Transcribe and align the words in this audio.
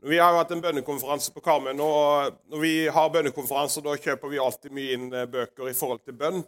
Vi 0.00 0.16
har 0.16 0.32
jo 0.32 0.38
hatt 0.40 0.52
en 0.54 0.62
bønnekonferanse 0.64 1.32
på 1.34 1.42
Karmøy 1.44 1.74
og 1.84 2.38
Når 2.48 2.62
vi 2.62 2.72
har 2.88 3.10
bønnekonferanser, 3.12 3.84
da 3.84 3.98
kjøper 4.00 4.32
vi 4.32 4.38
alltid 4.40 4.72
mye 4.72 4.96
inn 4.96 5.10
eh, 5.12 5.28
bøker 5.28 5.68
i 5.68 5.76
forhold 5.76 6.00
til 6.06 6.16
bønn. 6.16 6.40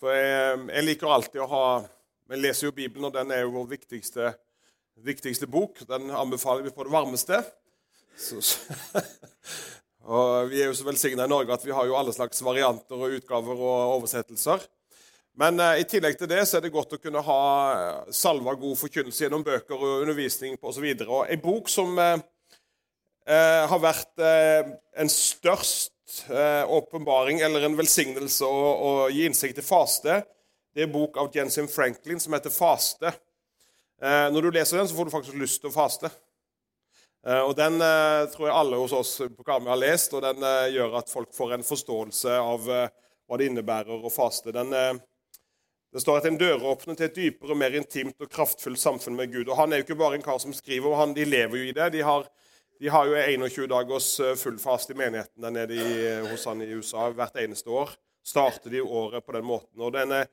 For 0.00 0.16
jeg, 0.16 0.62
jeg 0.70 0.86
liker 0.86 1.12
alltid 1.12 1.42
å 1.44 1.50
ha 1.50 1.66
Vi 2.30 2.38
leser 2.40 2.68
jo 2.68 2.76
Bibelen, 2.76 3.04
og 3.08 3.12
den 3.12 3.34
er 3.34 3.44
jo 3.44 3.52
vår 3.58 3.66
viktigste, 3.74 4.32
viktigste 5.04 5.46
bok. 5.46 5.82
Den 5.88 6.08
anbefaler 6.08 6.64
vi 6.64 6.72
på 6.72 6.86
det 6.86 6.94
varmeste. 6.94 7.42
Så, 8.16 8.40
så. 8.40 9.02
og 10.16 10.48
Vi 10.48 10.62
er 10.62 10.70
jo 10.70 10.78
så 10.78 10.88
velsigna 10.88 11.28
i 11.28 11.32
Norge 11.34 11.52
at 11.52 11.66
vi 11.68 11.76
har 11.76 11.84
jo 11.84 11.98
alle 12.00 12.16
slags 12.16 12.40
varianter 12.42 12.96
og 12.96 13.18
utgaver 13.18 13.60
og 13.60 13.98
oversettelser. 13.98 14.64
Men 15.36 15.60
eh, 15.60 15.82
i 15.82 15.84
tillegg 15.84 16.16
til 16.16 16.32
det 16.32 16.46
så 16.48 16.56
er 16.56 16.64
det 16.64 16.72
godt 16.72 16.96
å 16.96 17.00
kunne 17.02 17.20
ha 17.28 17.42
eh, 17.74 18.08
salva 18.16 18.56
god 18.56 18.80
forkynnelse 18.80 19.26
gjennom 19.26 19.44
bøker 19.44 19.76
og 19.76 20.06
undervisning 20.06 20.56
osv. 20.64 20.88
En 20.96 21.44
bok 21.44 21.68
som 21.68 21.92
eh, 22.00 22.24
har 23.26 23.80
vært 23.82 24.22
eh, 24.22 24.68
en 25.02 25.10
størst 25.10 25.92
eh, 26.30 26.64
åpenbaring 26.70 27.40
eller 27.42 27.66
en 27.66 27.76
velsignelse 27.78 28.46
å, 28.46 28.66
å, 28.76 28.90
gi 29.10 29.26
innsikt 29.26 29.58
til 29.58 29.66
faste. 29.66 30.20
Det 30.76 30.84
er 30.84 30.92
bok 30.92 31.16
av 31.18 31.32
Jensen 31.34 31.68
Franklin 31.68 32.20
som 32.20 32.36
heter 32.36 32.52
'Faste'. 32.52 33.12
Eh, 34.02 34.28
når 34.32 34.42
du 34.42 34.50
leser 34.50 34.76
den, 34.76 34.88
så 34.88 34.94
får 34.94 35.04
du 35.08 35.14
faktisk 35.14 35.38
lyst 35.40 35.62
til 35.62 35.70
å 35.70 35.74
faste. 35.74 36.10
Eh, 37.26 37.40
og 37.40 37.54
Den 37.56 37.80
eh, 37.80 38.28
tror 38.32 38.48
jeg 38.48 38.56
alle 38.56 38.80
hos 38.82 38.92
oss 38.92 39.14
på 39.24 39.46
Karmøy 39.46 39.72
har 39.72 39.80
lest, 39.80 40.12
og 40.14 40.22
den 40.22 40.44
gjør 40.74 40.98
at 41.00 41.12
folk 41.12 41.32
får 41.34 41.56
en 41.56 41.64
forståelse 41.64 42.38
av 42.38 42.68
hva 42.68 43.38
det 43.40 43.48
innebærer 43.48 44.04
å 44.04 44.12
faste. 44.12 44.52
Den, 44.52 44.70
det 44.70 46.02
står 46.02 46.20
at 46.20 46.28
en 46.28 46.38
døråpner 46.38 46.94
til 46.98 47.08
et 47.08 47.16
dypere, 47.16 47.56
mer 47.56 47.74
intimt 47.74 48.20
og 48.20 48.30
kraftfullt 48.30 48.78
samfunn 48.78 49.16
med 49.16 49.32
Gud. 49.32 49.48
Og 49.48 49.56
Han 49.56 49.72
er 49.72 49.80
jo 49.80 49.88
ikke 49.88 49.98
bare 50.04 50.20
en 50.20 50.26
kar 50.26 50.38
som 50.44 50.54
skriver, 50.54 50.94
han, 51.00 51.16
de 51.16 51.24
lever 51.24 51.62
jo 51.62 51.70
i 51.70 51.74
det. 51.74 51.88
De 51.96 52.04
har 52.04 52.28
de 52.78 52.88
har 52.88 53.06
jo 53.08 53.16
21 53.16 53.66
dagers 53.70 54.08
fullfast 54.16 54.42
full 54.42 54.58
fast 54.60 54.90
i 54.92 54.96
menigheten 54.96 55.42
der 55.42 55.54
nede 55.54 55.74
i, 55.74 55.92
eh, 56.10 56.26
hos 56.28 56.44
han 56.44 56.60
i 56.62 56.72
USA 56.76 57.08
hvert 57.08 57.36
eneste 57.40 57.72
år. 57.72 57.94
Starter 58.26 58.70
de 58.70 58.82
året 58.82 59.24
på 59.24 59.32
den 59.32 59.44
måten. 59.44 59.80
Og 59.80 59.92
Den 59.92 60.12
er 60.12 60.26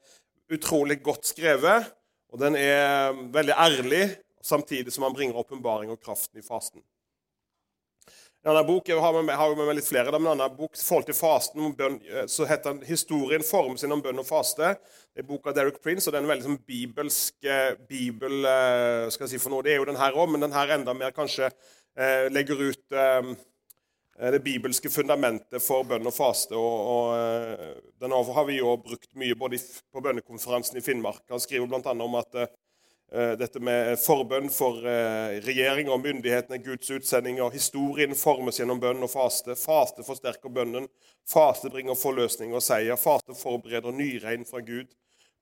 utrolig 0.52 1.02
godt 1.04 1.26
skrevet, 1.26 1.94
og 2.34 2.40
den 2.40 2.56
er 2.56 3.14
veldig 3.14 3.54
ærlig, 3.54 4.18
samtidig 4.44 4.92
som 4.92 5.04
han 5.04 5.14
bringer 5.14 5.40
åpenbaring 5.40 5.92
og 5.92 6.02
kraften 6.02 6.40
i 6.40 6.44
fasten. 6.44 6.82
En 8.44 8.52
annen 8.52 8.68
bok, 8.68 8.90
Jeg 8.90 9.00
har 9.00 9.22
med, 9.22 9.36
har 9.36 9.56
med 9.56 9.66
meg 9.66 9.76
litt 9.76 9.88
flere, 9.88 10.12
men 10.12 10.28
en 10.28 10.42
annen 10.42 10.58
bok 10.58 10.76
forhold 10.76 11.06
til 11.06 11.16
fasten 11.16 11.76
bønn, 11.78 12.02
eh, 12.04 12.26
så 12.28 12.46
heter 12.46 12.74
den 12.74 12.84
'Historien 12.84 13.44
formen 13.44 13.78
sin 13.78 13.92
om 13.92 14.02
bønn 14.02 14.20
og 14.20 14.26
faste'. 14.26 14.76
Det 15.16 15.24
er 15.24 15.28
boka 15.28 15.52
Derek 15.52 15.82
Prince, 15.82 16.10
og 16.10 16.12
det 16.12 16.20
er 16.20 16.24
en 16.24 16.30
veldig 16.30 16.44
sånn 16.44 16.66
bibelsk 16.68 17.36
bibel, 17.88 18.42
skal 19.12 19.28
jeg 19.28 19.30
si 19.30 19.38
for 19.38 19.50
noe. 19.50 19.64
Det 19.64 19.72
er 19.72 19.78
jo 19.78 19.86
den 19.86 19.96
her 19.96 20.12
òg, 20.12 20.30
men 20.30 20.42
den 20.42 20.52
her 20.52 20.68
enda 20.68 20.94
mer 20.94 21.12
kanskje 21.12 21.52
Eh, 21.52 21.83
legger 22.34 22.62
ut 22.62 22.96
eh, 24.20 24.32
det 24.32 24.40
bibelske 24.40 24.90
fundamentet 24.90 25.64
for 25.64 25.86
bønn 25.88 26.08
og 26.08 26.14
faste. 26.14 26.56
og, 26.56 26.90
og 26.96 27.14
eh, 27.18 27.78
Den 28.02 28.14
har 28.14 28.46
vi 28.46 28.60
jo 28.60 28.76
brukt 28.78 29.10
mye 29.18 29.36
både 29.36 29.60
på 29.92 30.04
bønnekonferansen 30.04 30.78
i 30.78 30.84
Finnmark. 30.86 31.24
Han 31.30 31.42
skriver 31.42 31.68
bl.a. 31.68 31.94
om 32.06 32.20
at 32.20 32.38
uh, 32.44 33.34
dette 33.40 33.62
med 33.64 33.96
forbønn 34.02 34.52
for 34.54 34.86
uh, 34.86 35.40
regjering 35.46 35.90
og 35.90 36.04
myndighetene, 36.06 36.62
Guds 36.66 36.92
utsendinger, 36.94 37.50
historien 37.54 38.14
formes 38.18 38.60
gjennom 38.60 38.82
bønn 38.82 39.06
og 39.06 39.12
faste. 39.14 39.58
Faste 39.58 40.06
forsterker 40.06 40.54
bønnen. 40.54 40.90
Faste 41.30 41.72
bringer 41.74 41.98
forløsning 41.98 42.54
og 42.54 42.62
seier. 42.66 43.00
Faste 43.00 43.38
forbereder 43.38 43.96
nyregn 43.96 44.46
fra 44.50 44.62
Gud 44.66 44.92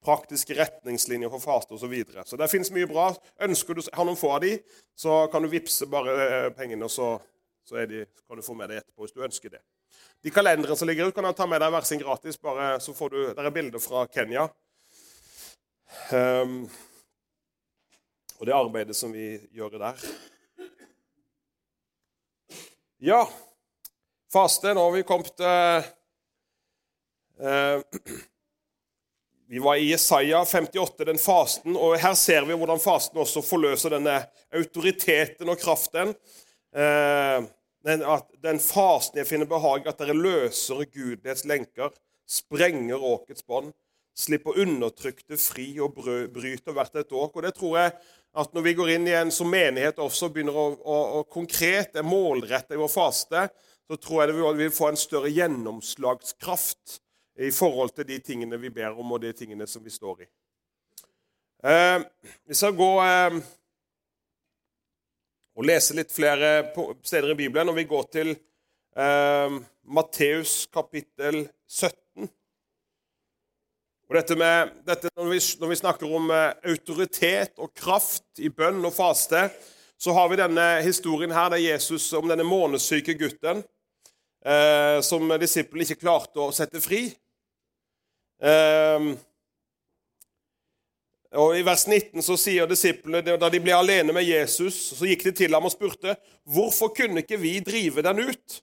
praktiske 0.06 0.56
retningslinjer 0.58 1.30
for 1.30 1.44
faste 1.44 1.76
osv. 1.76 1.86
Så, 1.86 1.92
videre. 1.92 2.24
så 2.26 2.38
det 2.38 2.50
fins 2.52 2.72
mye 2.74 2.90
bra. 2.90 3.12
Ønsker 3.48 3.78
du 3.78 3.84
har 3.94 4.08
noen 4.08 4.20
få 4.20 4.32
av 4.36 4.42
de, 4.46 4.56
så 4.98 5.26
kan 5.34 5.44
du 5.44 5.52
vippse 5.52 5.88
bare 5.90 6.16
eh, 6.26 6.50
pengene, 6.58 6.88
og 6.88 6.92
så, 6.92 7.14
så, 7.68 7.84
de, 7.90 8.06
kan 8.28 8.40
du 8.40 8.46
få 8.46 8.58
med 8.58 8.72
deg 8.72 8.82
etterpå 8.82 9.06
hvis 9.06 9.16
du 9.16 9.26
ønsker 9.26 9.58
det. 9.58 9.62
De 10.22 10.34
kalenderne 10.34 10.78
som 10.78 10.90
ligger 10.90 11.10
ut, 11.10 11.16
kan 11.16 11.26
du 11.26 11.34
ta 11.38 11.48
med 11.50 11.62
deg 11.62 11.74
hver 11.74 11.86
sin 11.88 12.02
gratis. 12.02 12.38
bare 12.42 12.80
så 12.80 12.94
får 12.94 13.10
du, 13.10 13.22
Der 13.34 13.46
er 13.46 13.54
bilder 13.54 13.82
fra 13.82 14.06
Kenya. 14.08 14.48
Um, 16.14 16.70
og 18.40 18.46
det 18.48 18.54
arbeidet 18.56 18.96
som 18.96 19.12
vi 19.14 19.36
gjør 19.52 19.78
der. 19.82 20.06
Ja, 23.02 23.26
faste. 24.34 24.74
Nå 24.74 24.86
har 24.86 24.94
vi 24.94 25.04
kommet 25.04 25.34
til 25.38 25.90
uh, 27.42 27.82
vi 29.52 29.60
var 29.60 29.76
i 29.76 29.90
Jesaja 29.90 30.46
58, 30.46 31.06
den 31.06 31.18
fasten, 31.20 31.74
og 31.76 31.98
her 32.00 32.14
ser 32.16 32.46
vi 32.48 32.56
hvordan 32.56 32.80
fasten 32.80 33.20
også 33.20 33.42
forløser 33.44 33.92
denne 33.92 34.14
autoriteten 34.56 35.52
og 35.52 35.60
kraften. 35.60 36.14
Eh, 36.72 37.50
den, 37.84 38.06
at 38.08 38.30
den 38.40 38.62
fasten 38.64 39.20
jeg 39.20 39.28
finner 39.28 39.50
behag, 39.52 39.90
at 39.92 40.00
dere 40.00 40.16
løser 40.16 40.86
gudlighets 40.86 41.44
lenker, 41.52 41.92
sprenger 42.24 43.04
åkets 43.04 43.44
bånd, 43.44 43.74
slipper 44.16 44.62
undertrykte 44.64 45.36
fri 45.36 45.68
og 45.84 46.00
bryter 46.00 46.72
hvert 46.72 46.96
et 47.04 47.12
åk. 47.12 47.36
Og 47.36 47.44
det 47.44 47.52
tror 47.60 47.78
jeg 47.82 47.96
at 48.32 48.56
når 48.56 48.68
vi 48.70 48.78
går 48.80 48.96
inn 48.96 49.12
igjen 49.12 49.36
som 49.36 49.52
menighet 49.52 50.00
også 50.00 50.32
begynner 50.32 50.56
å, 50.56 50.68
å, 50.80 51.04
å 51.20 51.28
konkret 51.28 52.00
er 52.00 52.08
målretta 52.08 52.80
i 52.80 52.80
vår 52.80 52.96
faste, 52.96 53.50
så 53.84 54.00
tror 54.00 54.22
jeg 54.22 54.32
det 54.32 54.40
vil, 54.40 54.60
vil 54.64 54.76
få 54.80 54.94
en 54.94 55.06
større 55.10 55.36
gjennomslagskraft 55.42 57.02
i 57.42 57.52
forhold 57.52 57.96
til 57.96 58.08
de 58.08 58.20
tingene 58.22 58.60
vi 58.62 58.70
ber 58.74 58.94
om, 58.94 59.16
og 59.16 59.24
de 59.24 59.32
tingene 59.34 59.68
som 59.68 59.84
vi 59.84 59.94
står 59.94 60.24
i. 60.26 60.30
Eh, 61.64 62.04
vi 62.50 62.58
skal 62.58 62.78
gå 62.78 62.92
eh, 63.06 63.40
og 65.58 65.68
lese 65.68 65.98
litt 65.98 66.14
flere 66.14 66.72
steder 67.04 67.34
i 67.34 67.40
Bibelen, 67.44 67.70
og 67.70 67.78
vi 67.78 67.90
går 67.90 68.08
til 68.14 68.32
eh, 68.34 69.58
Matteus 69.94 70.66
kapittel 70.74 71.44
17. 71.68 72.30
Og 74.12 74.18
dette 74.18 74.36
med, 74.36 74.74
dette, 74.84 75.12
når, 75.16 75.30
vi, 75.32 75.42
når, 75.62 75.70
vi, 75.72 75.80
snakker 75.80 76.16
om 76.18 76.32
eh, 76.36 76.50
autoritet 76.74 77.62
og 77.64 77.74
kraft 77.78 78.42
i 78.44 78.50
bønn 78.52 78.82
og 78.84 78.96
faste, 78.96 79.48
så 80.02 80.16
har 80.18 80.32
vi 80.32 80.40
denne 80.42 80.66
historien 80.82 81.32
her 81.32 81.54
der 81.54 81.62
Jesus 81.62 82.10
om 82.18 82.26
denne 82.28 82.44
månesyke 82.44 83.14
gutten 83.20 83.62
eh, 84.44 84.98
som 85.06 85.30
disiplene 85.40 85.86
ikke 85.86 86.02
klarte 86.02 86.42
å 86.42 86.52
sette 86.56 86.82
fri. 86.84 87.06
Um, 88.42 89.14
og 91.38 91.54
I 91.56 91.62
vers 91.64 91.86
19 91.88 92.24
så 92.26 92.36
sier 92.40 92.68
disiplene 92.68 93.38
da 93.40 93.50
de 93.54 93.60
ble 93.64 93.76
alene 93.76 94.12
med 94.16 94.26
Jesus, 94.26 94.76
så 94.98 95.08
gikk 95.08 95.28
de 95.30 95.36
til 95.44 95.54
ham 95.56 95.68
og 95.70 95.72
spurte 95.72 96.18
hvorfor 96.50 96.92
kunne 96.98 97.24
ikke 97.24 97.40
vi 97.40 97.60
drive 97.64 98.04
den 98.04 98.26
ut. 98.26 98.58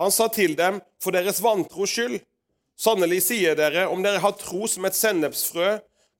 Han 0.00 0.12
sa 0.14 0.28
til 0.32 0.54
dem, 0.56 0.78
for 1.02 1.12
deres 1.12 1.42
vantros 1.44 1.92
skyld. 1.92 2.20
Sannelig 2.80 3.24
sier 3.26 3.56
dere, 3.58 3.88
om 3.92 4.00
dere 4.04 4.22
har 4.22 4.36
tro 4.40 4.68
som 4.70 4.86
et 4.88 4.96
sennepsfrø, 4.96 5.74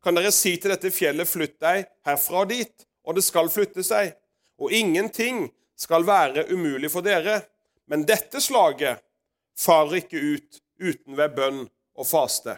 kan 0.04 0.16
dere 0.16 0.32
si 0.32 0.56
til 0.60 0.74
dette 0.74 0.90
fjellet, 0.92 1.28
flytt 1.28 1.56
deg 1.62 1.86
herfra 2.08 2.42
og 2.42 2.50
dit, 2.50 2.86
og 3.06 3.16
det 3.16 3.24
skal 3.24 3.48
flytte 3.52 3.84
seg. 3.86 4.12
Og 4.60 4.72
ingenting 4.76 5.46
skal 5.80 6.04
være 6.04 6.48
umulig 6.50 6.90
for 6.92 7.04
dere. 7.04 7.38
Men 7.88 8.04
dette 8.08 8.42
slaget 8.44 9.00
farer 9.56 10.02
ikke 10.02 10.20
ut 10.20 10.60
uten 10.80 11.16
ved 11.16 11.36
bønn 11.36 11.62
og 11.96 12.06
faste. 12.06 12.56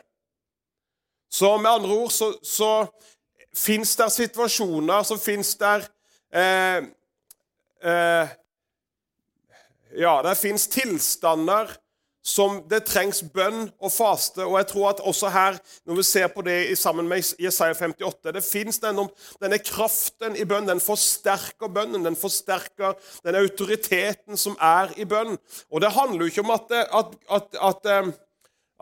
Så 1.33 1.57
med 1.57 1.71
andre 1.71 1.97
ord 1.97 2.11
så, 2.13 2.33
så 2.45 2.73
fins 3.57 3.97
det 3.97 4.11
situasjoner, 4.13 5.03
så 5.03 5.17
fins 5.21 5.55
det 5.61 5.77
eh, 6.33 6.85
eh, 7.85 8.39
Ja, 9.93 10.15
det 10.25 10.39
fins 10.41 10.67
tilstander 10.73 11.69
som 12.23 12.61
det 12.71 12.85
trengs 12.87 13.21
bønn 13.35 13.67
og 13.83 13.91
faste. 13.93 14.45
Og 14.47 14.55
jeg 14.61 14.69
tror 14.71 14.89
at 14.93 15.03
også 15.03 15.31
her, 15.35 15.59
når 15.85 15.99
vi 15.99 16.05
ser 16.07 16.29
på 16.33 16.45
det 16.47 16.57
sammen 16.79 17.09
med 17.11 17.35
Jesaja 17.43 17.75
58, 17.75 18.33
det 18.33 18.45
fins 18.47 18.79
denne, 18.83 19.09
denne, 19.43 19.59
kraften 19.59 20.39
i 20.39 20.47
bønn. 20.49 20.69
Den 20.71 20.81
forsterker 20.81 21.69
bønnen. 21.69 22.07
Den 22.07 22.17
forsterker 22.17 22.95
den 23.27 23.41
autoriteten 23.43 24.39
som 24.39 24.57
er 24.63 24.95
i 24.97 25.05
bønn. 25.09 25.35
Og 25.71 25.83
det 25.83 25.93
handler 25.97 26.23
jo 26.23 26.31
ikke 26.31 26.47
om 26.47 26.55
at, 26.55 26.77
at, 26.87 27.17
at, 27.29 27.59
at 27.71 27.91
eh, 27.91 28.13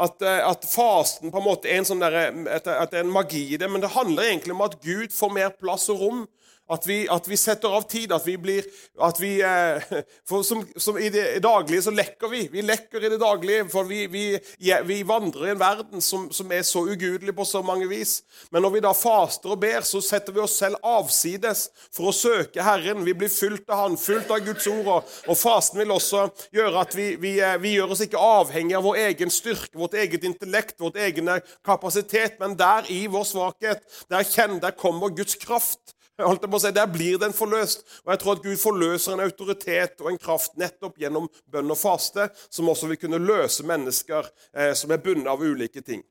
at, 0.00 0.22
eh, 0.22 0.42
at, 0.48 0.64
fasten 0.64 1.32
på 1.32 1.40
en 1.40 1.46
måte 1.46 1.69
er 1.69 1.81
en 1.81 1.88
sånn 1.88 2.02
der, 2.02 2.16
at 2.54 2.64
det 2.64 3.00
er 3.00 3.04
en 3.04 3.12
magi 3.12 3.42
i 3.54 3.58
det, 3.60 3.69
men 3.70 3.82
det 3.82 3.92
handler 3.96 4.31
egentlig 4.31 4.54
om 4.56 4.64
at 4.64 4.78
Gud 4.84 5.12
får 5.14 5.34
mer 5.34 5.56
plass 5.56 5.88
og 5.92 6.04
rom 6.04 6.22
at 6.70 6.87
vi, 6.87 7.00
at 7.11 7.26
vi, 7.28 7.37
setter 7.38 7.72
av 7.75 7.87
tid, 7.90 8.12
at 8.14 8.26
vi 8.26 8.37
blir 8.38 8.67
at 9.02 9.19
vi, 9.20 9.32
eh, 9.43 9.82
for 10.28 10.44
som, 10.46 10.62
som 10.76 10.99
I 10.99 11.11
det 11.12 11.40
daglige 11.43 11.82
så 11.87 11.94
lekker 11.94 12.31
vi. 12.31 12.44
Vi 12.52 12.62
lekker 12.62 13.05
i 13.05 13.11
det 13.12 13.20
daglige, 13.22 13.67
for 13.72 13.88
vi, 13.88 14.05
vi, 14.11 15.00
vandrer 15.06 15.49
i 15.49 15.52
en 15.55 15.61
verden 15.61 16.05
som, 16.05 16.28
som, 16.34 16.50
er 16.52 16.62
så 16.67 16.84
ugudelig 16.87 17.34
på 17.37 17.46
så 17.49 17.62
mange 17.67 17.88
vis. 17.90 18.20
Men 18.50 18.62
når 18.62 18.76
vi 18.76 18.84
da 18.84 18.94
faster 18.94 19.55
og 19.55 19.61
ber, 19.62 19.82
så 19.87 20.02
setter 20.05 20.37
vi 20.37 20.44
oss 20.44 20.58
selv 20.61 20.78
avsides 20.87 21.67
for 21.90 22.11
å 22.11 22.14
søke 22.17 22.62
Herren. 22.64 23.05
Vi 23.06 23.16
blir 23.19 23.32
fylt 23.32 23.69
av 23.70 23.84
Han, 23.84 23.99
fylt 23.99 24.31
av 24.31 24.44
Guds 24.44 24.66
ord. 24.70 25.06
Og 25.26 25.38
fasten 25.38 25.81
vil 25.81 25.94
også 25.94 26.28
gjøre 26.55 26.84
at 26.84 26.96
vi, 26.96 27.37
eh, 27.40 27.70
gjør 27.70 27.94
oss 27.96 28.05
ikke 28.06 28.20
avhengig 28.20 28.76
av 28.78 28.87
vår 28.87 29.02
egen 29.08 29.32
styrke, 29.32 29.78
vårt 29.78 29.96
eget 29.99 30.26
intellekt, 30.26 30.78
vårt 30.81 30.99
egen 31.00 31.31
kapasitet, 31.66 32.38
men 32.40 32.58
der 32.58 32.87
i 32.93 33.06
vår 33.11 33.26
svakhet, 33.26 33.82
der, 34.11 34.26
kjenner, 34.26 34.61
der 34.62 34.76
kommer 34.76 35.11
Guds 35.14 35.38
kraft 35.40 35.96
holdt 36.22 36.44
jeg 36.44 36.52
på 36.52 36.58
å 36.58 36.62
si, 36.62 36.70
Der 36.76 36.87
blir 36.90 37.19
den 37.19 37.34
forløst. 37.37 37.84
Og 38.05 38.12
jeg 38.12 38.22
tror 38.22 38.37
at 38.37 38.44
Gud 38.44 38.61
forløser 38.61 39.14
en 39.14 39.25
autoritet 39.25 40.00
og 40.00 40.12
en 40.12 40.20
kraft 40.20 40.56
nettopp 40.61 41.00
gjennom 41.00 41.28
bønn 41.50 41.72
og 41.72 41.78
faste, 41.78 42.28
som 42.50 42.69
også 42.69 42.90
vil 42.90 43.00
kunne 43.00 43.20
løse 43.22 43.67
mennesker 43.67 44.31
eh, 44.55 44.72
som 44.78 44.90
er 44.90 45.02
bundet 45.02 45.31
av 45.31 45.43
ulike 45.43 45.82
ting. 45.84 46.02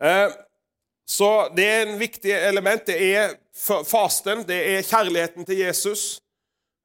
Eh, 0.00 0.28
så 1.10 1.30
det 1.56 1.66
er 1.66 1.86
en 1.86 1.98
viktig 2.00 2.30
element. 2.30 2.86
Det 2.86 2.96
er 2.96 3.34
fasten, 3.84 4.44
det 4.46 4.60
er 4.76 4.86
kjærligheten 4.86 5.46
til 5.48 5.64
Jesus. 5.64 6.20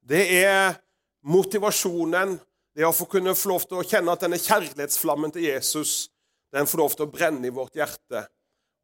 Det 0.01 0.23
er 0.41 0.79
motivasjonen, 1.25 2.39
det 2.75 2.85
å 2.85 2.93
få 2.93 3.07
kunne 3.09 3.35
få 3.37 3.53
lov 3.53 3.63
til 3.69 3.79
å 3.79 3.85
kjenne 3.87 4.13
at 4.13 4.25
denne 4.25 4.41
kjærlighetsflammen 4.41 5.31
til 5.33 5.47
Jesus 5.47 6.09
den 6.55 6.67
får 6.67 6.79
lov 6.79 6.95
til 6.95 7.05
å 7.05 7.11
brenne 7.11 7.47
i 7.47 7.53
vårt 7.53 7.75
hjerte. 7.75 8.25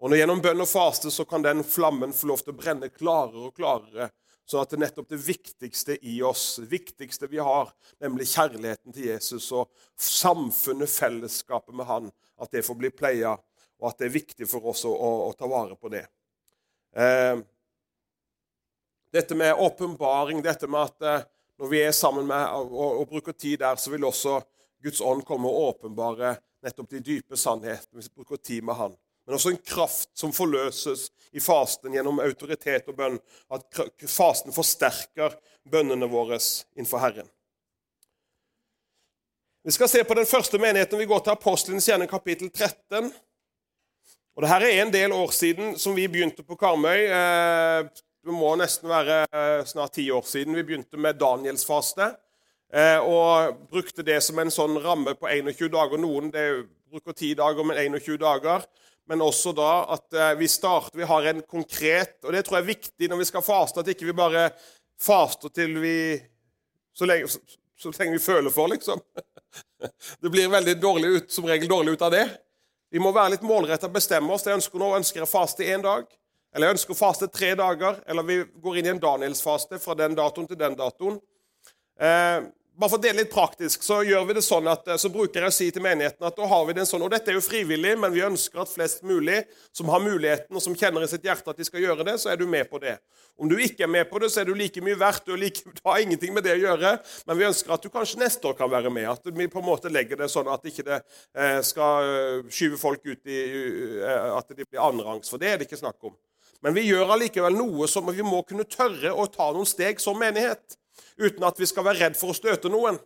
Og 0.01 0.09
når 0.09 0.17
Gjennom 0.17 0.41
bønn 0.41 0.63
og 0.63 0.69
faste 0.69 1.11
så 1.13 1.27
kan 1.29 1.43
den 1.45 1.61
flammen 1.67 2.13
få 2.15 2.31
lov 2.31 2.41
til 2.41 2.55
å 2.55 2.57
brenne 2.57 2.89
klarere 2.89 3.45
og 3.51 3.53
klarere, 3.57 4.09
sånn 4.49 4.63
at 4.63 4.71
det 4.71 4.79
er 4.79 4.81
nettopp 4.87 5.11
det 5.13 5.19
viktigste 5.21 5.97
i 6.09 6.15
oss, 6.25 6.55
det 6.57 6.71
viktigste 6.71 7.29
vi 7.29 7.37
har, 7.37 7.69
nemlig 8.01 8.25
kjærligheten 8.31 8.95
til 8.95 9.11
Jesus 9.11 9.51
og 9.53 9.69
samfunnet, 10.01 10.89
fellesskapet 10.89 11.77
med 11.77 11.85
Han, 11.85 12.09
at 12.41 12.49
det 12.49 12.65
får 12.65 12.79
bli 12.81 12.89
pleia, 12.89 13.35
og 13.81 13.89
at 13.91 14.01
det 14.01 14.09
er 14.09 14.15
viktig 14.15 14.49
for 14.49 14.73
oss 14.73 14.81
å, 14.89 14.91
å, 14.93 15.11
å 15.27 15.35
ta 15.37 15.49
vare 15.49 15.77
på 15.77 15.93
det. 15.93 16.03
Eh, 16.97 17.37
dette 19.13 19.37
med 19.37 19.53
åpenbaring, 19.53 20.41
dette 20.41 20.67
med 20.67 20.89
at 20.89 21.07
eh, 21.07 21.29
når 21.61 21.71
vi 21.71 21.83
er 21.85 21.93
sammen 21.93 22.25
med 22.25 22.57
og, 22.57 22.73
og, 22.89 23.05
bruker 23.13 23.37
tid 23.37 23.61
der, 23.61 23.77
så 23.77 23.93
vil 23.93 24.09
også 24.09 24.39
Guds 24.81 25.01
ånd 25.05 25.21
komme 25.29 25.45
og 25.45 25.75
åpenbare 25.75 26.33
nettopp 26.65 26.89
de 26.89 27.05
dype 27.05 27.37
sannhetene 27.37 27.99
hvis 27.99 28.09
vi 28.09 28.17
bruker 28.17 28.41
tid 28.41 28.65
med 28.65 28.79
Han. 28.81 28.97
Men 29.25 29.37
også 29.37 29.53
en 29.53 29.61
kraft 29.65 30.09
som 30.17 30.33
forløses 30.33 31.09
i 31.31 31.39
fasten 31.39 31.93
gjennom 31.95 32.19
autoritet 32.23 32.89
og 32.91 32.97
bønn. 32.97 33.19
At 33.53 33.81
fasten 34.09 34.55
forsterker 34.55 35.37
bønnene 35.69 36.09
våre 36.11 36.39
innenfor 36.75 37.03
Herren. 37.03 37.29
Vi 39.63 39.71
skal 39.75 39.89
se 39.91 40.03
på 40.03 40.17
den 40.17 40.25
første 40.25 40.57
menigheten. 40.57 40.99
Vi 40.99 41.05
går 41.05 41.21
til 41.21 41.35
Apostelens 41.35 41.85
gjerne 41.85 42.09
kapittel 42.09 42.49
13. 42.49 43.11
Og 44.35 44.41
Dette 44.41 44.71
er 44.71 44.81
en 44.81 44.93
del 44.93 45.13
år 45.13 45.33
siden 45.35 45.75
som 45.77 45.93
vi 45.93 46.07
begynte 46.09 46.41
på 46.43 46.57
Karmøy. 46.57 47.05
Eh, 47.05 47.91
det 48.25 48.33
må 48.33 48.55
nesten 48.57 48.89
være 48.89 49.23
eh, 49.29 49.61
snart 49.69 49.93
ti 49.97 50.07
år 50.11 50.25
siden 50.25 50.57
vi 50.57 50.65
begynte 50.65 50.97
med 50.97 51.19
Danielsfaste. 51.21 52.09
faste, 52.09 52.99
og 53.03 53.57
brukte 53.67 54.03
det 54.03 54.21
som 54.23 54.39
en 54.39 54.51
sånn 54.51 54.77
ramme 54.79 55.13
på 55.19 55.27
21 55.27 55.69
dager. 55.73 55.99
Noen 55.99 56.31
bruker 56.31 57.13
10 57.13 57.35
dager, 57.35 57.67
men 57.67 57.77
21 57.77 58.17
dager. 58.21 58.63
Men 59.11 59.23
også 59.25 59.51
da 59.55 59.71
at 59.91 60.15
eh, 60.15 60.35
vi 60.39 60.47
starter 60.47 61.01
Vi 61.01 61.07
har 61.07 61.25
en 61.27 61.41
konkret 61.43 62.21
Og 62.23 62.31
det 62.31 62.45
tror 62.47 62.59
jeg 62.59 62.63
er 62.63 62.69
viktig 62.69 63.09
når 63.11 63.19
vi 63.19 63.27
skal 63.27 63.43
faste, 63.43 63.83
at 63.83 63.91
ikke 63.91 64.07
vi 64.07 64.15
bare 64.15 64.45
faster 65.01 65.51
til 65.51 65.75
vi 65.83 65.95
Så 66.95 67.09
lenge, 67.09 67.27
så, 67.27 67.41
så 67.75 67.91
lenge 67.97 68.15
vi 68.15 68.23
føler 68.23 68.53
for, 68.53 68.71
liksom. 68.71 69.01
Det 70.21 70.29
blir 70.29 70.51
veldig 70.51 70.77
dårlig 70.79 71.07
ut, 71.15 71.31
som 71.33 71.47
regel 71.49 71.67
dårlig 71.67 71.95
ut 71.95 72.03
av 72.05 72.11
det. 72.13 72.25
Vi 72.91 72.99
må 73.01 73.09
være 73.15 73.33
litt 73.33 73.45
målretta 73.47 73.87
og 73.89 73.95
bestemme 73.95 74.35
oss. 74.35 74.45
Jeg 74.45 74.59
ønsker 74.59 74.79
nå 74.79 74.91
ønsker 74.99 75.23
jeg 75.23 75.31
faste 75.31 75.65
én 75.65 75.81
dag. 75.83 76.05
Eller 76.53 76.67
jeg 76.67 76.75
ønsker 76.75 76.93
å 76.93 76.99
faste 76.99 77.29
tre 77.31 77.53
dager, 77.57 77.97
eller 78.05 78.27
vi 78.27 78.37
går 78.63 78.77
inn 78.77 78.89
i 78.89 78.91
en 78.91 79.01
Danielsfaste 79.01 79.79
fra 79.79 79.95
den 79.97 80.17
datoen 80.19 80.49
til 80.49 80.59
den 80.59 80.75
datoen. 80.77 81.17
Eh, 81.95 82.43
bare 82.79 82.89
for 82.89 82.99
å 82.99 83.03
dele 83.03 83.21
litt 83.21 83.33
praktisk, 83.33 83.83
så 83.83 83.99
gjør 84.07 84.23
vi 84.29 84.35
det 84.37 84.43
sånn 84.45 84.67
at, 84.71 84.87
eh, 84.87 84.99
så 85.01 85.09
bruker 85.11 85.43
jeg 85.43 85.51
å 85.51 85.55
si 85.55 85.67
til 85.75 85.83
menigheten 85.83 86.25
at 86.27 86.37
da 86.37 86.47
har 86.47 86.65
vi 86.65 86.75
det 86.77 86.85
sånn, 86.87 87.03
og 87.03 87.11
Dette 87.11 87.31
er 87.31 87.35
jo 87.35 87.43
frivillig, 87.43 87.97
men 87.99 88.13
vi 88.13 88.23
ønsker 88.23 88.61
at 88.63 88.71
flest 88.71 89.03
mulig 89.03 89.41
som 89.75 89.89
har 89.91 89.99
muligheten, 89.99 90.55
og 90.55 90.63
som 90.63 90.75
kjenner 90.75 91.03
i 91.03 91.09
sitt 91.11 91.27
hjerte 91.27 91.51
at 91.51 91.59
de 91.59 91.67
skal 91.67 91.83
gjøre 91.83 92.05
det, 92.07 92.15
så 92.21 92.31
er 92.31 92.39
du 92.39 92.47
med 92.47 92.69
på 92.71 92.79
det. 92.79 92.97
Om 93.37 93.51
du 93.51 93.57
ikke 93.59 93.83
er 93.83 93.91
med 93.91 94.09
på 94.09 94.21
det, 94.23 94.31
så 94.31 94.41
er 94.41 94.49
du 94.49 94.55
like 94.55 94.81
mye 94.81 94.95
verdt. 94.95 95.25
Du, 95.27 95.35
like, 95.35 95.61
du 95.77 95.83
har 95.83 95.99
ingenting 95.99 96.33
med 96.33 96.47
det 96.47 96.55
å 96.55 96.63
gjøre, 96.63 96.95
men 97.27 97.37
vi 97.37 97.47
ønsker 97.49 97.75
at 97.75 97.83
du 97.83 97.91
kanskje 97.91 98.23
neste 98.23 98.47
år 98.47 98.57
kan 98.57 98.71
være 98.71 98.89
med. 98.93 99.09
At 99.11 99.27
vi 99.27 99.51
på 99.51 99.59
en 99.59 99.67
måte 99.67 99.91
legger 99.91 100.23
det 100.23 100.31
sånn 100.31 100.49
at 100.51 100.65
ikke 100.65 100.87
det 100.87 100.99
eh, 101.35 101.59
skal 101.65 102.07
eh, 102.07 102.49
skyve 102.51 102.79
folk 102.79 103.05
ut 103.05 103.27
i 103.27 103.39
At 104.01 104.47
de 104.55 104.63
blir 104.63 104.81
annenrangs, 104.81 105.29
for 105.29 105.41
det 105.41 105.49
er 105.49 105.59
det 105.59 105.67
ikke 105.67 105.81
snakk 105.81 105.99
om. 106.07 106.15
Men 106.61 106.75
vi 106.77 106.85
gjør 106.85 107.15
allikevel 107.15 107.55
noe 107.57 107.87
som 107.89 108.07
vi 108.13 108.23
må 108.25 108.43
kunne 108.47 108.67
tørre 108.69 109.11
å 109.11 109.25
ta 109.29 109.49
noen 109.51 109.67
steg 109.67 109.99
som 110.01 110.17
menighet. 110.17 110.77
Uten 111.21 111.47
at 111.47 111.59
vi 111.59 111.69
skal 111.69 111.85
være 111.87 112.05
redd 112.05 112.19
for 112.19 112.33
å 112.33 112.37
støte 112.37 112.71
noen. 112.71 112.99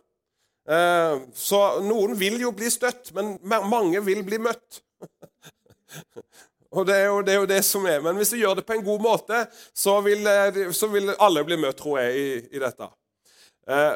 Eh, 0.66 1.20
så 1.34 1.60
noen 1.84 2.16
vil 2.18 2.40
jo 2.42 2.50
bli 2.56 2.70
støtt, 2.72 3.12
men 3.16 3.36
mange 3.70 4.02
vil 4.06 4.24
bli 4.26 4.40
møtt. 4.42 4.82
Og 6.76 6.84
det 6.88 6.96
er, 6.98 7.06
jo, 7.08 7.20
det 7.24 7.32
er, 7.32 7.38
jo, 7.40 7.48
det 7.48 7.62
som 7.64 7.86
er. 7.88 8.02
Men 8.04 8.18
hvis 8.18 8.34
du 8.34 8.40
gjør 8.40 8.58
det 8.58 8.66
på 8.68 8.74
en 8.74 8.84
god 8.84 9.04
måte, 9.04 9.44
så 9.72 10.00
vil, 10.04 10.26
eh, 10.28 10.66
så 10.74 10.90
vil 10.92 11.14
alle 11.14 11.44
bli 11.46 11.58
møtt, 11.62 11.78
tror 11.78 12.02
jeg, 12.02 12.18
i, 12.18 12.56
i 12.58 12.62
dette. 12.62 12.90
Eh, 13.70 13.94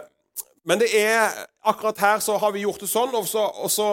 men 0.69 0.81
det 0.81 0.91
er, 0.93 1.35
akkurat 1.65 1.99
her 1.99 2.19
så 2.23 2.37
har 2.39 2.53
vi 2.53 2.63
gjort 2.63 2.83
det 2.85 2.89
sånn, 2.91 3.15
og 3.17 3.27
så, 3.29 3.43
og 3.65 3.71
så 3.73 3.89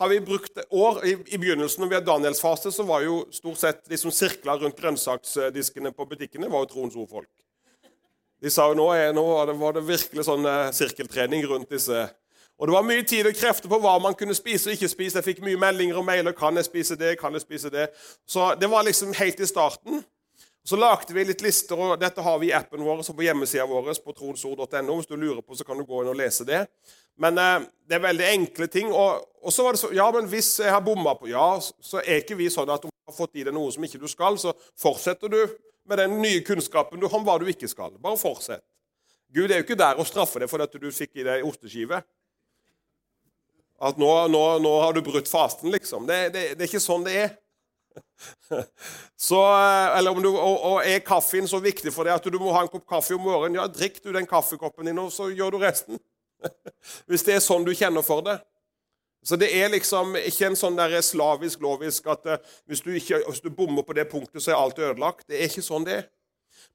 har 0.00 0.10
vi 0.12 0.20
brukt 0.24 0.60
år 0.68 1.00
I, 1.08 1.14
i 1.32 1.40
begynnelsen, 1.40 1.80
når 1.82 1.90
vi 1.90 1.96
hadde 1.96 2.10
Danielsfase, 2.10 2.72
så 2.74 2.84
var 2.86 3.04
jo 3.06 3.22
stort 3.34 3.60
sett 3.60 3.80
de 3.88 3.98
som 3.98 4.12
sirkla 4.14 4.58
rundt 4.60 4.78
grønnsaksdiskene 4.78 5.94
på 5.96 6.06
butikkene, 6.12 6.50
var 6.52 6.66
jo 6.66 6.72
troens 6.74 6.98
ordfolk. 7.00 7.30
De 8.40 8.50
sa 8.50 8.70
jo 8.70 8.76
nå, 8.78 8.86
er, 8.96 9.12
nå 9.12 9.24
var 9.60 9.76
det 9.76 9.84
virkelig 9.84 10.24
sånn 10.24 10.46
uh, 10.48 10.70
sirkeltrening 10.72 11.44
rundt 11.48 11.70
disse. 11.72 12.06
Og 12.60 12.68
det 12.68 12.74
var 12.76 12.84
mye 12.84 13.04
tid 13.08 13.24
og 13.28 13.36
krefter 13.36 13.72
på 13.72 13.78
hva 13.80 13.94
man 14.04 14.16
kunne 14.16 14.36
spise 14.36 14.68
og 14.68 14.76
ikke 14.76 14.88
spise. 14.92 15.20
Jeg 15.20 15.26
fikk 15.30 15.44
mye 15.44 15.60
meldinger 15.60 15.96
og 15.96 16.04
mailer. 16.04 16.34
Kan 16.36 16.60
jeg 16.60 16.68
spise 16.68 16.96
det? 17.00 17.14
Kan 17.20 17.36
jeg 17.36 17.44
spise 17.44 17.72
det? 17.72 17.86
Så 18.28 18.50
det 18.60 18.68
var 18.68 18.84
liksom 18.84 19.14
helt 19.16 19.40
i 19.40 19.48
starten. 19.48 20.02
Så 20.64 20.76
lagde 20.76 21.14
vi 21.16 21.24
litt 21.24 21.40
lister, 21.40 21.80
og 21.80 21.94
dette 22.00 22.20
har 22.20 22.36
vi 22.38 22.50
i 22.50 22.52
appen 22.52 22.82
vår 22.84 23.00
og 23.00 23.16
på 23.16 23.24
hjemmesida 23.24 23.64
vår. 23.64 23.94
på 24.04 24.12
tronsord.no. 24.12 24.96
Hvis 24.98 25.08
du 25.08 25.16
lurer 25.16 25.40
på, 25.40 25.56
så 25.56 25.64
kan 25.64 25.80
du 25.80 25.86
gå 25.88 26.02
inn 26.02 26.12
og 26.12 26.20
lese 26.20 26.44
det. 26.44 26.66
Men 27.16 27.38
eh, 27.40 27.64
det 27.88 27.96
er 27.96 28.04
veldig 28.04 28.28
enkle 28.28 28.68
ting. 28.68 28.92
Og, 28.92 29.24
og, 29.40 29.52
så 29.52 29.64
var 29.64 29.72
det 29.72 29.80
så, 29.80 29.92
ja, 29.96 30.10
men 30.12 30.28
hvis 30.28 30.52
jeg 30.60 30.72
har 30.72 30.84
bomma 30.84 31.16
på 31.16 31.32
Ja, 31.32 31.48
så 31.60 32.04
er 32.04 32.20
ikke 32.20 32.36
vi 32.36 32.52
sånn 32.52 32.68
at 32.68 32.84
du 32.84 32.92
har 32.92 33.16
fått 33.16 33.40
i 33.40 33.46
deg 33.48 33.56
noe 33.56 33.72
som 33.72 33.84
ikke 33.88 34.02
du 34.02 34.08
skal, 34.08 34.36
så 34.36 34.52
fortsetter 34.78 35.32
du 35.32 35.40
med 35.90 36.00
den 36.00 36.16
nye 36.22 36.40
kunnskapen 36.46 37.00
du 37.00 37.08
har 37.08 37.18
om 37.18 37.26
hva 37.26 37.36
du 37.42 37.48
ikke 37.50 37.68
skal. 37.70 37.92
Bare 38.00 38.18
fortsett. 38.20 38.64
Gud 39.34 39.50
er 39.50 39.60
jo 39.60 39.66
ikke 39.66 39.78
der 39.78 40.00
og 40.00 40.08
straffer 40.08 40.42
deg 40.42 40.50
for 40.50 40.62
at 40.62 40.72
du 40.74 40.88
fikk 40.94 41.20
i 41.20 41.26
deg 41.26 41.46
osteskive. 41.46 42.00
At 43.80 44.00
nå, 44.00 44.08
nå, 44.28 44.42
nå 44.60 44.72
har 44.82 44.96
du 44.96 45.00
brutt 45.04 45.30
fasten, 45.30 45.70
liksom. 45.72 46.04
Det, 46.08 46.18
det, 46.34 46.42
det 46.58 46.66
er 46.66 46.68
ikke 46.68 46.82
sånn 46.82 47.06
det 47.06 47.14
er. 47.16 47.30
Så, 49.28 49.38
eh, 49.40 49.98
eller 49.98 50.14
om 50.14 50.22
du, 50.22 50.28
og, 50.30 50.56
og, 50.56 50.76
Er 50.86 51.00
kaffen 51.02 51.48
så 51.50 51.58
viktig 51.62 51.90
for 51.94 52.06
deg 52.06 52.18
at 52.18 52.28
du 52.30 52.38
må 52.38 52.52
ha 52.54 52.62
en 52.64 52.70
kopp 52.70 52.86
kaffe 52.88 53.16
om 53.16 53.24
morgenen? 53.24 53.58
Ja, 53.58 53.66
drikk 53.70 53.98
du 54.04 54.12
den 54.14 54.28
kaffekoppen 54.30 54.90
din, 54.90 55.00
og 55.00 55.10
så 55.14 55.30
gjør 55.32 55.56
du 55.56 55.64
resten. 55.64 56.00
Hvis 57.10 57.24
det 57.26 57.38
er 57.38 57.44
sånn 57.44 57.66
du 57.66 57.72
kjenner 57.76 58.04
for 58.06 58.24
det. 58.26 58.36
Så 59.24 59.36
det 59.36 59.50
er 59.52 59.68
liksom 59.68 60.14
ikke 60.16 60.48
en 60.48 60.56
sånn 60.56 60.78
der 60.78 60.96
slavisk, 61.04 61.60
lovisk 61.60 62.08
at 62.08 62.24
uh, 62.26 62.38
hvis, 62.70 62.80
du 62.80 62.94
ikke, 62.94 63.20
hvis 63.26 63.44
du 63.44 63.50
bommer 63.52 63.84
på 63.84 63.96
det 63.96 64.08
punktet, 64.08 64.40
så 64.42 64.54
er 64.54 64.62
alt 64.62 64.80
ødelagt. 64.80 65.26
Det 65.28 65.36
er 65.36 65.50
ikke 65.50 65.66
sånn 65.66 65.84
det 65.88 65.98
er. 65.98 66.08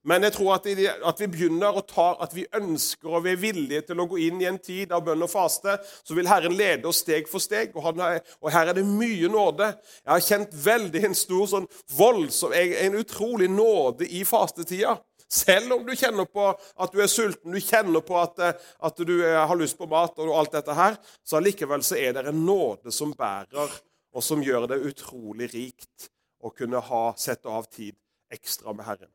Men 0.05 0.21
jeg 0.23 0.35
tror 0.35 0.51
at, 0.53 0.67
at, 0.69 1.21
vi 1.21 1.27
begynner 1.33 1.77
å 1.77 1.81
ta, 1.85 2.11
at 2.21 2.33
vi 2.35 2.45
ønsker 2.53 3.09
og 3.09 3.23
vi 3.25 3.31
er 3.33 3.41
villige 3.41 3.87
til 3.87 4.01
å 4.01 4.05
gå 4.09 4.19
inn 4.27 4.41
i 4.41 4.47
en 4.49 4.59
tid 4.61 4.93
av 4.93 5.01
bønn 5.05 5.25
og 5.25 5.31
faste. 5.31 5.79
Så 6.05 6.17
vil 6.17 6.29
Herren 6.29 6.53
lede 6.57 6.85
oss 6.89 7.01
steg 7.01 7.29
for 7.29 7.41
steg, 7.41 7.73
og, 7.73 7.81
han, 7.87 8.03
og 8.41 8.51
her 8.53 8.69
er 8.69 8.77
det 8.77 8.85
mye 8.85 9.29
nåde. 9.33 9.71
Jeg 10.03 10.11
har 10.11 10.27
kjent 10.27 10.53
veldig 10.65 11.03
en 11.09 11.17
stor, 11.17 11.47
sånn 11.55 11.67
voldsom, 11.97 12.53
en 12.53 12.99
utrolig 13.01 13.49
nåde 13.49 14.05
i 14.05 14.21
fastetida. 14.29 14.99
Selv 15.31 15.73
om 15.73 15.85
du 15.85 15.95
kjenner 15.97 16.27
på 16.29 16.47
at 16.53 16.93
du 16.93 17.01
er 17.01 17.09
sulten, 17.09 17.51
du 17.51 17.61
kjenner 17.61 18.03
på 18.05 18.17
at, 18.21 18.61
at 18.61 19.01
du 19.01 19.15
eh, 19.17 19.39
har 19.41 19.57
lyst 19.57 19.77
på 19.77 19.89
mat, 19.89 20.13
og 20.21 20.35
alt 20.37 20.53
dette 20.53 20.77
her, 20.77 20.99
så 21.25 21.39
allikevel 21.39 21.83
så 21.83 21.97
er 21.97 22.13
det 22.13 22.27
en 22.29 22.45
nåde 22.45 22.93
som 22.93 23.13
bærer, 23.17 23.73
og 24.15 24.23
som 24.23 24.43
gjør 24.45 24.69
det 24.71 24.83
utrolig 24.85 25.49
rikt 25.53 26.09
å 26.45 26.53
kunne 26.53 26.79
ha, 26.79 27.05
sette 27.17 27.49
av 27.49 27.65
tid 27.73 27.97
ekstra 28.31 28.73
med 28.73 28.85
Herren. 28.85 29.11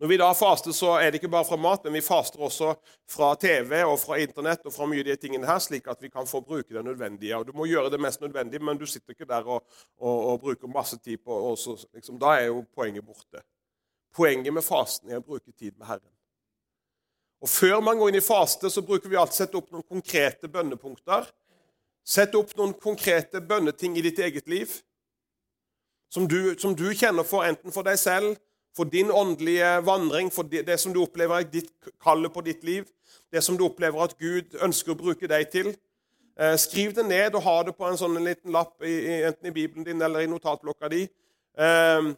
Når 0.00 0.08
vi 0.08 0.16
da 0.16 0.28
faster, 0.34 0.72
så 0.72 0.94
er 0.98 1.10
det 1.10 1.20
ikke 1.20 1.30
bare 1.32 1.46
fra 1.48 1.56
mat, 1.60 1.84
men 1.84 1.96
vi 1.96 2.04
faster 2.04 2.42
også 2.42 2.72
fra 3.12 3.30
TV 3.40 3.82
og 3.84 3.98
fra 4.00 4.18
Internett 4.20 4.64
og 4.66 4.72
fra 4.74 4.88
mye 4.88 5.04
av 5.04 5.10
de 5.10 5.16
tingene 5.20 5.48
her, 5.48 5.60
slik 5.62 5.88
at 5.92 6.00
vi 6.02 6.10
kan 6.12 6.28
få 6.28 6.40
bruke 6.44 6.72
det 6.72 6.84
nødvendige. 6.84 7.36
Og 7.36 7.46
Du 7.46 7.52
må 7.56 7.68
gjøre 7.68 7.92
det 7.92 8.00
mest 8.00 8.20
nødvendige, 8.24 8.64
men 8.64 8.80
du 8.80 8.86
sitter 8.88 9.14
ikke 9.14 9.28
der 9.28 9.44
og, 9.44 9.64
og, 10.00 10.16
og 10.32 10.40
bruker 10.40 10.72
masse 10.72 10.98
tid 10.98 11.20
på 11.24 11.36
og 11.50 11.58
så, 11.60 11.76
liksom, 11.94 12.18
Da 12.20 12.38
er 12.40 12.48
jo 12.50 12.64
poenget 12.74 13.04
borte. 13.04 13.44
Poenget 14.16 14.54
med 14.54 14.64
fasten 14.64 15.12
er 15.12 15.20
å 15.20 15.24
bruke 15.24 15.52
tid 15.52 15.74
med 15.76 15.86
Herren. 15.90 16.12
Og 17.44 17.50
Før 17.52 17.82
man 17.84 17.98
går 18.00 18.14
inn 18.14 18.20
i 18.22 18.24
faste, 18.24 18.70
så 18.72 18.82
bruker 18.82 19.12
vi 19.12 19.18
alltid 19.20 19.42
sette 19.42 19.58
opp 19.60 19.68
noen 19.70 19.84
konkrete 19.84 20.48
bønnepunkter. 20.48 21.28
Sett 22.06 22.34
opp 22.38 22.54
noen 22.56 22.72
konkrete 22.80 23.42
bønneting 23.44 23.98
i 23.98 24.04
ditt 24.06 24.18
eget 24.22 24.48
liv 24.48 24.72
som 26.08 26.24
du, 26.30 26.54
som 26.58 26.72
du 26.78 26.86
kjenner 26.94 27.26
for, 27.26 27.44
enten 27.44 27.74
for 27.74 27.84
deg 27.84 27.98
selv 28.00 28.36
for 28.76 28.84
din 28.84 29.10
åndelige 29.10 29.86
vandring, 29.86 30.32
for 30.32 30.42
det, 30.42 30.66
det 30.66 30.76
som 30.80 30.92
du 30.92 31.00
opplever 31.00 31.40
er 31.40 31.48
ditt 31.48 31.70
kallet 32.02 32.32
på 32.32 32.42
ditt 32.44 32.64
liv, 32.64 32.84
det 33.32 33.40
som 33.44 33.56
du 33.56 33.64
opplever 33.64 34.04
at 34.04 34.16
Gud 34.20 34.58
ønsker 34.62 34.92
å 34.92 35.00
bruke 35.00 35.28
deg 35.30 35.48
til. 35.52 35.70
Eh, 36.36 36.56
skriv 36.60 36.92
det 36.96 37.06
ned 37.08 37.38
og 37.38 37.44
ha 37.46 37.56
det 37.64 37.72
på 37.78 37.88
en 37.88 37.96
sånn 37.96 38.18
liten 38.20 38.52
lapp, 38.52 38.74
i, 38.84 39.22
enten 39.24 39.48
i 39.48 39.54
Bibelen 39.56 39.86
din 39.86 40.02
eller 40.02 40.24
i 40.24 40.28
notatblokka 40.28 40.90
di. 40.92 41.06
Eh, 41.56 42.10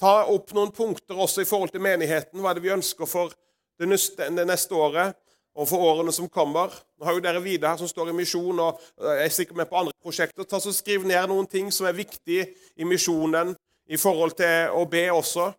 ta 0.00 0.24
opp 0.32 0.54
noen 0.56 0.72
punkter 0.72 1.18
også 1.20 1.44
i 1.44 1.48
forhold 1.48 1.72
til 1.74 1.84
menigheten. 1.84 2.40
Hva 2.40 2.52
er 2.52 2.58
det 2.58 2.64
vi 2.64 2.72
ønsker 2.72 3.08
for 3.08 3.34
det 3.80 3.88
neste 3.88 4.76
året 4.76 5.16
og 5.56 5.68
for 5.68 5.82
årene 5.82 6.12
som 6.14 6.28
kommer. 6.30 6.72
Nå 6.98 7.06
har 7.06 7.16
jo 7.16 7.22
dere 7.24 7.42
Vidar 7.42 7.78
som 7.80 7.88
står 7.88 8.12
i 8.12 8.16
misjon 8.16 8.60
og 8.62 8.80
er 9.00 9.32
sikkert 9.32 9.58
med 9.60 9.70
på 9.70 9.80
andre 9.80 9.96
prosjekter. 10.02 10.46
Ta 10.48 10.60
så 10.62 10.72
Skriv 10.74 11.04
ned 11.08 11.28
noen 11.28 11.48
ting 11.50 11.72
som 11.74 11.88
er 11.88 11.96
viktig 11.96 12.40
i 12.76 12.88
misjonen 12.88 13.54
i 13.90 13.98
forhold 14.00 14.36
til 14.38 14.76
å 14.76 14.84
be 14.88 15.08
også. 15.12 15.50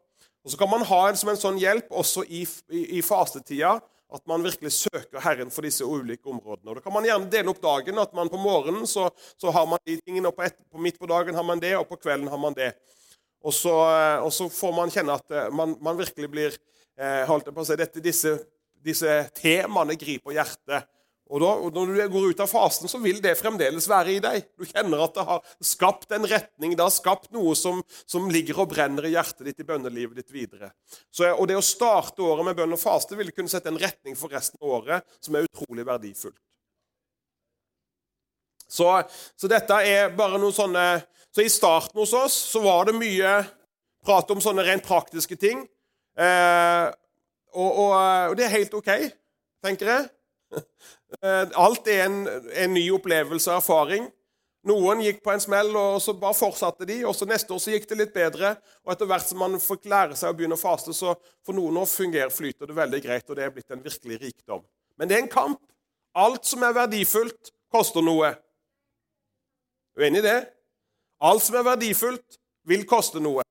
Og 0.41 0.51
Så 0.51 0.57
kan 0.57 0.69
man 0.71 0.85
ha 0.87 1.01
en 1.09 1.19
som 1.19 1.29
en 1.29 1.37
sånn 1.37 1.59
hjelp 1.61 1.91
også 1.91 2.23
i, 2.25 2.45
i, 2.71 2.85
i 2.97 3.01
fastetida, 3.05 3.75
at 4.11 4.23
man 4.27 4.43
virkelig 4.43 4.73
søker 4.73 5.21
Herren 5.23 5.51
for 5.53 5.63
disse 5.63 5.85
ulike 5.85 6.27
områdene. 6.29 6.71
Og 6.71 6.79
Da 6.79 6.85
kan 6.85 6.95
man 6.95 7.05
gjerne 7.05 7.29
dele 7.31 7.53
opp 7.53 7.61
dagen. 7.61 7.99
at 7.99 8.13
man 8.13 8.29
På 8.29 8.39
morgenen 8.41 8.87
så, 8.87 9.09
så 9.37 9.51
har 9.51 9.67
man 9.67 9.79
de 9.85 9.99
tingene, 10.01 10.27
og 10.27 10.35
på, 10.35 10.47
et, 10.47 10.57
på 10.71 10.81
midt 10.81 10.99
på 10.99 11.05
dagen 11.05 11.35
har 11.35 11.43
man 11.43 11.59
det, 11.59 11.75
og 11.77 11.87
på 11.87 11.99
kvelden 12.01 12.27
har 12.27 12.41
man 12.41 12.57
det. 12.57 12.73
Og 13.41 13.53
så, 13.55 13.73
og 14.21 14.31
så 14.33 14.47
får 14.53 14.73
man 14.77 14.91
kjenne 14.93 15.17
at 15.17 15.33
eh, 15.33 15.51
man, 15.55 15.75
man 15.81 15.97
virkelig 15.99 16.29
blir 16.29 16.57
eh, 16.99 17.23
holdt 17.29 17.49
på 17.49 17.63
å 17.63 17.67
si, 17.67 17.77
dette, 17.79 18.03
disse, 18.03 18.35
disse 18.85 19.21
temaene 19.37 19.97
griper 19.99 20.35
hjertet. 20.37 20.89
Og, 21.31 21.39
da, 21.39 21.51
og 21.63 21.71
Når 21.71 21.93
du 21.95 21.99
går 22.11 22.33
ut 22.33 22.41
av 22.43 22.49
fasen, 22.51 22.91
så 22.91 22.99
vil 22.99 23.21
det 23.23 23.37
fremdeles 23.39 23.87
være 23.87 24.17
i 24.17 24.19
deg. 24.23 24.49
Du 24.59 24.65
kjenner 24.67 25.05
at 25.05 25.15
det 25.15 25.23
har 25.29 25.53
skapt 25.63 26.11
en 26.11 26.27
retning, 26.27 26.75
det 26.75 26.83
har 26.83 26.91
skapt 26.91 27.31
noe 27.31 27.55
som, 27.55 27.79
som 28.03 28.27
ligger 28.31 28.59
og 28.59 28.73
brenner 28.73 29.07
i 29.07 29.13
hjertet 29.13 29.47
ditt 29.47 29.63
i 29.63 29.67
bønnelivet 29.67 30.19
ditt 30.19 30.33
videre. 30.35 30.73
Så, 31.07 31.29
og 31.31 31.47
Det 31.47 31.55
å 31.55 31.63
starte 31.63 32.25
året 32.25 32.49
med 32.49 32.59
bønn 32.59 32.75
og 32.75 32.83
faste 32.83 33.15
vil 33.15 33.31
kunne 33.31 33.51
sette 33.51 33.71
en 33.71 33.79
retning 33.79 34.19
for 34.19 34.33
resten 34.35 34.59
av 34.59 34.75
året 34.81 35.19
som 35.23 35.37
er 35.39 35.47
utrolig 35.47 35.87
verdifullt. 35.87 36.39
Så, 38.71 38.87
så 39.35 39.49
dette 39.51 39.81
er 39.83 40.13
bare 40.15 40.39
noen 40.39 40.55
sånne 40.55 40.85
Så 41.31 41.45
i 41.45 41.51
starten 41.51 41.99
hos 41.99 42.13
oss 42.13 42.35
så 42.51 42.61
var 42.63 42.89
det 42.89 42.97
mye 42.97 43.35
prat 44.03 44.31
om 44.33 44.41
sånne 44.43 44.65
rent 44.67 44.85
praktiske 44.87 45.37
ting. 45.39 45.63
Eh, 46.19 46.87
og, 47.51 47.69
og, 47.69 47.93
og 48.31 48.35
det 48.39 48.47
er 48.47 48.55
helt 48.57 48.73
OK, 48.77 48.91
tenker 49.63 49.95
jeg. 49.95 50.09
Eh, 51.11 51.49
alt 51.59 51.89
er 51.91 52.05
en, 52.05 52.21
en 52.55 52.71
ny 52.71 52.85
opplevelse 52.95 53.49
og 53.51 53.57
erfaring. 53.57 54.05
Noen 54.69 55.01
gikk 55.03 55.17
på 55.25 55.33
en 55.33 55.41
smell, 55.43 55.73
og 55.75 55.97
så 55.99 56.13
bare 56.15 56.37
fortsatte 56.37 56.85
de. 56.87 57.01
og 57.03 57.11
så 57.17 57.25
Neste 57.27 57.51
år 57.51 57.59
så 57.59 57.73
gikk 57.73 57.89
det 57.89 57.97
litt 57.99 58.13
bedre. 58.15 58.53
og 58.85 58.93
Etter 58.93 59.09
hvert 59.09 59.27
som 59.27 59.41
man 59.43 59.57
fikk 59.59 59.89
lære 59.91 60.15
seg 60.15 60.31
å 60.31 60.37
begynne 60.39 60.55
å 60.55 60.61
faste, 60.61 60.95
så 60.95 61.17
for 61.43 61.57
noen 61.57 61.81
år 61.81 61.89
fungerer 61.91 62.31
flyter 62.31 62.71
det 62.71 62.77
veldig 62.77 63.01
greit, 63.03 63.27
og 63.27 63.35
det 63.35 63.43
er 63.43 63.51
blitt 63.51 63.75
en 63.75 63.83
virkelig 63.83 64.21
rikdom. 64.21 64.63
Men 64.95 65.11
det 65.11 65.17
er 65.17 65.23
en 65.25 65.33
kamp. 65.35 65.59
Alt 66.15 66.47
som 66.47 66.63
er 66.63 66.79
verdifullt, 66.79 67.51
koster 67.75 68.07
noe. 68.07 68.31
Uenig 69.99 70.23
i 70.23 70.27
det? 70.29 70.39
Alt 71.21 71.45
som 71.45 71.55
er 71.59 71.67
verdifullt, 71.67 72.37
vil 72.65 72.85
koste 72.89 73.21
noe. 73.21 73.43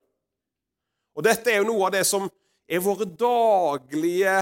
Og 1.14 1.24
dette 1.26 1.50
er 1.50 1.60
jo 1.60 1.68
noe 1.68 1.88
av 1.88 1.94
det 1.94 2.04
som 2.06 2.28
er 2.70 2.82
våre 2.82 3.06
daglige 3.06 4.40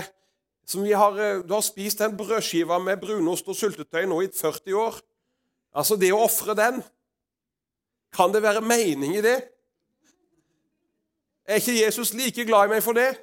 som 0.68 0.85
vi 0.85 0.92
har, 0.92 1.18
eh, 1.18 1.42
Du 1.42 1.54
har 1.54 1.61
spist 1.61 2.00
en 2.00 2.16
brødskive 2.16 2.85
med 2.85 3.00
brunost 3.00 3.49
og 3.49 3.56
syltetøy 3.56 4.04
nå 4.04 4.20
i 4.20 4.28
40 4.28 4.75
år. 4.75 5.00
Altså, 5.75 5.97
det 5.97 6.12
å 6.12 6.25
ofre 6.25 6.54
den 6.54 6.82
Kan 8.12 8.32
det 8.32 8.42
være 8.42 8.61
mening 8.61 9.16
i 9.16 9.20
det? 9.20 9.49
Er 11.44 11.54
ikke 11.61 11.85
Jesus 11.85 12.14
like 12.14 12.44
glad 12.44 12.64
i 12.64 12.68
meg 12.68 12.82
for 12.82 12.92
det? 12.92 13.18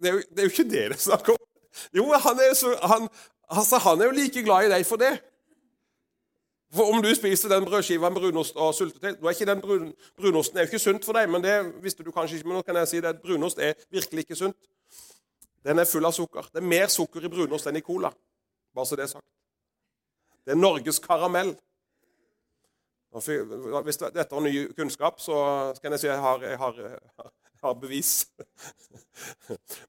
Det 0.00 0.08
er 0.08 0.12
jo, 0.12 0.18
det 0.18 0.38
er 0.38 0.42
jo 0.42 0.52
ikke 0.52 0.70
det 0.70 0.82
det 0.92 0.96
er 0.96 1.00
snakk 1.00 1.28
om. 1.28 1.36
Jo, 1.94 2.12
han 2.12 2.40
er, 2.40 2.54
så, 2.54 2.76
han, 2.82 3.08
altså, 3.48 3.78
han 3.78 4.00
er 4.00 4.04
jo 4.04 4.10
like 4.10 4.42
glad 4.42 4.66
i 4.66 4.68
deg 4.68 4.86
for 4.86 4.96
det. 4.96 5.14
For 6.74 6.82
Om 6.90 7.02
du 7.02 7.14
spiser 7.14 7.48
den 7.48 7.64
brødskiva 7.64 8.08
med 8.10 8.20
brunost 8.20 8.56
og 8.56 8.74
sultetøy 8.74 9.12
nå 9.20 9.28
er 9.28 9.36
ikke 9.36 9.46
den 9.46 9.60
brun, 9.60 9.92
Brunosten 10.16 10.58
er 10.58 10.64
jo 10.64 10.72
ikke 10.72 10.78
sunt 10.82 11.04
for 11.04 11.14
deg, 11.14 11.28
men 11.30 11.42
det 11.44 11.54
visste 11.82 12.02
du 12.02 12.10
kanskje 12.10 12.40
ikke. 12.40 12.48
Men 12.48 12.58
nå 12.58 12.62
kan 12.66 12.76
jeg 12.76 12.88
si 12.90 13.00
det, 13.00 13.20
brunost 13.22 13.58
er 13.58 13.74
virkelig 13.90 14.24
ikke 14.26 14.38
sunt. 14.38 14.56
Den 15.64 15.78
er 15.78 15.88
full 15.88 16.04
av 16.04 16.12
sukker. 16.12 16.48
Det 16.52 16.60
er 16.62 16.66
mer 16.66 16.90
sukker 16.92 17.24
i 17.24 17.30
brunost 17.30 17.70
enn 17.70 17.78
i 17.78 17.84
cola. 17.84 18.10
Bare 18.74 18.86
så 18.86 18.98
det 18.98 19.06
er 19.06 19.12
sagt. 19.12 19.26
Det 20.44 20.52
er 20.52 20.60
Norges 20.60 20.98
karamell. 20.98 21.54
Hvis 23.14 23.96
dette 24.02 24.26
er 24.26 24.40
ny 24.42 24.72
kunnskap, 24.74 25.20
så 25.22 25.36
kan 25.82 25.94
jeg 25.94 26.00
si 26.00 26.08
at 26.08 26.16
jeg 26.16 26.22
har, 26.22 26.42
jeg 26.42 26.58
har, 26.58 26.80
jeg 26.82 27.62
har 27.62 27.74
bevis. 27.74 28.26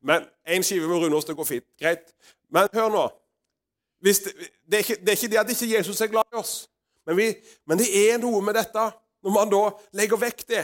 Men 0.01 0.29
én 0.47 0.63
skive 0.63 0.87
med 0.87 1.01
brunost 1.01 1.27
det 1.27 1.35
går 1.35 1.49
fint. 1.49 1.65
Greit. 1.81 2.13
Men 2.49 2.69
hør 2.73 2.89
nå. 2.93 3.07
Det, 4.05 4.15
det, 4.69 4.73
er 4.73 4.77
ikke, 4.77 4.95
det, 5.01 5.09
er 5.09 5.17
ikke, 5.17 5.31
det 5.31 5.37
at 5.37 5.49
ikke 5.49 5.77
Jesus 5.77 6.01
er 6.01 6.07
glad 6.07 6.23
i 6.33 6.35
oss. 6.35 6.69
Men, 7.05 7.17
vi, 7.17 7.27
men 7.65 7.79
det 7.79 7.89
er 8.05 8.19
noe 8.21 8.41
med 8.43 8.57
dette. 8.57 8.85
Når 9.25 9.33
man 9.33 9.50
da 9.50 9.62
legger 9.97 10.21
vekk 10.21 10.43
det 10.50 10.63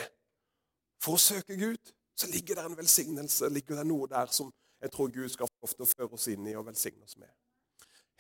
for 1.02 1.18
å 1.18 1.22
søke 1.22 1.58
Gud, 1.58 1.94
så 2.18 2.30
ligger 2.30 2.60
det 2.60 2.66
en 2.66 2.78
velsignelse, 2.78 3.50
ligger 3.50 3.82
det 3.82 3.88
noe 3.90 4.10
der 4.10 4.30
som, 4.34 4.52
jeg 4.82 4.94
tror 4.94 5.10
Gud 5.14 5.30
skal 5.34 5.50
få 5.50 5.70
ofte 5.70 5.88
føre 5.90 6.14
oss 6.18 6.28
inn 6.30 6.46
i 6.50 6.54
og 6.58 6.68
velsigne 6.68 7.02
oss 7.06 7.18
med. 7.18 7.30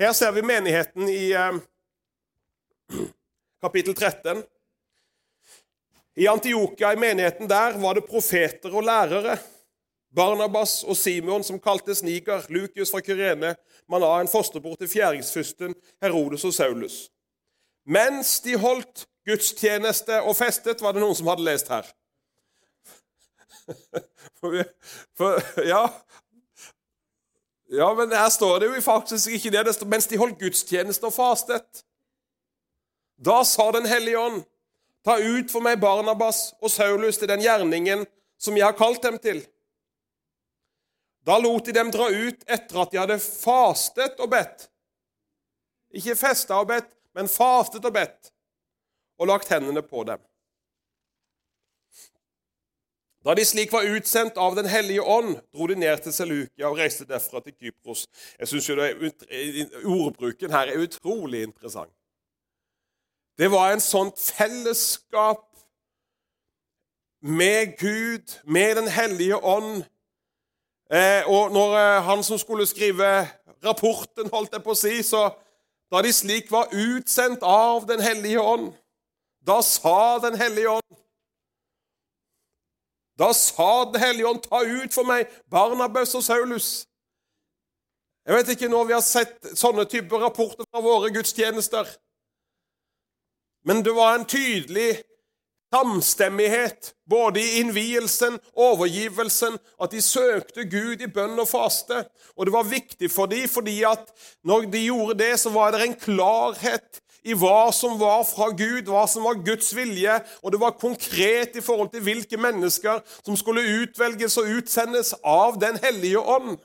Her 0.02 0.16
ser 0.18 0.34
vi 0.34 0.42
menigheten 0.46 1.10
i 1.12 1.30
eh, 1.38 1.60
kapittel 3.64 3.94
13. 3.94 4.42
I 6.22 6.28
Antiokia, 6.28 6.94
i 6.94 7.00
menigheten 7.00 7.50
der, 7.50 7.78
var 7.78 7.96
det 7.96 8.08
profeter 8.10 8.74
og 8.74 8.84
lærere. 8.84 9.38
Barnabas 10.12 10.82
og 10.84 10.98
Simon, 10.98 11.44
som 11.44 11.60
kaltes 11.62 12.02
Niger, 12.04 12.44
Lukius 12.52 12.92
fra 12.92 13.00
Kyrene, 13.06 13.54
Manah, 13.88 14.20
en 14.20 14.32
fosterbror 14.32 14.76
til 14.82 14.90
fjæringsfyrsten 14.92 15.76
Herodes 16.04 16.44
og 16.50 16.54
Saulus. 16.58 17.06
Mens 17.86 18.40
de 18.46 18.58
holdt 18.58 19.08
gudstjeneste 19.26 20.22
og 20.22 20.36
festet, 20.36 20.82
var 20.82 20.94
det 20.94 21.02
noen 21.04 21.18
som 21.18 21.30
hadde 21.32 21.46
lest 21.46 21.72
her. 21.72 21.88
For, 24.42 24.56
for, 25.14 25.38
ja, 25.62 25.84
ja, 27.72 27.94
men 27.94 28.12
her 28.12 28.30
står 28.30 28.60
det 28.60 28.68
jo 28.68 28.82
faktisk 28.82 29.32
ikke 29.32 29.52
det. 29.54 29.66
det 29.66 29.74
står, 29.76 29.88
mens 29.88 30.08
de 30.12 30.18
holdt 30.20 30.40
gudstjeneste 30.42 31.08
og 31.08 31.14
fastet. 31.16 31.84
Da 33.16 33.44
sa 33.48 33.72
Den 33.72 33.86
hellige 33.86 34.20
ånd, 34.20 34.42
ta 35.06 35.16
ut 35.18 35.52
for 35.52 35.64
meg 35.64 35.80
Barnabas 35.80 36.52
og 36.60 36.72
Saulus 36.72 37.18
til 37.22 37.30
den 37.32 37.42
gjerningen 37.42 38.04
som 38.42 38.58
jeg 38.58 38.66
har 38.66 38.76
kalt 38.76 39.04
dem 39.04 39.18
til. 39.24 39.40
Da 41.24 41.38
lot 41.40 41.66
de 41.66 41.74
dem 41.78 41.94
dra 41.94 42.10
ut 42.10 42.44
etter 42.44 42.82
at 42.82 42.92
de 42.92 43.00
hadde 43.00 43.20
fastet 43.22 44.20
og 44.20 44.34
bedt. 44.34 44.68
Ikke 45.96 46.18
festa 46.20 46.60
og 46.60 46.68
bedt, 46.74 46.92
men 47.16 47.30
fastet 47.30 47.86
og 47.86 47.94
bedt, 47.94 48.32
og 49.20 49.28
lagt 49.28 49.52
hendene 49.52 49.84
på 49.86 50.04
dem. 50.08 50.22
Da 53.22 53.36
de 53.38 53.46
slik 53.46 53.70
var 53.74 53.86
utsendt 53.86 54.38
av 54.42 54.56
Den 54.58 54.66
hellige 54.66 55.02
ånd, 55.02 55.36
dro 55.54 55.68
de 55.70 55.76
ned 55.78 56.02
til 56.02 56.14
Selukia 56.14 56.72
og 56.72 56.80
reiste 56.80 57.06
derfra 57.06 57.42
til 57.46 57.54
Kypros. 57.54 58.08
Jeg 58.40 58.48
synes 58.48 58.70
jo 58.70 58.78
ordbruken 59.86 60.52
her 60.52 60.72
er 60.72 60.82
utrolig 60.82 61.44
interessant. 61.44 61.94
Det 63.38 63.52
var 63.52 63.72
en 63.72 63.80
sånt 63.80 64.20
fellesskap 64.20 65.46
med 67.22 67.78
Gud, 67.78 68.42
med 68.44 68.76
Den 68.76 68.88
hellige 68.88 69.38
ånd. 69.38 69.84
Eh, 70.92 71.30
og 71.30 71.52
når 71.52 71.78
eh, 71.78 72.04
han 72.04 72.24
som 72.24 72.38
skulle 72.38 72.66
skrive 72.66 73.28
rapporten, 73.64 74.30
holdt 74.34 74.54
jeg 74.54 74.64
på 74.64 74.74
å 74.74 74.78
si, 74.78 74.98
så 75.06 75.30
da 75.92 76.02
de 76.02 76.14
slik 76.16 76.52
var 76.52 76.72
utsendt 76.72 77.44
av 77.44 77.86
Den 77.88 78.02
hellige 78.02 78.40
ånd, 78.40 78.74
da 79.48 79.62
sa 79.62 80.20
Den 80.24 80.38
hellige 80.40 80.70
ånd 80.70 81.02
da 83.22 83.34
sa 83.34 83.86
Den 83.86 84.02
hellige 84.02 84.28
ånd, 84.28 84.42
ta 84.44 84.64
ut 84.66 84.94
for 84.94 85.06
meg 85.06 85.30
Barnabas 85.52 86.16
og 86.18 86.24
Saulus. 86.26 86.70
Jeg 88.26 88.38
vet 88.38 88.50
ikke 88.54 88.70
når 88.72 88.88
vi 88.90 88.96
har 88.96 89.04
sett 89.06 89.52
sånne 89.58 89.86
typer 89.90 90.24
rapporter 90.24 90.66
fra 90.70 90.82
våre 90.82 91.12
gudstjenester. 91.14 91.90
Men 93.66 93.84
det 93.86 93.94
var 93.94 94.16
en 94.16 94.26
tydelig 94.26 95.04
samstemmighet 95.72 96.94
både 97.10 97.42
i 97.42 97.60
innvielsen, 97.60 98.40
overgivelsen, 98.54 99.58
at 99.82 99.92
de 99.92 100.02
søkte 100.02 100.66
Gud 100.70 101.02
i 101.02 101.10
bønn 101.12 101.40
og 101.40 101.48
faste. 101.48 102.04
Og 102.36 102.48
det 102.48 102.54
var 102.54 102.68
viktig 102.68 103.12
for 103.12 103.32
dem, 103.32 103.48
fordi 103.50 103.82
at 103.88 104.12
når 104.44 104.68
de 104.72 104.84
gjorde 104.86 105.20
det, 105.24 105.40
så 105.40 105.50
var 105.50 105.72
det 105.72 105.86
en 105.86 105.96
klarhet 105.96 107.02
i 107.24 107.36
hva 107.38 107.70
som 107.76 108.00
var 108.02 108.24
fra 108.26 108.50
Gud, 108.58 108.90
hva 108.90 109.06
som 109.10 109.26
var 109.28 109.44
Guds 109.46 109.70
vilje, 109.78 110.18
og 110.42 110.54
det 110.54 110.62
var 110.62 110.80
konkret 110.82 111.56
i 111.56 111.64
forhold 111.64 111.92
til 111.94 112.04
hvilke 112.06 112.38
mennesker 112.42 113.04
som 113.22 113.38
skulle 113.38 113.66
utvelges 113.84 114.40
og 114.42 114.50
utsendes 114.58 115.14
av 115.24 115.60
Den 115.62 115.78
hellige 115.84 116.20
ånd. 116.20 116.58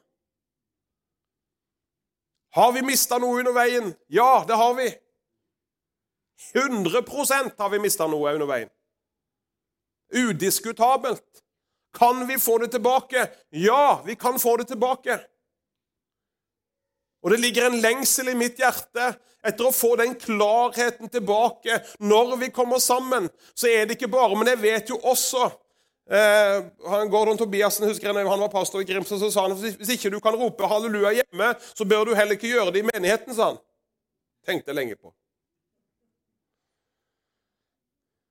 Har 2.57 2.73
vi 2.73 2.81
mista 2.81 3.19
noe 3.21 3.43
under 3.43 3.53
veien? 3.53 3.93
Ja, 4.09 4.45
det 4.49 4.57
har 4.57 4.73
vi. 4.79 4.89
100% 6.57 7.53
har 7.59 7.69
vi 7.69 7.83
mista 7.83 8.07
noe 8.09 8.33
under 8.33 8.49
veien. 8.49 8.71
Udiskutabelt. 10.15 11.25
Kan 11.97 12.27
vi 12.29 12.39
få 12.39 12.59
det 12.59 12.69
tilbake? 12.77 13.27
Ja, 13.51 14.03
vi 14.07 14.15
kan 14.15 14.39
få 14.39 14.57
det 14.57 14.69
tilbake. 14.69 15.19
Og 17.25 17.31
det 17.31 17.41
ligger 17.41 17.67
en 17.67 17.81
lengsel 17.81 18.29
i 18.29 18.39
mitt 18.39 18.61
hjerte 18.61 19.15
etter 19.47 19.69
å 19.69 19.75
få 19.75 19.95
den 19.99 20.15
klarheten 20.21 21.09
tilbake. 21.09 21.81
Når 21.99 22.37
vi 22.43 22.51
kommer 22.55 22.83
sammen, 22.83 23.31
så 23.55 23.71
er 23.71 23.87
det 23.87 23.97
ikke 23.97 24.13
bare 24.13 24.37
Men 24.37 24.53
jeg 24.53 24.63
vet 24.63 24.93
jo 24.93 25.01
også 25.03 25.51
Eh, 26.07 26.65
Gordon 27.11 27.39
Tobiassen 27.39 27.89
husker 27.89 28.13
jeg, 28.13 28.27
han 28.31 28.41
var 28.41 28.49
pastor 28.49 28.81
i 28.81 28.87
Grimstad, 28.87 29.19
så 29.19 29.31
sa 29.35 29.49
han 29.49 29.57
hvis 29.59 29.91
ikke 29.97 30.13
du 30.15 30.21
kan 30.23 30.37
rope 30.39 30.69
halleluja 30.71 31.17
hjemme, 31.19 31.49
så 31.75 31.85
bør 31.85 32.07
du 32.07 32.13
heller 32.15 32.39
ikke 32.39 32.53
gjøre 32.53 32.71
det 32.77 32.85
i 32.85 32.87
menigheten. 32.87 33.35
sa 33.35 33.51
han. 33.51 33.59
Tenkte 34.47 34.77
lenge 34.77 34.95
på. 34.95 35.11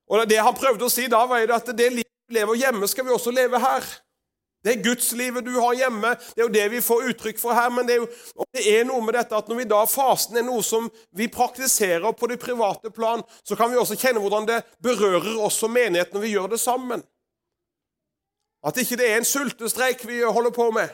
Og 0.06 0.28
Det 0.28 0.38
han 0.38 0.54
prøvde 0.54 0.86
å 0.86 0.92
si 0.92 1.06
da, 1.10 1.24
var 1.26 1.54
at 1.56 1.70
det 1.76 1.92
livet 1.92 2.12
vi 2.28 2.38
lever 2.38 2.58
hjemme, 2.58 2.88
skal 2.90 3.06
vi 3.06 3.14
også 3.14 3.30
leve 3.34 3.58
her. 3.62 3.86
Det 4.66 4.72
er 4.72 4.82
gudslivet 4.82 5.46
du 5.46 5.52
har 5.60 5.76
hjemme. 5.78 6.10
Det 6.34 6.42
er 6.42 6.46
jo 6.48 6.54
det 6.54 6.64
vi 6.72 6.80
får 6.82 7.04
uttrykk 7.12 7.38
for 7.38 7.54
her. 7.54 7.68
Men 7.70 7.86
det 7.86 7.94
er, 7.94 8.02
jo, 8.02 8.46
det 8.56 8.64
er 8.66 8.86
noe 8.88 8.98
med 9.04 9.14
dette 9.14 9.38
at 9.38 9.46
når 9.46 9.60
vi 9.60 9.66
da 9.70 9.84
fasten 9.86 10.40
er 10.40 10.46
noe 10.46 10.64
som 10.66 10.88
vi 11.14 11.28
praktiserer 11.30 12.16
på 12.18 12.26
det 12.26 12.40
private 12.42 12.90
plan, 12.90 13.22
så 13.46 13.54
kan 13.58 13.70
vi 13.70 13.78
også 13.78 13.98
kjenne 14.00 14.22
hvordan 14.24 14.48
det 14.48 14.64
berører 14.82 15.36
oss 15.38 15.60
som 15.62 15.70
menighet 15.70 16.10
når 16.14 16.24
vi 16.24 16.32
gjør 16.34 16.50
det 16.56 16.58
sammen. 16.58 17.04
At 18.66 18.82
ikke 18.82 18.98
det 18.98 19.06
er 19.06 19.20
en 19.20 19.28
sultestreik 19.28 20.02
vi 20.08 20.24
holder 20.24 20.50
på 20.50 20.72
med. 20.74 20.90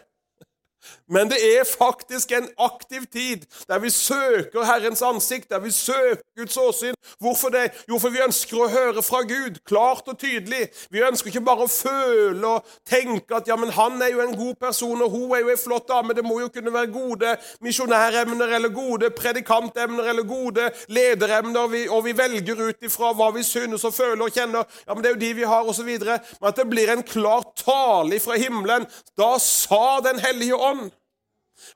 Men 1.08 1.30
det 1.30 1.38
er 1.40 1.64
faktisk 1.68 2.32
en 2.32 2.48
aktiv 2.58 3.06
tid 3.12 3.46
der 3.68 3.78
vi 3.82 3.90
søker 3.90 4.64
Herrens 4.64 5.02
ansikt, 5.02 5.50
der 5.50 5.58
vi 5.58 5.70
søker 5.70 6.22
Guds 6.38 6.56
åsyn. 6.56 6.94
Hvorfor 7.18 7.48
det? 7.48 7.70
Jo, 7.88 7.98
for 7.98 8.12
vi 8.14 8.22
ønsker 8.24 8.60
å 8.62 8.68
høre 8.70 9.02
fra 9.04 9.22
Gud, 9.28 9.58
klart 9.68 10.08
og 10.08 10.18
tydelig. 10.18 10.68
Vi 10.90 11.02
ønsker 11.04 11.30
ikke 11.30 11.44
bare 11.44 11.66
å 11.66 11.70
føle 11.70 12.48
og 12.48 12.68
tenke 12.88 13.36
at 13.36 13.48
ja, 13.50 13.56
men 13.60 13.72
han 13.74 14.00
er 14.02 14.12
jo 14.14 14.22
en 14.24 14.36
god 14.36 14.54
person, 14.60 15.02
og 15.02 15.10
hun 15.10 15.34
er 15.36 15.44
jo 15.44 15.52
en 15.52 15.60
flott 15.60 15.88
dame. 15.90 16.16
Det 16.16 16.24
må 16.24 16.40
jo 16.40 16.50
kunne 16.52 16.72
være 16.74 16.92
gode 16.94 17.36
misjonæremner 17.64 18.56
eller 18.56 18.72
gode 18.74 19.10
predikantemner 19.16 20.10
eller 20.12 20.26
gode 20.28 20.70
lederemner, 20.88 21.76
og 21.92 22.04
vi 22.06 22.16
velger 22.16 22.64
ut 22.68 22.88
ifra 22.88 23.12
hva 23.16 23.30
vi 23.36 23.44
synes 23.46 23.84
og 23.88 23.94
føler 23.94 24.26
og 24.26 24.34
kjenner. 24.34 24.66
Ja, 24.86 24.94
men 24.94 25.04
det 25.04 25.12
er 25.12 25.16
jo 25.16 25.22
de 25.24 25.32
vi 25.42 25.48
har, 25.48 25.68
osv. 25.68 25.90
Men 25.92 26.48
at 26.48 26.58
det 26.58 26.68
blir 26.70 26.92
en 26.92 27.04
klar 27.06 27.44
tale 27.58 28.18
fra 28.22 28.38
himmelen. 28.40 28.88
Da 29.18 29.34
sa 29.42 30.00
Den 30.02 30.18
hellige 30.18 30.56
ånd 30.56 30.71
ånd. 30.72 30.90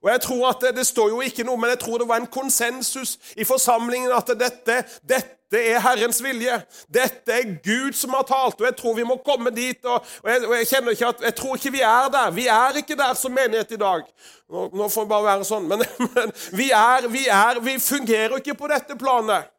Og 0.02 0.10
jeg 0.10 0.20
tror 0.20 0.48
at 0.48 0.60
det, 0.60 0.74
det, 0.76 0.86
står 0.86 1.08
jo 1.12 1.22
ikke 1.24 1.44
noe, 1.46 1.58
men 1.60 1.72
jeg 1.74 1.80
tror 1.82 2.00
det 2.00 2.08
var 2.08 2.20
en 2.20 2.30
konsensus 2.32 3.16
i 3.36 3.44
forsamlingen 3.46 4.12
at 4.14 4.30
dette, 4.38 4.78
dette 5.06 5.60
er 5.60 5.82
Herrens 5.84 6.18
vilje. 6.24 6.56
Dette 6.92 7.32
er 7.32 7.56
Gud 7.64 7.96
som 7.96 8.16
har 8.16 8.26
talt, 8.28 8.60
og 8.60 8.66
jeg 8.66 8.76
tror 8.78 8.96
vi 8.96 9.06
må 9.06 9.18
komme 9.24 9.52
dit. 9.54 9.78
Og, 9.84 10.00
og, 10.22 10.30
jeg, 10.30 10.44
og 10.48 10.54
jeg, 10.56 10.68
kjenner 10.72 10.96
ikke 10.96 11.10
at, 11.12 11.26
jeg 11.28 11.36
tror 11.40 11.58
ikke 11.58 11.74
vi 11.76 11.82
er 11.86 12.08
der. 12.12 12.30
Vi 12.34 12.46
er 12.52 12.80
ikke 12.82 12.98
der 12.98 13.18
som 13.18 13.34
menighet 13.36 13.76
i 13.76 13.80
dag. 13.80 14.06
Nå, 14.50 14.68
nå 14.74 14.88
får 14.92 15.06
det 15.06 15.12
bare 15.12 15.28
være 15.30 15.48
sånn. 15.48 15.68
Men, 15.70 15.84
men 16.16 16.32
vi, 16.56 16.70
er, 16.70 17.10
vi, 17.12 17.26
er, 17.30 17.60
vi 17.62 17.78
fungerer 17.82 18.40
ikke 18.40 18.58
på 18.58 18.72
dette 18.72 18.98
planet. 18.98 19.52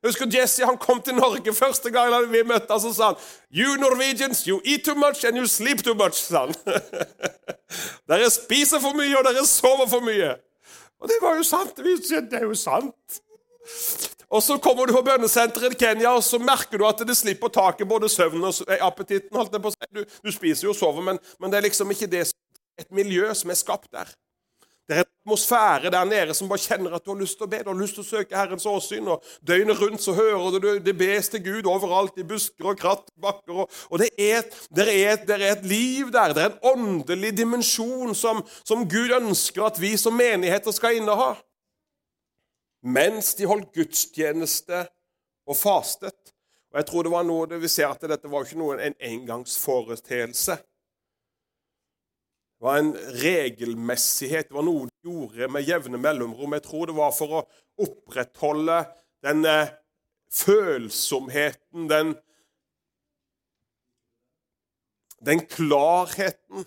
Jeg 0.00 0.14
husker 0.14 0.30
Jesse 0.32 0.64
han 0.64 0.78
kom 0.80 1.02
til 1.04 1.18
Norge 1.18 1.52
første 1.52 1.90
gang 1.92 2.14
vi 2.32 2.40
møtte 2.48 2.72
han, 2.72 2.80
så 2.80 2.92
sa 2.96 3.10
han 3.10 3.18
You 3.52 3.74
Norwegians, 3.76 4.46
you 4.48 4.62
eat 4.64 4.86
too 4.86 4.96
much 4.96 5.26
and 5.28 5.36
you 5.36 5.44
sleep 5.44 5.84
too 5.84 5.92
much. 5.94 6.22
sa 6.24 6.46
han. 6.46 6.54
dere 8.10 8.30
spiser 8.32 8.82
for 8.82 8.96
mye, 8.98 9.16
og 9.18 9.26
dere 9.28 9.46
sover 9.48 9.88
for 9.90 10.04
mye. 10.04 10.34
Og 11.00 11.08
det 11.08 11.18
var 11.22 11.36
jo 11.38 11.44
sant. 11.46 11.76
Det 11.76 12.38
er 12.38 12.46
jo 12.46 12.56
sant. 12.58 13.20
Og 14.30 14.42
Så 14.42 14.58
kommer 14.62 14.86
du 14.86 14.92
på 14.94 15.02
bønnesenteret 15.02 15.74
i 15.74 15.78
Kenya, 15.78 16.12
og 16.14 16.22
så 16.22 16.38
merker 16.38 16.78
du 16.78 16.86
at 16.86 17.00
det 17.06 17.16
slipper 17.18 17.50
taket 17.50 17.88
både 17.88 18.08
søvnen 18.08 18.46
og 18.46 18.54
eh, 18.68 18.78
appetitten. 18.86 19.34
Du, 19.90 20.04
du 20.04 20.30
spiser 20.30 20.68
jo 20.68 20.74
og 20.74 20.78
sover, 20.78 21.02
men, 21.02 21.18
men 21.40 21.50
det 21.50 21.58
er 21.58 21.66
liksom 21.66 21.90
ikke 21.90 22.06
det, 22.06 22.28
et 22.78 22.90
miljø 22.94 23.26
som 23.34 23.50
er 23.50 23.58
skapt 23.58 23.90
der. 23.92 24.12
Det 24.90 24.96
er 24.96 25.04
en 25.04 25.10
atmosfære 25.22 25.90
der 25.94 26.04
nede 26.04 26.34
som 26.34 26.48
bare 26.50 26.58
kjenner 26.58 26.94
at 26.96 27.04
du 27.04 27.12
har 27.12 27.20
lyst 27.20 27.36
til 27.38 27.46
å 27.46 27.50
be. 27.50 27.60
Du 27.62 27.68
har 27.70 27.78
lyst 27.78 27.94
til 27.94 28.02
å 28.02 28.08
søke 28.08 28.34
Herrens 28.34 28.64
åsyn. 28.66 29.06
og 29.06 29.22
Døgnet 29.46 29.78
rundt 29.78 30.02
så 30.02 30.16
hører 30.16 30.56
du 30.58 30.66
det 30.82 30.94
bes 30.98 31.28
til 31.30 31.44
Gud 31.44 31.68
overalt, 31.70 32.18
i 32.18 32.26
busker 32.26 32.72
og 32.72 32.80
kratt, 32.80 33.04
bakker. 33.14 33.60
Og, 33.62 33.76
og 33.86 34.02
det, 34.02 34.08
er, 34.18 34.42
det, 34.74 34.86
er, 34.90 35.20
det, 35.28 35.36
er, 35.36 35.52
et 35.52 35.68
liv 35.70 36.10
der. 36.10 36.34
Det 36.34 36.42
er 36.42 36.50
en 36.50 36.72
åndelig 36.72 37.30
dimensjon 37.38 38.16
som, 38.18 38.42
som 38.66 38.82
Gud 38.90 39.14
ønsker 39.20 39.68
at 39.68 39.78
vi 39.78 39.92
som 40.00 40.18
menigheter 40.18 40.74
skal 40.74 40.98
inneha. 40.98 41.36
Mens 42.82 43.36
de 43.38 43.46
holdt 43.46 43.70
gudstjeneste 43.76 44.82
og 45.46 45.54
fastet. 45.60 46.34
Og 46.74 46.82
jeg 46.82 46.90
tror 46.90 47.06
det 47.06 47.14
var 47.14 47.30
noe, 47.30 47.62
Vi 47.62 47.70
ser 47.70 47.94
at 47.94 48.02
dette 48.10 48.30
var 48.30 48.42
ikke 48.42 48.58
noe, 48.58 48.80
en 48.82 48.98
engangsforeteelse. 48.98 50.58
Det 52.60 52.66
var 52.66 52.78
en 52.78 52.96
regelmessighet, 53.22 54.50
det 54.50 54.54
var 54.54 54.64
noe 54.66 54.84
de 54.84 55.08
gjorde 55.08 55.46
med 55.48 55.64
jevne 55.64 55.96
mellomrom. 55.96 56.52
Jeg 56.52 56.66
tror 56.66 56.90
det 56.90 56.96
var 56.98 57.14
for 57.16 57.38
å 57.38 57.44
opprettholde 57.80 58.82
den 59.24 59.46
eh, 59.48 59.70
følsomheten, 60.28 61.86
den, 61.88 62.10
den 65.24 65.40
klarheten, 65.48 66.66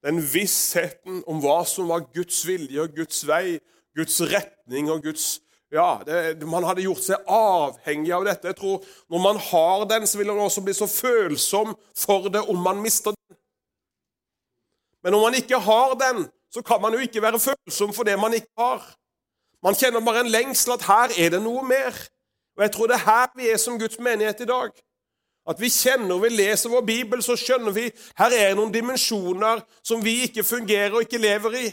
den 0.00 0.22
vissheten 0.32 1.20
om 1.28 1.42
hva 1.44 1.58
som 1.68 1.92
var 1.92 2.08
Guds 2.16 2.40
vilje 2.48 2.88
og 2.88 2.96
Guds 2.96 3.20
vei, 3.28 3.58
Guds 4.00 4.16
retning 4.32 4.88
og 4.88 5.04
Guds 5.04 5.34
ja, 5.76 5.98
det, 6.06 6.40
Man 6.48 6.64
hadde 6.64 6.84
gjort 6.86 7.02
seg 7.04 7.28
avhengig 7.28 8.14
av 8.16 8.24
dette. 8.24 8.48
Jeg 8.48 8.58
tror 8.62 8.84
Når 9.12 9.22
man 9.28 9.44
har 9.50 9.84
den, 9.92 10.08
så 10.08 10.22
vil 10.22 10.32
man 10.32 10.46
også 10.46 10.64
bli 10.64 10.72
så 10.78 10.88
følsom 10.88 11.76
for 11.92 12.32
det 12.32 12.46
om 12.48 12.64
man 12.64 12.80
mister. 12.80 13.15
Men 15.06 15.14
når 15.14 15.22
man 15.22 15.34
ikke 15.38 15.58
har 15.62 15.92
den, 15.94 16.24
så 16.50 16.62
kan 16.66 16.80
man 16.82 16.92
jo 16.92 16.98
ikke 16.98 17.22
være 17.22 17.38
følsom 17.38 17.92
for 17.94 18.02
det 18.02 18.16
man 18.18 18.34
ikke 18.34 18.50
har. 18.58 18.82
Man 19.62 19.76
kjenner 19.78 20.02
bare 20.02 20.24
en 20.24 20.32
lengsel 20.34 20.72
at 20.74 20.82
her 20.82 21.14
er 21.24 21.30
det 21.30 21.38
noe 21.44 21.62
mer. 21.62 21.94
Og 22.56 22.64
jeg 22.64 22.72
tror 22.74 22.90
det 22.90 22.96
er 22.96 23.04
her 23.04 23.28
vi 23.38 23.46
er 23.48 23.60
som 23.62 23.78
Guds 23.78 24.00
menighet 24.02 24.42
i 24.42 24.48
dag. 24.50 24.72
At 25.46 25.60
vi 25.62 25.70
kjenner, 25.70 26.18
vi 26.18 26.32
leser 26.34 26.74
vår 26.74 26.82
bibel, 26.88 27.22
så 27.22 27.36
skjønner 27.38 27.70
vi 27.76 27.84
her 28.18 28.34
er 28.34 28.58
noen 28.58 28.74
dimensjoner 28.74 29.62
som 29.78 30.02
vi 30.02 30.24
ikke 30.26 30.42
fungerer 30.42 30.98
og 30.98 31.06
ikke 31.06 31.22
lever 31.22 31.54
i. 31.60 31.66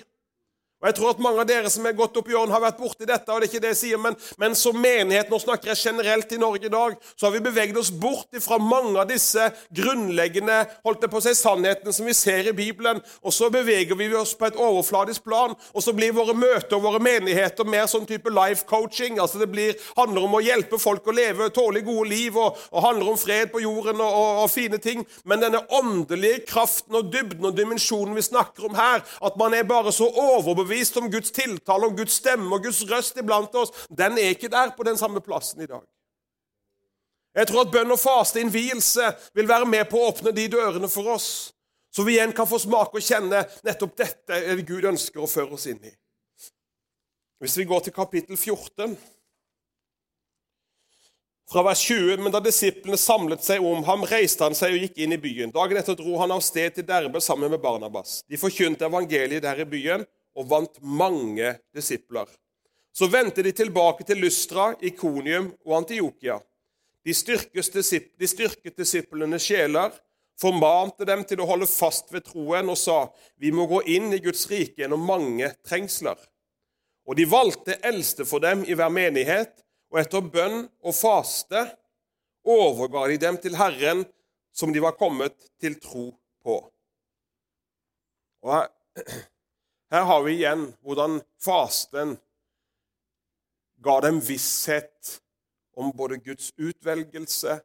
Og 0.84 0.89
Jeg 0.89 0.96
tror 0.98 1.13
at 1.13 1.19
mange 1.24 1.39
av 1.39 1.48
dere 1.48 1.69
som 1.72 1.86
er 1.88 1.96
gått 1.96 2.17
opp 2.19 2.28
i 2.28 2.34
åren, 2.36 2.52
har 2.52 2.60
vært 2.60 2.82
borti 2.82 3.06
dette. 3.08 3.32
og 3.32 3.39
det 3.39 3.48
er 3.48 3.52
ikke 3.54 3.60
det 3.63 3.69
jeg 3.72 3.80
sier, 3.80 4.00
men, 4.04 4.17
men, 4.36 4.52
som 4.52 4.76
menighet, 4.76 5.30
nå 5.32 5.38
snakker 5.39 5.72
jeg 5.72 5.80
generelt 5.80 6.34
i 6.36 6.39
Norge 6.41 6.67
i 6.67 6.72
dag, 6.74 6.98
så 7.15 7.30
har 7.30 7.32
vi 7.38 7.39
beveget 7.46 7.78
oss 7.80 7.88
bort 7.88 8.36
fra 8.43 8.58
mange 8.60 9.00
av 9.00 9.08
disse 9.08 9.46
grunnleggende 9.72 10.58
holdt 10.84 11.06
det 11.06 11.10
på 11.13 11.22
å 11.22 11.24
si, 11.24 11.32
sannhetene 11.39 11.93
som 11.96 12.10
vi 12.10 12.15
ser 12.17 12.50
i 12.52 12.56
Bibelen. 12.58 13.00
Og 13.24 13.32
så 13.32 13.48
beveger 13.54 13.96
vi 13.96 14.10
oss 14.19 14.34
på 14.36 14.50
et 14.50 14.60
overfladisk 14.60 15.24
plan, 15.24 15.56
og 15.56 15.86
så 15.86 15.93
blir 15.96 16.12
våre 16.17 16.36
møter 16.36 16.76
og 16.76 16.84
våre 16.89 17.00
menigheter 17.00 17.63
mer 17.63 17.88
sånn 17.88 18.10
type 18.10 18.36
life 18.36 18.67
coaching. 18.67 19.22
altså 19.24 19.39
Det 19.39 19.48
blir, 19.56 19.80
handler 19.96 20.28
om 20.28 20.36
å 20.36 20.43
hjelpe 20.43 20.82
folk 20.84 21.08
å 21.08 21.15
leve 21.15 21.48
tålelig 21.56 21.86
gode 21.88 22.10
liv, 22.12 22.36
og, 22.36 22.60
og 22.76 22.88
handler 22.89 23.13
om 23.13 23.22
fred 23.24 23.54
på 23.56 23.63
jorden 23.63 24.04
og, 24.04 24.19
og, 24.19 24.43
og 24.43 24.52
fine 24.52 24.84
ting. 24.84 25.08
Men 25.24 25.48
denne 25.48 25.63
åndelige 25.80 26.43
kraften 26.52 27.00
og 27.00 27.08
dybden 27.15 27.54
og 27.54 27.56
dimensjonen 27.56 28.19
vi 28.19 28.28
snakker 28.28 28.67
om 28.67 28.76
her, 28.76 29.00
at 29.24 29.39
man 29.39 29.56
er 29.56 29.63
bare 29.63 29.96
så 29.96 30.12
overbevist 30.12 30.73
overbevist 30.74 30.98
om 30.98 31.12
Guds 31.12 31.32
tiltale, 31.32 31.88
om 31.88 31.96
Guds 31.96 32.14
stemme 32.14 32.56
og 32.56 32.64
Guds 32.64 32.84
røst 32.90 33.18
iblant 33.18 33.54
oss, 33.56 33.72
den 33.90 34.18
er 34.18 34.34
ikke 34.34 34.50
der 34.50 34.74
på 34.76 34.84
den 34.84 34.98
samme 34.98 35.22
plassen 35.22 35.62
i 35.62 35.68
dag. 35.68 35.84
Jeg 37.36 37.48
tror 37.48 37.66
at 37.66 37.72
bønn 37.72 37.92
og 37.92 38.00
faste, 38.00 38.42
innvielse, 38.42 39.14
vil 39.34 39.48
være 39.48 39.66
med 39.66 39.88
på 39.90 39.98
å 39.98 40.12
åpne 40.12 40.32
de 40.32 40.48
dørene 40.48 40.90
for 40.90 41.16
oss, 41.16 41.54
så 41.94 42.04
vi 42.04 42.18
igjen 42.18 42.34
kan 42.34 42.48
få 42.50 42.60
smake 42.60 42.98
og 42.98 43.06
kjenne 43.06 43.44
nettopp 43.66 43.98
dette 43.98 44.38
er 44.38 44.56
det 44.58 44.68
Gud 44.68 44.86
ønsker 44.86 45.22
å 45.22 45.30
føre 45.30 45.54
oss 45.54 45.68
inn 45.70 45.82
i. 45.82 45.94
Hvis 47.42 47.58
vi 47.58 47.66
går 47.70 47.84
til 47.84 47.94
kapittel 47.94 48.38
14 48.38 48.96
fra 51.52 51.62
vers 51.66 51.82
20, 51.86 52.22
men 52.24 52.34
da 52.34 52.40
disiplene 52.42 52.98
samlet 52.98 53.44
seg 53.46 53.66
om 53.66 53.84
ham, 53.86 54.06
reiste 54.10 54.46
han 54.46 54.56
seg 54.58 54.74
og 54.74 54.86
gikk 54.86 55.02
inn 55.04 55.14
i 55.14 55.22
byen. 55.22 55.52
Dagen 55.54 55.78
etter 55.78 55.98
dro 55.98 56.16
han 56.22 56.34
av 56.34 56.42
sted 56.42 56.78
til 56.78 56.88
Derbe 56.88 57.22
sammen 57.22 57.52
med 57.52 57.62
Barnabas. 57.62 58.22
De 58.30 58.40
forkynte 58.42 58.88
evangeliet 58.88 59.44
der 59.44 59.62
i 59.62 59.68
byen 59.70 60.06
og 60.34 60.50
vant 60.50 60.80
mange 60.82 61.56
disipler. 61.76 62.28
Så 62.93 63.10
vendte 63.10 63.43
de 63.43 63.52
tilbake 63.52 64.06
til 64.06 64.22
Lystra, 64.22 64.74
Ikonium 64.82 65.52
og 65.65 65.78
Antiokia. 65.82 66.38
De 67.04 67.13
styrket, 67.13 68.78
disiplenes 68.78 69.46
sjeler, 69.48 69.93
formante 70.39 71.06
dem 71.06 71.24
til 71.28 71.41
å 71.41 71.48
holde 71.50 71.67
fast 71.69 72.13
ved 72.13 72.26
troen 72.30 72.69
og 72.72 72.78
sa, 72.80 73.08
vi 73.38 73.52
må 73.54 73.65
gå 73.69 73.82
inn 73.96 74.13
i 74.13 74.22
Guds 74.24 74.46
rike 74.52 74.82
gjennom 74.82 75.04
mange 75.06 75.52
trengsler. 75.65 76.17
Og 77.04 77.17
de 77.19 77.28
valgte 77.28 77.80
eldste 77.84 78.26
for 78.26 78.43
dem 78.43 78.63
i 78.65 78.78
hver 78.78 78.93
menighet, 78.93 79.58
og 79.93 80.00
etter 80.02 80.26
bønn 80.26 80.63
og 80.82 80.96
faste 80.98 81.67
overga 82.43 83.08
de 83.12 83.19
dem 83.22 83.38
til 83.41 83.58
Herren, 83.60 84.06
som 84.54 84.74
de 84.74 84.82
var 84.82 84.98
kommet 84.98 85.36
til 85.62 85.76
tro 85.82 86.12
på. 86.46 86.58
Og 88.43 88.65
her 89.94 90.04
har 90.10 90.24
vi 90.26 90.32
igjen 90.40 90.72
hvordan 90.82 91.20
fasten 91.42 92.16
ga 93.84 94.00
dem 94.02 94.18
visshet 94.26 95.20
om 95.78 95.92
både 95.98 96.18
Guds 96.18 96.52
utvelgelse, 96.58 97.60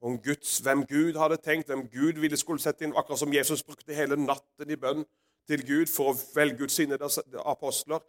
om 0.00 0.16
Guds, 0.24 0.58
hvem 0.58 0.86
Gud 0.86 1.18
hadde 1.20 1.36
tenkt, 1.36 1.68
hvem 1.68 1.84
Gud 1.92 2.20
ville 2.20 2.36
skulle 2.36 2.62
sette 2.62 2.84
inn, 2.84 2.96
akkurat 2.96 3.20
som 3.20 3.32
Jesus 3.32 3.62
brukte 3.64 3.96
hele 3.96 4.16
natten 4.20 4.72
i 4.72 4.80
bønn 4.80 5.04
til 5.48 5.64
Gud 5.68 5.92
for 5.92 6.12
å 6.12 6.18
velge 6.32 6.64
ut 6.64 6.72
sine 6.72 6.96
apostler. 7.44 8.00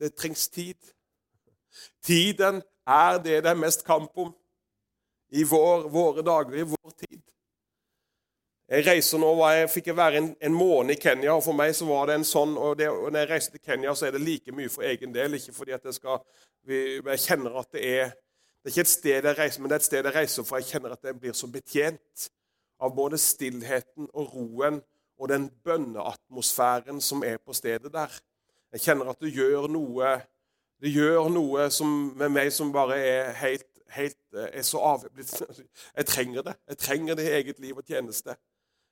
Det 0.00 0.12
trengs 0.16 0.48
tid. 0.52 0.76
Tiden 2.04 2.60
er 2.84 3.16
det 3.16 3.42
det 3.44 3.52
er 3.52 3.60
mest 3.64 3.84
kamp 3.88 4.12
om 4.16 4.32
i 5.32 5.44
vår, 5.48 5.88
våre 5.88 6.24
dager, 6.24 6.56
i 6.60 6.68
vår 6.68 6.96
tid. 7.00 7.23
Jeg 8.68 8.86
reiser 8.86 9.20
nå, 9.20 9.28
jeg 9.52 9.68
fikk 9.68 9.90
jeg 9.90 9.96
være 9.96 10.20
en, 10.22 10.28
en, 10.40 10.54
måned 10.56 10.94
i 10.94 11.00
Kenya, 11.00 11.34
og 11.34 11.42
for 11.44 11.56
meg 11.56 11.74
så 11.76 11.84
var 11.84 12.08
det 12.08 12.14
en 12.16 12.24
sånn 12.24 12.54
og, 12.56 12.78
det, 12.80 12.88
og 12.88 13.10
Når 13.12 13.20
jeg 13.20 13.30
reiser 13.30 13.52
til 13.52 13.60
Kenya, 13.60 13.92
så 13.92 14.06
er 14.08 14.14
det 14.14 14.22
like 14.24 14.54
mye 14.56 14.72
for 14.72 14.86
egen 14.88 15.12
del. 15.12 15.36
Ikke 15.36 15.52
fordi 15.52 15.74
at 15.76 15.84
jeg 15.84 15.98
skal 15.98 16.22
Jeg 16.64 17.20
kjenner 17.26 17.58
at 17.60 17.68
det 17.76 17.82
er 17.84 18.14
det 18.64 18.70
er 18.70 18.72
ikke 18.72 18.80
et 18.80 18.88
sted 18.88 19.26
jeg 19.28 19.36
reiser, 19.36 19.60
men 19.60 19.68
det 19.68 19.74
er 19.74 19.82
et 19.82 19.84
sted 19.84 20.06
jeg 20.08 20.14
reiser 20.14 20.44
for 20.48 20.56
jeg 20.56 20.70
kjenner 20.72 20.92
at 20.94 21.02
jeg 21.04 21.18
blir 21.20 21.34
så 21.36 21.46
betjent 21.52 22.22
av 22.80 22.94
både 22.96 23.18
stillheten 23.20 24.06
og 24.14 24.30
roen 24.32 24.78
og 25.20 25.28
den 25.28 25.50
bønneatmosfæren 25.64 27.02
som 27.04 27.20
er 27.28 27.36
på 27.44 27.52
stedet 27.52 27.92
der. 27.92 28.14
Jeg 28.72 28.80
kjenner 28.86 29.10
at 29.12 29.20
det 29.20 29.34
gjør 29.36 29.68
noe 29.68 30.14
det 30.80 30.94
gjør 30.94 31.28
noe 31.28 31.68
som, 31.68 31.92
med 32.16 32.32
meg 32.32 32.48
som 32.56 32.72
bare 32.72 32.96
er 32.96 33.30
helt, 33.42 33.68
helt 33.92 34.40
er 34.48 34.64
så 34.64 34.80
avhengig 34.80 35.28
Jeg 35.98 36.08
trenger 36.08 36.48
det. 36.48 36.56
Jeg 36.68 36.78
trenger 36.78 37.20
det 37.20 37.28
i 37.28 37.36
eget 37.42 37.60
liv 37.60 37.76
og 37.76 37.84
tjeneste. 37.84 38.38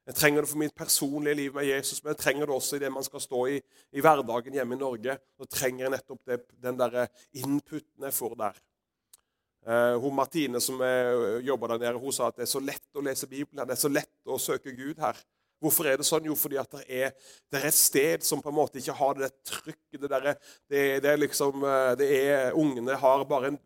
Jeg 0.06 0.18
trenger 0.18 0.42
det 0.42 0.50
for 0.50 0.58
mitt 0.58 0.74
personlige 0.74 1.38
liv 1.38 1.54
med 1.54 1.68
Jesus, 1.68 2.00
men 2.02 2.10
jeg 2.10 2.18
trenger 2.18 2.48
det 2.48 2.54
også 2.56 2.76
i 2.76 2.82
det 2.82 2.90
man 2.90 3.04
skal 3.06 3.22
stå 3.22 3.44
i 3.52 3.60
i 3.92 4.02
hverdagen 4.02 4.56
hjemme 4.56 4.74
i 4.74 4.80
Norge. 4.80 5.14
Så 5.38 5.46
trenger 5.46 5.84
jeg 5.84 5.94
nettopp 5.94 6.24
det, 6.26 6.40
den 6.64 6.78
der 6.80 7.04
inputen 7.38 8.08
jeg 8.08 8.16
får 8.16 8.34
der. 8.40 8.58
Eh, 9.62 9.94
hun 10.02 10.16
Martine 10.18 10.60
som 10.60 10.82
jobber 11.46 11.76
der 11.76 11.84
nede, 11.84 12.02
hun 12.02 12.12
sa 12.12 12.32
at 12.32 12.40
det 12.40 12.48
er 12.48 12.50
så 12.50 12.62
lett 12.62 12.98
å 12.98 13.04
lese 13.06 13.30
Bibelen. 13.30 13.62
Det 13.62 13.76
er 13.76 13.84
så 13.84 13.92
lett 13.92 14.10
å 14.26 14.40
søke 14.42 14.74
Gud 14.74 14.98
her. 14.98 15.22
Hvorfor 15.62 15.86
er 15.86 15.98
det 16.00 16.06
sånn? 16.08 16.26
Jo, 16.26 16.34
fordi 16.38 16.58
at 16.58 16.72
det 16.74 16.84
er, 16.90 17.14
er 17.54 17.66
et 17.68 17.78
sted 17.78 18.24
som 18.26 18.42
på 18.42 18.50
en 18.50 18.56
måte 18.56 18.80
ikke 18.80 18.96
har 18.98 19.18
det 19.20 19.30
trykket. 19.46 20.00
Det, 20.02 20.10
der, 20.10 20.28
det, 20.66 20.84
det, 21.04 21.10
er 21.12 21.20
liksom 21.20 21.62
eh, 21.62 21.92
det 22.00 22.08
er, 22.18 22.56
Ungene 22.58 22.98
har 22.98 23.26
bare 23.30 23.52
en 23.52 23.60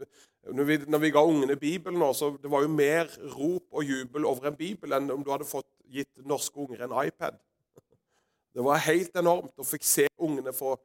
når 0.55 0.65
vi, 0.69 0.77
når 0.87 1.01
vi 1.03 1.09
ga 1.11 1.23
ungene 1.27 1.57
Bibelen 1.59 1.99
nå, 1.99 2.13
så 2.15 2.29
det 2.39 2.51
var 2.51 2.63
jo 2.63 2.71
mer 2.71 3.09
rop 3.35 3.65
og 3.75 3.83
jubel 3.83 4.29
over 4.29 4.47
en 4.47 4.59
bibel 4.59 4.95
enn 4.95 5.11
om 5.11 5.25
du 5.25 5.33
hadde 5.33 5.49
fått 5.49 5.67
gitt 5.91 6.23
norske 6.23 6.61
unger 6.63 6.85
en 6.87 6.95
iPad. 7.03 7.41
Det 8.55 8.65
var 8.65 8.85
helt 8.87 9.19
enormt 9.19 9.59
å 9.59 9.67
fikk 9.67 9.85
se 9.85 10.07
ungene 10.23 10.55
få 10.55 10.77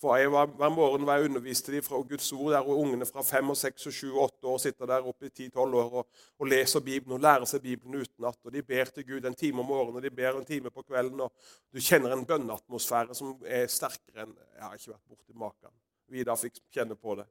for 0.00 0.30
var, 0.30 0.46
Hver 0.46 0.70
morgen 0.70 1.06
var 1.06 1.18
jeg 1.18 1.28
underviste 1.28 1.72
de 1.72 1.80
fra 1.82 1.98
Guds 2.06 2.32
ord, 2.32 2.52
der 2.52 2.66
og 2.66 2.78
ungene 2.78 3.06
fra 3.06 3.22
fem 3.26 3.50
og 3.50 3.56
seks 3.58 3.88
og 3.90 3.94
sju 3.94 4.10
og 4.12 4.20
åtte 4.28 4.46
år 4.46 4.60
sitter 4.62 4.86
der 4.86 5.06
oppe 5.10 5.26
i 5.26 5.32
ti-tolv 5.34 5.74
år 5.74 5.96
og, 6.00 6.06
og, 6.38 6.46
leser 6.46 6.84
Bibelen 6.86 7.16
og 7.16 7.24
lærer 7.24 7.48
seg 7.50 7.64
Bibelen 7.64 7.98
utenat. 7.98 8.38
Og 8.44 8.54
de 8.54 8.62
ber 8.62 8.92
til 8.94 9.06
Gud 9.08 9.26
en 9.26 9.34
time 9.34 9.64
om 9.64 9.66
morgenen 9.66 9.98
og 9.98 10.06
de 10.06 10.14
ber 10.14 10.38
en 10.38 10.46
time 10.46 10.70
på 10.70 10.86
kvelden. 10.86 11.24
og 11.26 11.32
Du 11.74 11.82
kjenner 11.82 12.14
en 12.14 12.24
bønneatmosfære 12.26 13.18
som 13.18 13.34
er 13.44 13.66
sterkere 13.66 14.26
enn 14.26 14.36
Jeg 14.38 14.62
har 14.62 14.78
ikke 14.78 14.94
vært 14.94 15.08
borti 15.10 15.38
maken. 15.46 15.74
Vidar 16.08 16.38
fikk 16.38 16.62
kjenne 16.74 16.94
på 16.94 17.18
det. 17.18 17.26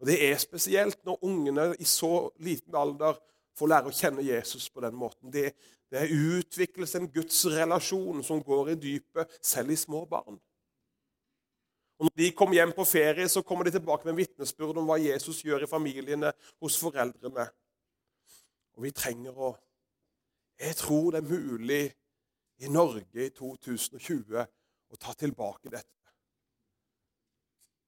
Og 0.00 0.06
Det 0.06 0.20
er 0.30 0.38
spesielt 0.38 1.02
når 1.04 1.24
ungene 1.24 1.72
i 1.78 1.84
så 1.84 2.28
liten 2.38 2.74
alder 2.74 3.18
får 3.56 3.72
lære 3.72 3.90
å 3.90 3.96
kjenne 3.96 4.22
Jesus 4.22 4.68
på 4.70 4.82
den 4.84 4.94
måten. 4.94 5.32
Det, 5.32 5.56
det 5.90 6.06
utvikles 6.12 6.94
en 6.94 7.10
gudsrelasjon 7.10 8.22
som 8.22 8.42
går 8.44 8.74
i 8.74 8.80
dypet, 8.80 9.38
selv 9.42 9.72
i 9.72 9.78
små 9.80 10.04
barn. 10.06 10.38
Og 11.98 12.04
Når 12.04 12.16
de 12.16 12.32
kommer 12.36 12.58
hjem 12.58 12.72
på 12.76 12.84
ferie, 12.84 13.28
så 13.28 13.42
kommer 13.42 13.64
de 13.64 13.70
tilbake 13.70 14.04
med 14.04 14.18
vitnesbyrd 14.18 14.76
om 14.76 14.88
hva 14.88 14.98
Jesus 15.00 15.40
gjør 15.44 15.64
i 15.64 15.70
familiene, 15.70 16.32
hos 16.60 16.76
foreldrene. 16.80 17.46
Og 18.76 18.84
vi 18.84 18.92
trenger 18.92 19.32
å 19.36 19.54
Jeg 20.56 20.76
tror 20.76 21.10
det 21.12 21.18
er 21.20 21.28
mulig 21.28 21.82
i 22.64 22.68
Norge 22.72 23.26
i 23.26 23.28
2020 23.28 24.38
å 24.40 24.96
ta 24.96 25.12
tilbake 25.12 25.68
dette. 25.68 25.96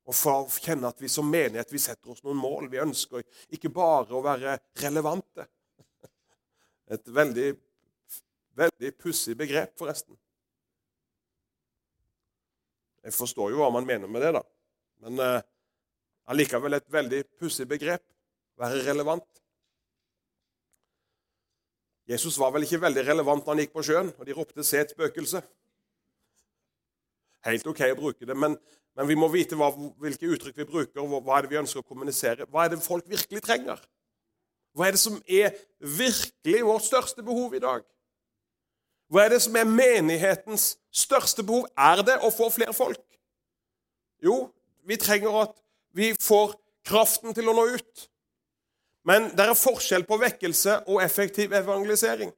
Og 0.09 0.17
for 0.17 0.45
å 0.45 0.53
kjenne 0.53 0.89
at 0.89 1.01
vi 1.01 1.09
som 1.13 1.29
menighet 1.29 1.73
vi 1.73 1.81
setter 1.81 2.13
oss 2.13 2.21
noen 2.25 2.37
mål. 2.37 2.69
Vi 2.69 2.81
ønsker 2.81 3.25
ikke 3.57 3.73
bare 3.73 4.17
å 4.17 4.25
være 4.25 4.59
relevante. 4.83 5.49
Et 6.93 7.09
veldig, 7.13 7.49
veldig 8.57 8.93
pussig 9.01 9.37
begrep, 9.37 9.75
forresten. 9.81 10.17
Jeg 13.07 13.15
forstår 13.15 13.53
jo 13.53 13.61
hva 13.63 13.71
man 13.73 13.87
mener 13.87 14.11
med 14.11 14.25
det, 14.25 14.33
da. 14.37 14.43
Men 15.05 15.23
eh, 15.23 15.43
allikevel 16.33 16.79
et 16.79 16.89
veldig 16.93 17.23
pussig 17.39 17.69
begrep. 17.69 18.03
Være 18.59 18.83
relevant. 18.89 19.27
Jesus 22.09 22.39
var 22.41 22.55
vel 22.55 22.65
ikke 22.65 22.81
veldig 22.81 23.05
relevant 23.05 23.45
når 23.45 23.55
han 23.55 23.63
gikk 23.63 23.75
på 23.77 23.85
sjøen, 23.85 24.11
og 24.17 24.27
de 24.27 24.35
ropte 24.35 24.65
'se 24.65 24.81
et 24.81 24.95
spøkelse'. 24.97 25.43
Helt 27.45 27.67
OK 27.67 27.81
å 27.85 27.99
bruke 27.99 28.27
det, 28.27 28.37
men, 28.37 28.57
men 28.97 29.09
vi 29.09 29.15
må 29.15 29.29
vite 29.29 29.57
hva, 29.57 29.69
hvilke 29.71 30.31
uttrykk 30.35 30.57
vi 30.57 30.67
bruker, 30.73 31.01
og 31.01 31.23
hva 31.23 31.39
er 31.39 31.47
det 31.47 31.53
vi 31.53 31.61
ønsker 31.61 31.85
å 31.85 31.87
kommunisere. 31.87 32.49
Hva 32.51 32.65
er 32.65 32.75
det 32.75 32.83
folk 32.83 33.07
virkelig 33.09 33.45
trenger? 33.45 33.79
Hva 34.73 34.89
er 34.89 34.97
det 34.97 35.03
som 35.03 35.21
er 35.27 35.55
virkelig 35.79 36.65
vårt 36.65 36.89
største 36.89 37.23
behov 37.23 37.55
i 37.55 37.63
dag? 37.63 37.85
Hva 39.09 39.25
er 39.25 39.37
det 39.37 39.43
som 39.45 39.57
er 39.57 39.69
menighetens 39.69 40.75
største 40.99 41.45
behov? 41.47 41.69
Er 41.79 42.03
det 42.07 42.19
å 42.25 42.33
få 42.35 42.51
flere 42.53 42.75
folk? 42.77 43.03
Jo, 44.25 44.49
vi 44.89 44.99
trenger 44.99 45.45
at 45.45 45.55
vi 45.95 46.13
får 46.19 46.57
kraften 46.89 47.35
til 47.37 47.51
å 47.51 47.55
nå 47.57 47.67
ut. 47.77 48.09
Men 49.09 49.31
det 49.37 49.47
er 49.47 49.57
forskjell 49.57 50.05
på 50.09 50.19
vekkelse 50.21 50.83
og 50.91 51.01
effektiv 51.05 51.55
evangelisering. 51.57 52.33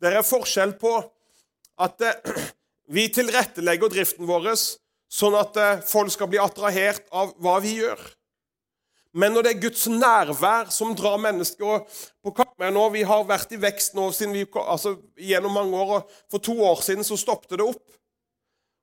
Det 0.00 0.12
er 0.12 0.26
forskjell 0.26 0.76
på 0.80 0.92
at 1.80 2.04
eh, 2.06 2.38
vi 2.94 3.08
tilrettelegger 3.12 3.92
driften 3.92 4.28
vår 4.28 4.52
sånn 5.10 5.36
at 5.38 5.58
eh, 5.58 5.82
folk 5.86 6.12
skal 6.14 6.30
bli 6.30 6.40
attrahert 6.42 7.08
av 7.10 7.34
hva 7.42 7.58
vi 7.64 7.78
gjør. 7.80 8.00
Men 9.12 9.34
når 9.34 9.42
det 9.42 9.52
er 9.52 9.62
Guds 9.64 9.88
nærvær 9.90 10.68
som 10.70 10.92
drar 10.94 11.18
mennesker 11.18 11.82
på 12.22 12.32
kammeret 12.34 12.74
nå 12.74 12.84
Vi 12.94 13.02
har 13.06 13.24
vært 13.26 13.54
i 13.56 13.58
vekst 13.58 13.96
nå 13.98 14.06
vi, 14.32 14.44
altså, 14.54 14.96
gjennom 15.18 15.52
mange 15.52 15.76
år. 15.76 15.94
og 15.96 16.10
For 16.30 16.38
to 16.38 16.54
år 16.62 16.82
siden 16.82 17.04
så 17.04 17.18
stoppet 17.18 17.58
det 17.58 17.66
opp. 17.66 17.82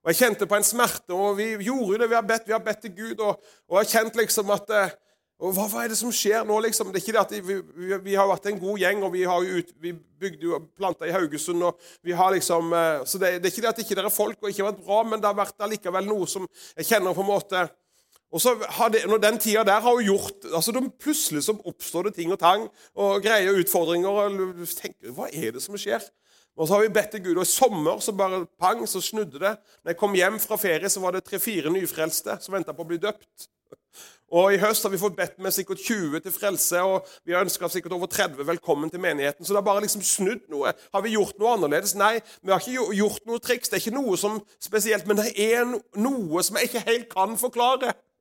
Og 0.04 0.12
Jeg 0.12 0.20
kjente 0.22 0.48
på 0.48 0.56
en 0.56 0.64
smerte, 0.64 1.14
og 1.14 1.38
vi 1.38 1.56
gjorde 1.64 2.00
det. 2.04 2.10
Vi 2.10 2.16
har 2.16 2.28
bedt, 2.28 2.48
vi 2.48 2.56
har 2.56 2.64
bedt 2.64 2.82
til 2.82 2.96
Gud. 2.96 3.20
Og, 3.20 3.40
og 3.70 3.78
har 3.78 3.88
kjent 3.88 4.16
liksom 4.16 4.52
at 4.52 4.70
eh, 4.70 4.96
og 5.38 5.52
hva, 5.54 5.68
hva, 5.70 5.84
er 5.86 5.92
det 5.94 6.00
som 6.00 6.10
skjer 6.14 6.46
nå? 6.50 6.56
liksom? 6.66 6.90
Det 6.90 6.98
er 6.98 7.04
ikke 7.04 7.14
det 7.14 7.22
at 7.22 7.34
vi, 7.46 7.58
vi, 7.78 7.90
vi 8.08 8.16
har 8.18 8.26
vært 8.26 8.48
en 8.50 8.58
god 8.58 8.80
gjeng, 8.82 9.04
og 9.06 9.12
vi, 9.14 9.26
har 9.30 9.44
ut, 9.46 9.74
vi 9.84 9.92
bygde 9.94 10.48
jo 10.48 10.60
planta 10.80 11.06
i 11.06 11.14
Haugesund. 11.14 11.62
og 11.68 11.78
vi 12.02 12.16
har 12.18 12.32
liksom, 12.34 12.74
eh, 12.74 13.04
så 13.06 13.22
det, 13.22 13.36
det 13.44 13.52
er 13.52 13.54
ikke 13.54 13.66
det 13.68 13.74
at 13.74 13.82
ikke 13.84 13.98
det 14.00 14.06
er 14.08 14.16
folk 14.16 14.40
og 14.42 14.50
ikke 14.50 14.64
har 14.64 14.72
vært 14.72 14.88
bra, 14.88 15.04
men 15.06 15.22
det 15.22 15.30
har 15.30 15.38
vært 15.38 15.68
allikevel 15.68 16.10
noe 16.10 16.26
som 16.30 16.48
jeg 16.74 16.90
kjenner 16.90 17.14
på 17.14 17.22
en 17.22 17.30
måte 17.30 17.68
og 18.32 18.42
så 18.44 18.56
har 18.60 18.92
det, 18.92 19.06
når 19.08 19.22
Den 19.24 19.38
tida 19.40 19.64
der 19.64 19.80
har 19.80 19.92
jo 19.92 20.14
gjort 20.14 20.48
altså 20.54 20.72
de, 20.76 20.82
Plutselig 21.00 21.44
så 21.46 21.56
oppstår 21.66 22.10
det 22.10 22.18
ting 22.18 22.32
og 22.32 22.40
tang 22.40 22.68
og 22.96 23.24
greier 23.24 23.56
utfordringer. 23.56 24.10
og 24.10 24.68
tenker, 24.68 25.12
Hva 25.16 25.30
er 25.32 25.52
det 25.56 25.64
som 25.64 25.78
skjer? 25.80 26.04
Og 26.58 26.68
så 26.68 26.74
har 26.74 26.82
vi 26.82 26.94
bedt 26.94 27.12
til 27.14 27.24
Gud, 27.24 27.36
og 27.38 27.46
i 27.46 27.50
sommer 27.50 28.00
så 28.02 28.12
bare 28.18 28.46
pang, 28.60 28.82
så 28.90 29.02
snudde 29.02 29.40
det. 29.40 29.54
Når 29.84 29.94
jeg 29.94 29.98
kom 29.98 30.16
hjem 30.18 30.40
fra 30.42 30.58
ferie, 30.58 30.90
så 30.90 31.00
var 31.00 31.14
det 31.14 31.24
tre-fire 31.24 31.70
nyfrelste 31.70 32.40
som 32.42 32.56
venta 32.58 32.74
på 32.74 32.82
å 32.82 32.90
bli 32.90 32.98
døpt. 32.98 33.46
Og 34.34 34.52
I 34.52 34.58
høst 34.60 34.84
har 34.84 34.92
vi 34.92 35.00
fått 35.00 35.16
bedt 35.16 35.38
med 35.40 35.54
sikkert 35.56 35.80
20 35.86 36.20
til 36.26 36.34
frelse, 36.36 36.82
og 36.84 37.06
vi 37.24 37.36
har 37.36 37.46
ønska 37.46 37.70
sikkert 37.72 37.94
over 37.96 38.10
30 38.12 38.44
velkommen 38.50 38.90
til 38.92 39.00
menigheten. 39.00 39.46
Så 39.46 39.54
det 39.54 39.62
har 39.62 39.68
bare 39.70 39.86
liksom 39.86 40.04
snudd 40.04 40.50
noe. 40.52 40.74
Har 40.94 41.06
vi 41.06 41.14
gjort 41.14 41.38
noe 41.40 41.54
annerledes? 41.56 41.94
Nei, 41.96 42.18
vi 42.42 42.52
har 42.52 42.60
ikke 42.60 42.98
gjort 42.98 43.30
noe 43.30 43.40
triks. 43.40 43.70
Det 43.70 43.78
er 43.78 43.86
ikke 43.86 43.96
noe 43.96 44.18
som 44.20 44.42
spesielt, 44.60 45.08
men 45.08 45.22
det 45.22 45.32
er 45.32 45.64
noe 46.02 46.44
som 46.44 46.60
jeg 46.60 46.72
ikke 46.72 46.84
helt 46.90 47.08
kan 47.14 47.40
forklare. 47.40 47.94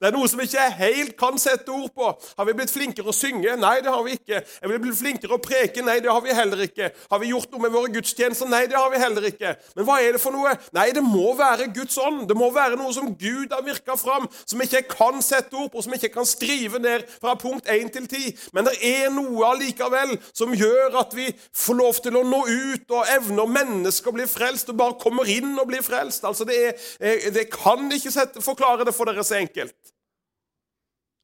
Det 0.00 0.08
er 0.08 0.14
noe 0.14 0.28
som 0.28 0.40
vi 0.40 0.46
ikke 0.48 0.66
helt 0.78 1.14
kan 1.18 1.38
sette 1.40 1.72
ord 1.72 1.90
på. 1.96 2.08
Har 2.38 2.46
vi 2.48 2.54
blitt 2.56 2.72
flinkere 2.72 3.12
å 3.12 3.16
synge? 3.16 3.54
Nei, 3.60 3.76
det 3.84 3.92
har 3.92 4.02
vi 4.04 4.16
ikke. 4.16 4.40
Er 4.60 4.72
vi 4.72 4.78
blitt 4.82 4.98
flinkere 4.98 5.36
å 5.36 5.42
preke? 5.42 5.84
Nei, 5.84 5.98
det 6.04 6.10
har 6.12 6.22
vi 6.24 6.36
heller 6.36 6.64
ikke. 6.66 6.90
Har 7.10 7.22
vi 7.22 7.32
gjort 7.32 7.50
noe 7.52 7.64
med 7.64 7.74
våre 7.74 7.92
gudstjenester? 7.94 8.48
Nei, 8.50 8.64
det 8.70 8.78
har 8.78 8.90
vi 8.92 9.00
heller 9.00 9.28
ikke. 9.30 9.54
Men 9.76 9.88
hva 9.88 9.98
er 10.02 10.16
det 10.16 10.22
for 10.22 10.36
noe? 10.36 10.54
Nei, 10.76 10.88
det 10.96 11.04
må 11.04 11.34
være 11.38 11.70
Guds 11.74 11.98
ånd. 12.00 12.26
Det 12.30 12.36
må 12.38 12.50
være 12.54 12.78
noe 12.80 12.92
som 12.96 13.12
Gud 13.20 13.54
har 13.54 13.64
virka 13.66 13.96
fram, 14.00 14.28
som 14.44 14.64
ikke 14.64 14.82
kan 14.90 15.20
sette 15.24 15.56
ord 15.56 15.72
på, 15.74 15.84
som 15.84 15.96
ikke 15.96 16.12
kan 16.14 16.28
skrive 16.28 16.80
ned 16.82 17.06
fra 17.20 17.36
punkt 17.40 17.68
1 17.70 17.92
til 17.96 18.08
10. 18.08 18.48
Men 18.56 18.68
det 18.68 18.76
er 18.86 19.10
noe 19.14 19.48
allikevel 19.52 20.16
som 20.32 20.54
gjør 20.56 21.00
at 21.02 21.16
vi 21.16 21.28
får 21.56 21.80
lov 21.80 22.00
til 22.04 22.20
å 22.20 22.24
nå 22.26 22.42
ut 22.48 22.96
og 22.96 23.12
evner 23.16 23.50
mennesker 23.58 24.12
å 24.12 24.16
bli 24.16 24.28
frelst, 24.30 24.72
og 24.72 24.80
bare 24.80 24.98
kommer 25.00 25.28
inn 25.30 25.52
og 25.58 25.68
blir 25.70 25.84
frelst. 25.84 26.24
Altså, 26.28 26.46
det, 26.48 26.60
er, 27.00 27.28
det 27.34 27.48
kan 27.52 27.84
ikke 27.92 28.12
sette, 28.14 28.44
forklare 28.44 28.86
det 28.88 28.96
for 28.96 29.10
dere 29.10 29.24
så 29.26 29.38
enkelt. 29.40 29.59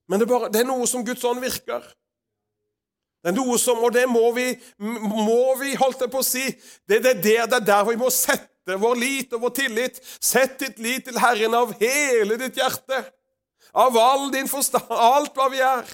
Men 0.06 0.20
det 0.20 0.26
er, 0.26 0.30
bare, 0.30 0.50
det 0.52 0.62
er 0.62 0.68
noe 0.68 0.86
som 0.88 1.04
Guds 1.06 1.24
ånd 1.26 1.42
virker. 1.42 1.86
Det 3.24 3.32
er 3.32 3.36
noe 3.36 3.56
som, 3.58 3.80
Og 3.82 3.90
det 3.94 4.04
må 4.06 4.28
vi, 4.36 4.52
må 4.78 5.56
vi 5.58 5.74
holdt 5.78 6.04
jeg 6.04 6.12
på 6.12 6.22
å 6.22 6.26
si, 6.26 6.44
det, 6.86 7.00
det, 7.02 7.16
det, 7.24 7.38
det 7.50 7.58
er 7.58 7.68
der 7.72 7.86
vi 7.88 7.96
må 7.98 8.10
sette 8.14 8.78
vår 8.78 8.98
lit 9.00 9.34
og 9.34 9.42
vår 9.46 9.54
tillit. 9.56 10.00
Sett 10.22 10.60
ditt 10.62 10.78
lit 10.82 11.08
til 11.08 11.18
Herren 11.18 11.56
av 11.58 11.74
hele 11.80 12.38
ditt 12.38 12.58
hjerte. 12.60 13.02
Av 13.76 13.96
all 13.98 14.30
din 14.32 14.48
forstand, 14.48 14.86
alt 14.90 15.34
hva 15.36 15.48
vi 15.52 15.60
er. 15.64 15.90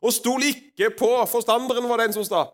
Og 0.00 0.14
stol 0.16 0.46
ikke 0.48 0.88
på 0.96 1.10
Forstanderen 1.28 1.88
var 1.90 2.00
den 2.00 2.16
som 2.16 2.24
sa. 2.24 2.46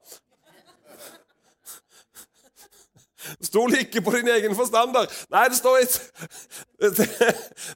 Stol 3.43 3.75
ikke 3.81 4.03
på 4.05 4.15
din 4.17 4.29
egen 4.37 4.55
forstander. 4.59 5.09
Nei, 5.33 5.47
det 5.51 5.59
står 5.59 5.83
ikke 5.85 6.01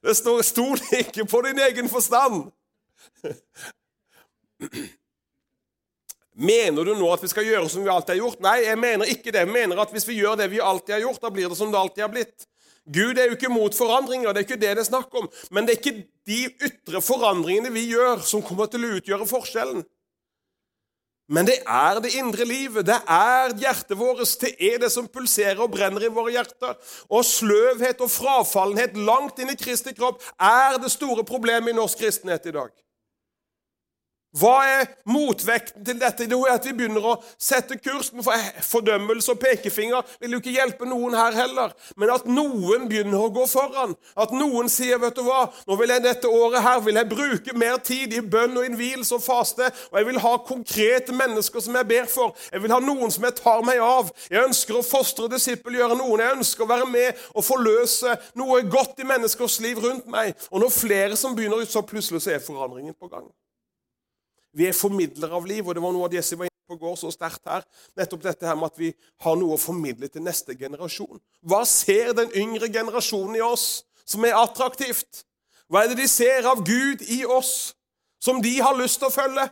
Det 0.07 0.17
står 0.17 0.43
'stol 0.47 0.79
ikke 1.01 1.25
på 1.25 1.43
din 1.47 1.59
egen 1.69 1.89
forstand'. 1.91 2.51
Mener 6.41 6.85
du 6.85 6.95
nå 6.95 7.09
at 7.13 7.23
vi 7.23 7.29
skal 7.29 7.45
gjøre 7.45 7.69
som 7.69 7.83
vi 7.85 7.91
alltid 7.93 8.15
har 8.15 8.23
gjort? 8.23 8.41
Nei, 8.41 8.63
jeg 8.65 8.79
mener 8.81 9.11
ikke 9.13 9.33
det. 9.33 9.43
Jeg 9.45 9.53
mener 9.53 9.81
at 9.83 9.91
hvis 9.93 10.09
vi 10.09 10.21
gjør 10.23 10.39
det 10.41 10.51
vi 10.51 10.63
alltid 10.63 10.95
har 10.95 11.03
gjort, 11.05 11.21
da 11.21 11.31
blir 11.35 11.49
det 11.51 11.59
som 11.59 11.73
det 11.73 11.81
alltid 11.81 12.07
har 12.07 12.13
blitt. 12.13 12.47
Gud 12.89 13.19
er 13.19 13.29
jo 13.29 13.37
ikke 13.37 13.53
mot 13.53 13.75
forandringer, 13.77 14.33
det 14.33 14.41
er 14.41 14.47
ikke 14.49 14.61
det 14.61 14.73
det 14.79 14.83
er 14.83 14.89
snakk 14.89 15.15
om. 15.15 15.29
Men 15.51 15.67
det 15.67 15.75
er 15.75 15.81
ikke 15.83 16.07
de 16.27 16.41
ytre 16.67 17.03
forandringene 17.05 17.73
vi 17.75 17.91
gjør, 17.93 18.23
som 18.25 18.43
kommer 18.43 18.71
til 18.73 18.87
å 18.87 18.95
utgjøre 18.97 19.29
forskjellen. 19.29 19.85
Men 21.31 21.47
det 21.47 21.61
er 21.62 22.01
det 22.03 22.11
indre 22.19 22.45
livet, 22.45 22.83
det 22.88 22.97
er 23.07 23.53
hjertet 23.62 23.95
vårt, 23.99 24.25
det 24.43 24.51
er 24.59 24.81
det 24.83 24.90
som 24.90 25.07
pulserer 25.07 25.61
og 25.62 25.71
brenner 25.71 26.03
i 26.03 26.11
våre 26.11 26.35
hjerter. 26.35 26.75
Og 27.07 27.23
sløvhet 27.27 28.03
og 28.03 28.11
frafallenhet 28.11 28.99
langt 28.99 29.38
inn 29.38 29.53
i 29.53 29.59
Kristi 29.59 29.95
kropp 29.95 30.25
er 30.43 30.81
det 30.83 30.90
store 30.90 31.23
problemet 31.27 31.71
i 31.71 31.79
norsk 31.79 32.03
kristenhet 32.03 32.51
i 32.51 32.57
dag. 32.59 32.75
Hva 34.38 34.61
er 34.62 34.85
motvekten 35.11 35.83
til 35.83 35.97
dette? 35.99 36.29
Det 36.31 36.37
er 36.38 36.53
at 36.55 36.66
vi 36.69 36.73
begynner 36.79 37.03
å 37.03 37.16
sette 37.35 37.75
kursen. 37.83 38.23
For 38.23 38.51
fordømmelse 38.62 39.33
og 39.33 39.40
pekefinger 39.43 40.07
vil 40.21 40.37
jo 40.37 40.38
ikke 40.38 40.53
hjelpe 40.55 40.87
noen 40.87 41.16
her 41.19 41.35
heller. 41.35 41.75
Men 41.99 42.12
at 42.14 42.29
noen 42.31 42.87
begynner 42.90 43.25
å 43.25 43.33
gå 43.35 43.47
foran. 43.51 43.97
At 44.14 44.31
noen 44.31 44.71
sier 44.71 45.01
vet 45.03 45.19
du 45.19 45.25
hva, 45.27 45.49
nå 45.66 45.79
vil 45.81 45.95
jeg 45.97 46.05
dette 46.05 46.31
året 46.31 46.62
her 46.62 46.79
vil 46.85 47.01
jeg 47.01 47.11
bruke 47.11 47.57
mer 47.59 47.81
tid 47.83 48.14
i 48.14 48.23
bønn 48.23 48.55
og 48.61 48.69
innvielse 48.69 49.19
og 49.19 49.25
faste. 49.25 49.66
Og 49.90 49.99
jeg 49.99 50.11
vil 50.12 50.23
ha 50.23 50.37
konkrete 50.47 51.16
mennesker 51.16 51.66
som 51.66 51.81
jeg 51.81 51.90
ber 51.90 52.07
for. 52.14 52.38
Jeg 52.55 52.62
vil 52.62 52.77
ha 52.77 52.81
noen 52.87 53.11
som 53.11 53.27
jeg 53.27 53.38
tar 53.43 53.66
meg 53.66 53.83
av. 53.83 54.14
Jeg 54.31 54.47
ønsker 54.47 54.79
å 54.79 54.87
fostre 54.87 55.27
disippelgjøre 55.35 55.99
noen. 55.99 56.23
Jeg 56.23 56.38
ønsker 56.38 56.69
å 56.69 56.71
være 56.71 56.87
med 56.87 57.27
og 57.35 57.49
forløse 57.51 58.14
noe 58.38 58.62
godt 58.71 59.03
i 59.03 59.11
menneskers 59.11 59.59
liv 59.66 59.83
rundt 59.83 60.07
meg. 60.07 60.38
Og 60.55 60.62
når 60.62 60.75
flere 60.79 61.19
som 61.19 61.35
begynner, 61.35 61.66
så 61.66 61.83
plutselig 61.83 62.23
så 62.23 62.37
er 62.37 62.47
forandringen 62.47 62.95
på 62.95 63.11
gang. 63.11 63.27
Vi 64.57 64.67
er 64.67 64.77
formidlere 64.77 65.37
av 65.37 65.47
liv, 65.47 65.67
og 65.67 65.77
det 65.77 65.83
var 65.83 65.95
noe 65.95 66.09
av 66.09 66.13
det 66.13 66.23
som 66.27 66.41
var 66.41 66.51
inne 66.51 66.71
på 66.71 66.79
går 66.81 66.97
så 66.99 67.11
sterkt 67.15 67.47
her. 67.47 67.65
Nettopp 67.99 68.25
dette 68.25 68.47
her 68.47 68.59
med 68.59 68.71
at 68.73 68.81
vi 68.81 68.91
har 69.25 69.39
noe 69.39 69.55
å 69.55 69.61
formidle 69.61 70.11
til 70.11 70.25
neste 70.27 70.57
generasjon. 70.59 71.21
Hva 71.47 71.63
ser 71.69 72.13
den 72.19 72.33
yngre 72.39 72.71
generasjonen 72.73 73.39
i 73.39 73.45
oss 73.45 73.85
som 74.05 74.27
er 74.27 74.39
attraktivt? 74.39 75.25
Hva 75.71 75.85
er 75.85 75.93
det 75.93 76.01
de 76.03 76.09
ser 76.11 76.49
av 76.51 76.65
Gud 76.67 77.05
i 77.07 77.23
oss 77.25 77.73
som 78.23 78.43
de 78.43 78.57
har 78.59 78.75
lyst 78.79 78.99
til 79.01 79.11
å 79.11 79.15
følge? 79.15 79.47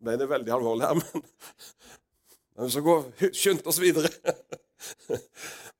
Ble 0.00 0.16
det 0.16 0.28
veldig 0.28 0.52
alvorlig 0.56 0.88
her, 0.88 1.00
men 1.00 2.66
vi 2.66 2.72
skal 2.72 2.84
gå 2.84 2.96
skynde 3.32 3.68
oss 3.68 3.80
videre. 3.80 4.08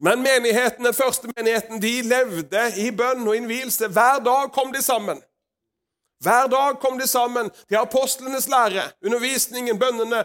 Men 0.01 0.23
menigheten, 0.25 0.85
den 0.85 0.97
første 0.97 1.29
menigheten 1.37 1.81
de 1.81 1.91
levde 2.09 2.63
i 2.81 2.87
bønn 2.97 3.27
og 3.29 3.37
innvielse. 3.37 3.89
Hver 3.93 4.23
dag 4.25 4.49
kom 4.53 4.73
de 4.73 4.81
sammen. 4.85 5.21
Hver 6.21 6.47
dag 6.53 6.77
kom 6.81 6.99
de 7.01 7.07
sammen 7.09 7.49
til 7.69 7.79
apostlenes 7.81 8.49
lære, 8.53 8.83
undervisningen, 9.05 9.79
bønnene, 9.81 10.25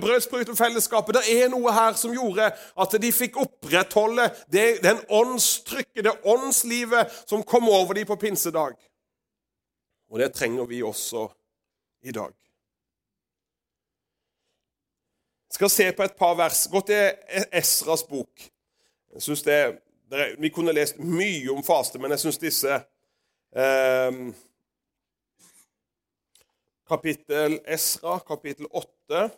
brødsbrytelfellesskapet. 0.00 1.16
Det 1.18 1.34
er 1.34 1.48
noe 1.50 1.72
her 1.74 1.96
som 1.98 2.12
gjorde 2.14 2.46
at 2.54 2.94
de 3.02 3.10
fikk 3.10 3.40
opprettholde 3.42 4.28
det, 4.54 4.78
den 4.84 5.00
åndstrykket, 5.10 6.04
det 6.06 6.12
åndslivet, 6.22 7.10
som 7.26 7.42
kom 7.42 7.66
over 7.68 7.98
dem 7.98 8.06
på 8.06 8.16
pinsedag. 8.22 8.76
Og 10.12 10.22
det 10.22 10.30
trenger 10.36 10.68
vi 10.70 10.82
også 10.82 11.26
i 12.06 12.14
dag. 12.14 12.30
Jeg 15.50 15.58
skal 15.58 15.70
se 15.70 15.88
på 15.92 16.06
et 16.06 16.14
par 16.16 16.38
vers. 16.38 16.68
Gå 16.70 16.80
til 16.86 17.10
Esras 17.50 18.06
bok. 18.06 18.46
Jeg 19.14 19.22
synes 19.22 19.42
det, 19.42 19.58
det, 20.10 20.36
Vi 20.38 20.48
kunne 20.48 20.72
lest 20.72 21.02
mye 21.02 21.50
om 21.50 21.66
faste, 21.66 21.98
men 21.98 22.14
jeg 22.14 22.22
syns 22.22 22.38
disse 22.38 22.78
eh, 23.56 24.22
kapittel 26.88 27.60
Esra, 27.66 28.18
kapittel 28.18 28.66
8. 28.70 29.30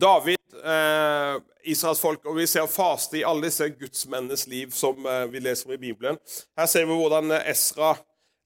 David, 0.00 0.38
eh, 0.64 1.42
Israels 1.62 2.00
folk, 2.00 2.24
og 2.26 2.36
vi 2.36 2.46
ser 2.50 2.66
faste 2.66 3.18
i 3.18 3.24
alle 3.26 3.46
disse 3.46 3.68
gudsmennenes 3.78 4.46
liv 4.50 4.72
som 4.74 5.06
eh, 5.06 5.26
vi 5.30 5.42
leser 5.42 5.68
om 5.68 5.76
i 5.76 5.80
Bibelen. 5.80 6.18
Her 6.58 6.66
ser 6.66 6.88
vi 6.88 6.96
hvordan 6.98 7.30
Esra 7.44 7.94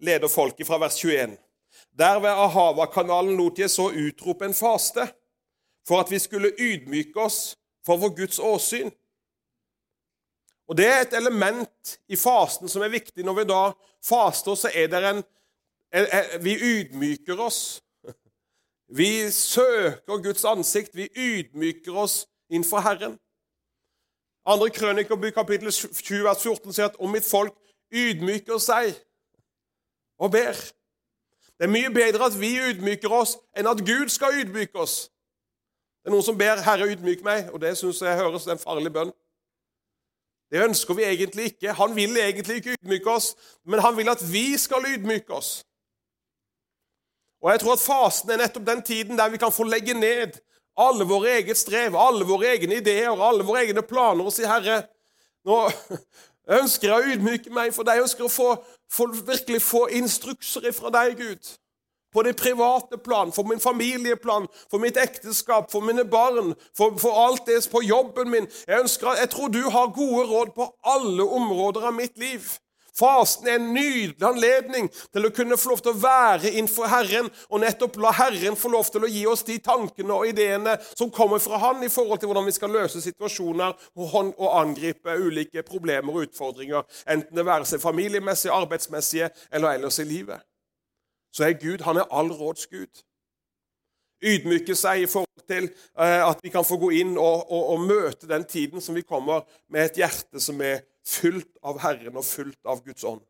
leder 0.05 0.29
folket 0.29 0.69
fra 0.69 0.79
vers 0.79 0.99
21. 1.01 1.37
Der 1.99 2.21
ved 2.21 2.31
Ahava-kanalen 2.31 3.37
lot 3.37 3.59
jeg 3.59 3.71
så 3.71 3.89
utrope 3.91 4.45
en 4.45 4.55
faste, 4.55 5.09
for 5.89 6.03
at 6.03 6.11
vi 6.13 6.21
skulle 6.21 6.53
ydmyke 6.59 7.21
oss 7.21 7.57
for 7.87 7.97
vår 7.97 8.15
Guds 8.17 8.39
åsyn. 8.39 8.91
Og 10.69 10.77
Det 10.77 10.87
er 10.87 11.01
et 11.01 11.17
element 11.17 11.99
i 12.09 12.17
fasten 12.17 12.69
som 12.69 12.83
er 12.85 12.93
viktig. 12.93 13.25
Når 13.25 13.35
vi 13.39 13.45
da 13.49 13.63
faster, 14.05 14.55
så 14.55 14.69
er 14.75 14.91
det 14.93 15.01
en 15.01 15.23
vi 16.40 16.55
ydmyker 16.55 17.40
oss. 17.40 17.83
Vi 18.88 19.31
søker 19.31 20.22
Guds 20.22 20.44
ansikt. 20.44 20.96
Vi 20.96 21.09
ydmyker 21.16 21.96
oss 21.96 22.27
innenfor 22.51 22.81
Herren. 22.81 23.18
Andre 24.46 24.70
krønikerbok 24.70 25.33
kapittel 25.33 25.72
20 25.72 26.24
vers 26.24 26.42
14 26.42 26.72
sier 26.72 26.88
at 26.88 26.96
om 26.96 27.11
mitt 27.12 27.27
folk 27.29 27.53
ydmyker 27.92 28.59
seg 28.59 28.94
og 30.18 30.33
ber 30.33 30.57
Det 31.59 31.66
er 31.66 31.72
mye 31.74 31.90
bedre 31.90 32.27
at 32.27 32.37
vi 32.40 32.53
ydmyker 32.70 33.12
oss, 33.12 33.35
enn 33.57 33.66
at 33.66 33.81
Gud 33.83 34.09
skal 34.14 34.37
ydmyke 34.38 34.79
oss. 34.79 35.09
Det 36.01 36.07
er 36.07 36.14
noen 36.14 36.22
som 36.22 36.38
ber 36.38 36.62
'Herre, 36.62 36.87
ydmyk 36.92 37.24
meg', 37.27 37.51
og 37.53 37.61
det 37.61 37.77
syns 37.79 38.01
jeg 38.01 38.16
høres 38.16 38.46
en 38.46 38.59
farlig 38.59 38.92
bønn. 38.92 39.11
Det 40.51 40.62
ønsker 40.64 40.94
vi 40.94 41.03
egentlig 41.03 41.44
ikke. 41.44 41.72
Han 41.72 41.96
vil 41.96 42.16
egentlig 42.16 42.57
ikke 42.57 42.77
ydmyke 42.79 43.11
oss, 43.11 43.35
men 43.64 43.81
han 43.81 43.96
vil 43.96 44.09
at 44.09 44.22
vi 44.33 44.57
skal 44.57 44.87
ydmyke 44.87 45.35
oss. 45.35 45.64
Og 47.42 47.53
jeg 47.53 47.61
tror 47.61 47.77
at 47.77 47.83
fasen 47.83 48.31
er 48.31 48.40
nettopp 48.40 48.66
den 48.66 48.83
tiden 48.83 49.18
der 49.18 49.31
vi 49.31 49.38
kan 49.38 49.55
få 49.55 49.66
legge 49.68 49.94
ned 49.94 50.38
alle 50.79 51.05
våre 51.05 51.38
eget 51.38 51.59
strev, 51.59 51.96
alle 51.98 52.27
våre 52.27 52.53
egne 52.55 52.79
ideer, 52.79 53.11
alle 53.11 53.46
våre 53.46 53.64
egne 53.66 53.83
planer 53.83 54.24
og 54.24 54.33
si, 54.33 54.44
'Herre, 54.46 54.83
nå 55.46 55.64
ønsker 56.61 56.88
jeg 56.88 56.98
å 56.98 57.14
ydmyke 57.14 57.55
meg 57.55 57.74
for 57.74 57.87
deg.' 57.87 57.98
Jeg 57.98 58.07
ønsker 58.07 58.27
å 58.27 58.33
få, 58.33 58.51
få, 58.90 59.09
virkelig 59.27 59.62
få 59.62 59.88
instrukser 60.01 60.70
fra 60.72 60.92
deg, 60.94 61.16
Gud. 61.18 61.51
På 62.14 62.22
det 62.22 62.38
private 62.40 62.96
plan, 63.05 63.33
for 63.33 63.44
min 63.44 63.61
familieplan, 63.61 64.46
for 64.70 64.81
mitt 64.81 64.96
ekteskap, 64.96 65.68
for 65.70 65.85
mine 65.85 66.07
barn, 66.09 66.55
for, 66.77 66.96
for 66.98 67.27
alt 67.27 67.44
det 67.46 67.59
på 67.70 67.83
jobben 67.85 68.31
min. 68.31 68.46
Jeg, 68.66 68.81
ønsker, 68.81 69.18
jeg 69.18 69.31
tror 69.35 69.53
du 69.53 69.61
har 69.68 69.92
gode 69.92 70.24
råd 70.31 70.55
på 70.57 70.70
alle 70.88 71.27
områder 71.27 71.90
av 71.90 71.94
mitt 71.94 72.16
liv. 72.18 72.46
Fasten 72.99 73.47
er 73.47 73.61
en 73.61 73.69
nydelig 73.75 74.27
anledning 74.27 74.89
til 74.91 75.27
å 75.29 75.31
kunne 75.35 75.59
få 75.59 75.71
lov 75.71 75.83
til 75.85 75.93
å 75.95 76.01
være 76.03 76.51
innenfor 76.51 76.91
Herren, 76.91 77.29
og 77.47 77.63
nettopp 77.63 77.99
la 78.03 78.11
Herren 78.19 78.59
få 78.59 78.73
lov 78.73 78.91
til 78.91 79.07
å 79.07 79.11
gi 79.13 79.23
oss 79.31 79.45
de 79.47 79.59
tankene 79.63 80.17
og 80.17 80.27
ideene 80.33 80.75
som 80.91 81.13
kommer 81.15 81.39
fra 81.43 81.61
Han 81.63 81.85
i 81.87 81.93
forhold 81.93 82.19
til 82.19 82.31
hvordan 82.31 82.49
vi 82.49 82.57
skal 82.57 82.75
løse 82.75 83.03
situasjoner 83.05 83.77
og 83.99 84.49
angripe 84.51 85.15
ulike 85.15 85.63
problemer 85.67 86.15
og 86.15 86.29
utfordringer, 86.29 86.87
enten 87.07 87.37
det 87.37 87.47
være 87.47 87.69
seg 87.69 87.83
familiemessige, 87.83 88.55
arbeidsmessige 88.55 89.31
eller 89.53 89.79
ellers 89.79 89.99
i 90.03 90.09
livet. 90.09 90.43
Så 91.33 91.45
er 91.45 91.59
Gud 91.61 91.85
han 91.87 92.01
er 92.01 92.11
allråds 92.11 92.67
Gud. 92.67 93.05
Ydmyke 94.25 94.75
seg 94.75 95.05
i 95.05 95.11
forhold 95.11 95.45
til 95.47 95.69
eh, 95.71 96.23
at 96.27 96.41
vi 96.43 96.51
kan 96.51 96.67
få 96.67 96.81
gå 96.83 96.91
inn 96.99 97.15
og, 97.15 97.47
og, 97.47 97.69
og 97.75 97.85
møte 97.87 98.27
den 98.27 98.45
tiden 98.45 98.83
som 98.83 98.97
vi 98.99 99.07
kommer 99.07 99.47
med 99.71 99.87
et 99.87 100.01
hjerte 100.03 100.43
som 100.43 100.59
er 100.65 100.83
fylt 101.09 101.51
av 101.64 101.81
Herren 101.83 102.16
og 102.16 102.27
fylt 102.27 102.61
av 102.68 102.85
Guds 102.85 103.05
ånd. 103.05 103.23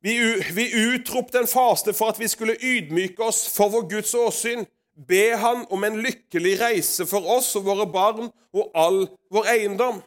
Vi, 0.00 0.14
vi 0.54 0.70
utropte 0.94 1.40
en 1.42 1.50
faste 1.50 1.92
for 1.96 2.12
at 2.12 2.20
vi 2.20 2.28
skulle 2.30 2.58
ydmyke 2.62 3.24
oss 3.24 3.48
for 3.50 3.72
vår 3.72 3.88
Guds 3.90 4.14
åsyn, 4.14 4.66
be 5.08 5.36
Han 5.38 5.64
om 5.70 5.84
en 5.84 6.00
lykkelig 6.02 6.56
reise 6.60 7.06
for 7.06 7.26
oss 7.36 7.52
og 7.58 7.66
våre 7.68 7.86
barn 7.86 8.30
og 8.54 8.70
all 8.74 9.04
vår 9.30 9.50
eiendom. 9.54 10.00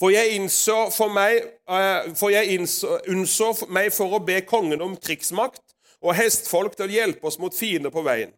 For 0.00 0.12
jeg 0.12 0.38
innså, 0.38 0.88
for 0.90 1.12
meg, 1.12 1.42
eh, 1.68 2.12
for 2.16 2.32
jeg 2.32 2.56
innså, 2.56 2.98
unnså 3.12 3.52
meg 3.68 3.92
for 3.94 4.16
å 4.16 4.24
be 4.24 4.40
kongen 4.40 4.82
om 4.82 4.96
krigsmakt 4.96 5.62
og 6.02 6.16
hestfolk 6.16 6.76
til 6.76 6.88
å 6.88 6.96
hjelpe 6.96 7.28
oss 7.28 7.38
mot 7.38 7.54
fiender 7.54 7.92
på 7.92 8.02
veien. 8.02 8.32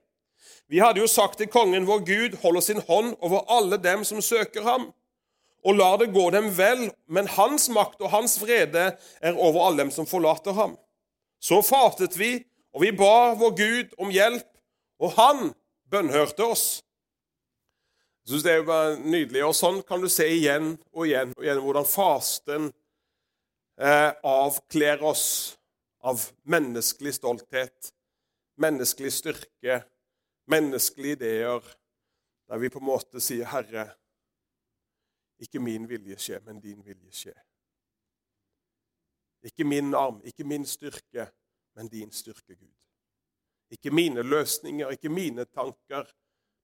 Vi 0.68 0.82
hadde 0.82 1.00
jo 1.00 1.06
sagt 1.06 1.38
til 1.38 1.48
kongen 1.48 1.86
vår 1.86 2.04
Gud 2.04 2.36
holder 2.42 2.60
sin 2.60 2.82
hånd 2.88 3.14
over 3.20 3.46
alle 3.48 3.78
dem 3.78 4.04
som 4.04 4.22
søker 4.22 4.62
ham 4.66 4.90
og 5.64 5.78
lar 5.78 5.98
det 6.00 6.12
gå 6.12 6.28
dem 6.30 6.50
vel, 6.56 6.88
men 7.08 7.28
hans 7.36 7.70
makt 7.72 8.02
og 8.04 8.12
hans 8.12 8.36
vrede 8.42 8.90
er 9.20 9.38
over 9.40 9.66
alle 9.66 9.84
dem 9.84 9.92
som 9.94 10.06
forlater 10.06 10.52
ham. 10.52 10.76
Så 11.40 11.62
fatet 11.64 12.18
vi, 12.18 12.36
og 12.74 12.84
vi 12.84 12.92
ba 12.96 13.32
vår 13.38 13.54
Gud 13.56 13.94
om 13.98 14.12
hjelp, 14.12 14.48
og 15.00 15.16
han 15.16 15.52
bønnhørte 15.90 16.44
oss. 16.44 16.66
Jeg 18.24 18.30
synes 18.30 18.42
Det 18.42 18.52
er 18.52 18.96
nydelig. 19.04 19.44
og 19.44 19.54
Sånn 19.54 19.82
kan 19.82 20.00
du 20.00 20.08
se 20.08 20.24
igjen 20.28 20.78
og 20.92 21.06
igjen 21.06 21.34
og 21.36 21.44
igjen 21.44 21.60
hvordan 21.60 21.84
fasten 21.88 22.70
eh, 23.76 24.12
avkler 24.24 25.02
oss 25.04 25.56
av 26.04 26.22
menneskelig 26.48 27.14
stolthet, 27.18 27.92
menneskelig 28.60 29.12
styrke, 29.12 29.82
menneskelige 30.48 31.18
ideer, 31.18 31.60
der 32.48 32.60
vi 32.60 32.68
på 32.72 32.80
en 32.80 32.88
måte 32.88 33.20
sier 33.20 33.44
'Herre', 33.48 33.92
ikke 35.38 35.60
min 35.60 35.88
vilje 35.88 36.18
skje, 36.18 36.40
men 36.46 36.60
din 36.60 36.84
vilje 36.84 37.12
skje. 37.12 37.34
Ikke 39.44 39.64
min 39.64 39.94
arm, 39.94 40.22
ikke 40.24 40.44
min 40.44 40.66
styrke, 40.66 41.26
men 41.74 41.88
din 41.88 42.12
styrke, 42.12 42.56
Gud. 42.56 42.74
Ikke 43.70 43.90
mine 43.90 44.22
løsninger, 44.22 44.90
ikke 44.90 45.08
mine 45.08 45.44
tanker, 45.44 46.06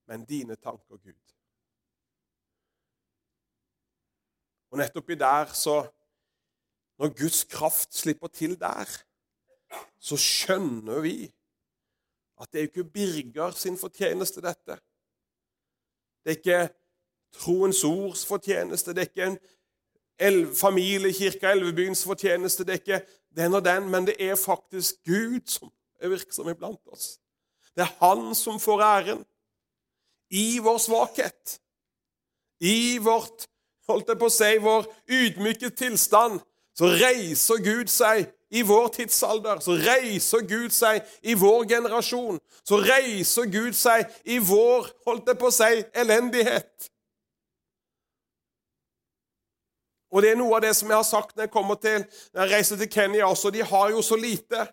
men 0.07 0.25
dine 0.25 0.57
tanker, 0.57 0.97
Gud. 0.97 1.35
Og 4.71 4.79
nettopp 4.79 5.11
i 5.11 5.19
der 5.19 5.47
så 5.55 5.81
Når 7.01 7.15
Guds 7.17 7.45
kraft 7.45 7.95
slipper 7.95 8.29
til 8.29 8.59
der, 8.61 8.85
så 9.99 10.17
skjønner 10.21 11.01
vi 11.01 11.31
at 12.41 12.53
det 12.53 12.59
er 12.59 12.67
jo 12.67 12.69
ikke 12.69 12.93
Birger 12.93 13.51
sin 13.57 13.79
fortjeneste, 13.79 14.43
dette. 14.45 14.77
Det 16.21 16.33
er 16.33 16.37
ikke 16.37 16.80
troens 17.37 17.85
ords 17.85 18.27
fortjeneste. 18.27 18.95
Det 18.95 19.03
er 19.03 19.11
ikke 19.11 19.31
en 19.31 19.39
el 20.21 20.43
familiekirke 20.57 21.53
Elvebyens 21.55 22.05
fortjeneste. 22.05 22.65
Det 22.65 22.75
er 22.75 22.83
ikke 22.83 23.01
den 23.37 23.55
og 23.55 23.65
den, 23.65 23.89
men 23.89 24.07
det 24.07 24.17
er 24.19 24.35
faktisk 24.37 25.01
Gud 25.07 25.47
som 25.47 25.71
er 26.01 26.13
virksom 26.13 26.49
iblant 26.49 26.81
oss. 26.93 27.19
Det 27.77 27.87
er 27.87 27.97
Han 28.01 28.35
som 28.35 28.61
får 28.61 28.83
æren. 28.83 29.25
I 30.31 30.59
vår 30.59 30.79
svakhet, 30.79 31.61
i 32.61 32.99
vårt 32.99 33.49
holdt 33.89 34.13
jeg 34.13 34.19
på 34.21 34.29
å 34.29 34.35
si, 34.35 34.51
vår 34.63 34.87
ydmyke 35.11 35.71
tilstand, 35.75 36.39
så 36.79 36.87
reiser 37.01 37.59
Gud 37.65 37.91
seg 37.91 38.29
i 38.51 38.63
vår 38.63 38.89
tidsalder. 38.95 39.59
Så 39.65 39.75
reiser 39.75 40.47
Gud 40.47 40.71
seg 40.75 41.03
i 41.23 41.35
vår 41.35 41.67
generasjon. 41.73 42.39
Så 42.63 42.79
reiser 42.79 43.51
Gud 43.51 43.75
seg 43.75 44.07
i 44.25 44.39
vår 44.39 44.87
holdt 45.07 45.33
jeg 45.33 45.41
på 45.41 45.51
å 45.51 45.55
si, 45.55 45.83
elendighet. 46.05 46.91
Og 50.11 50.23
det 50.23 50.33
er 50.33 50.39
noe 50.41 50.57
av 50.59 50.65
det 50.65 50.73
som 50.75 50.91
jeg 50.91 50.99
har 50.99 51.07
sagt 51.07 51.37
når 51.37 51.47
jeg 51.47 51.55
kommer 51.55 51.79
til, 51.79 52.05
når 52.35 52.43
jeg 52.43 52.53
reiser 52.57 52.81
til 52.81 52.91
Kenya 52.91 53.29
også. 53.29 53.53
De 53.55 53.63
har 53.63 53.93
jo 53.95 54.03
så 54.03 54.19
lite. 54.19 54.67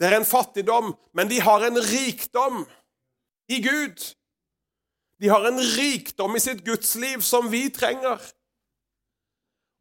Det 0.00 0.08
er 0.08 0.18
en 0.18 0.28
fattigdom, 0.28 0.92
men 1.14 1.30
de 1.30 1.40
har 1.40 1.64
en 1.64 1.78
rikdom 1.78 2.64
i 3.48 3.62
Gud. 3.64 4.04
De 5.22 5.30
har 5.30 5.46
en 5.46 5.60
rikdom 5.78 6.36
i 6.36 6.42
sitt 6.42 6.64
gudsliv 6.66 7.22
som 7.24 7.48
vi 7.52 7.68
trenger. 7.72 8.20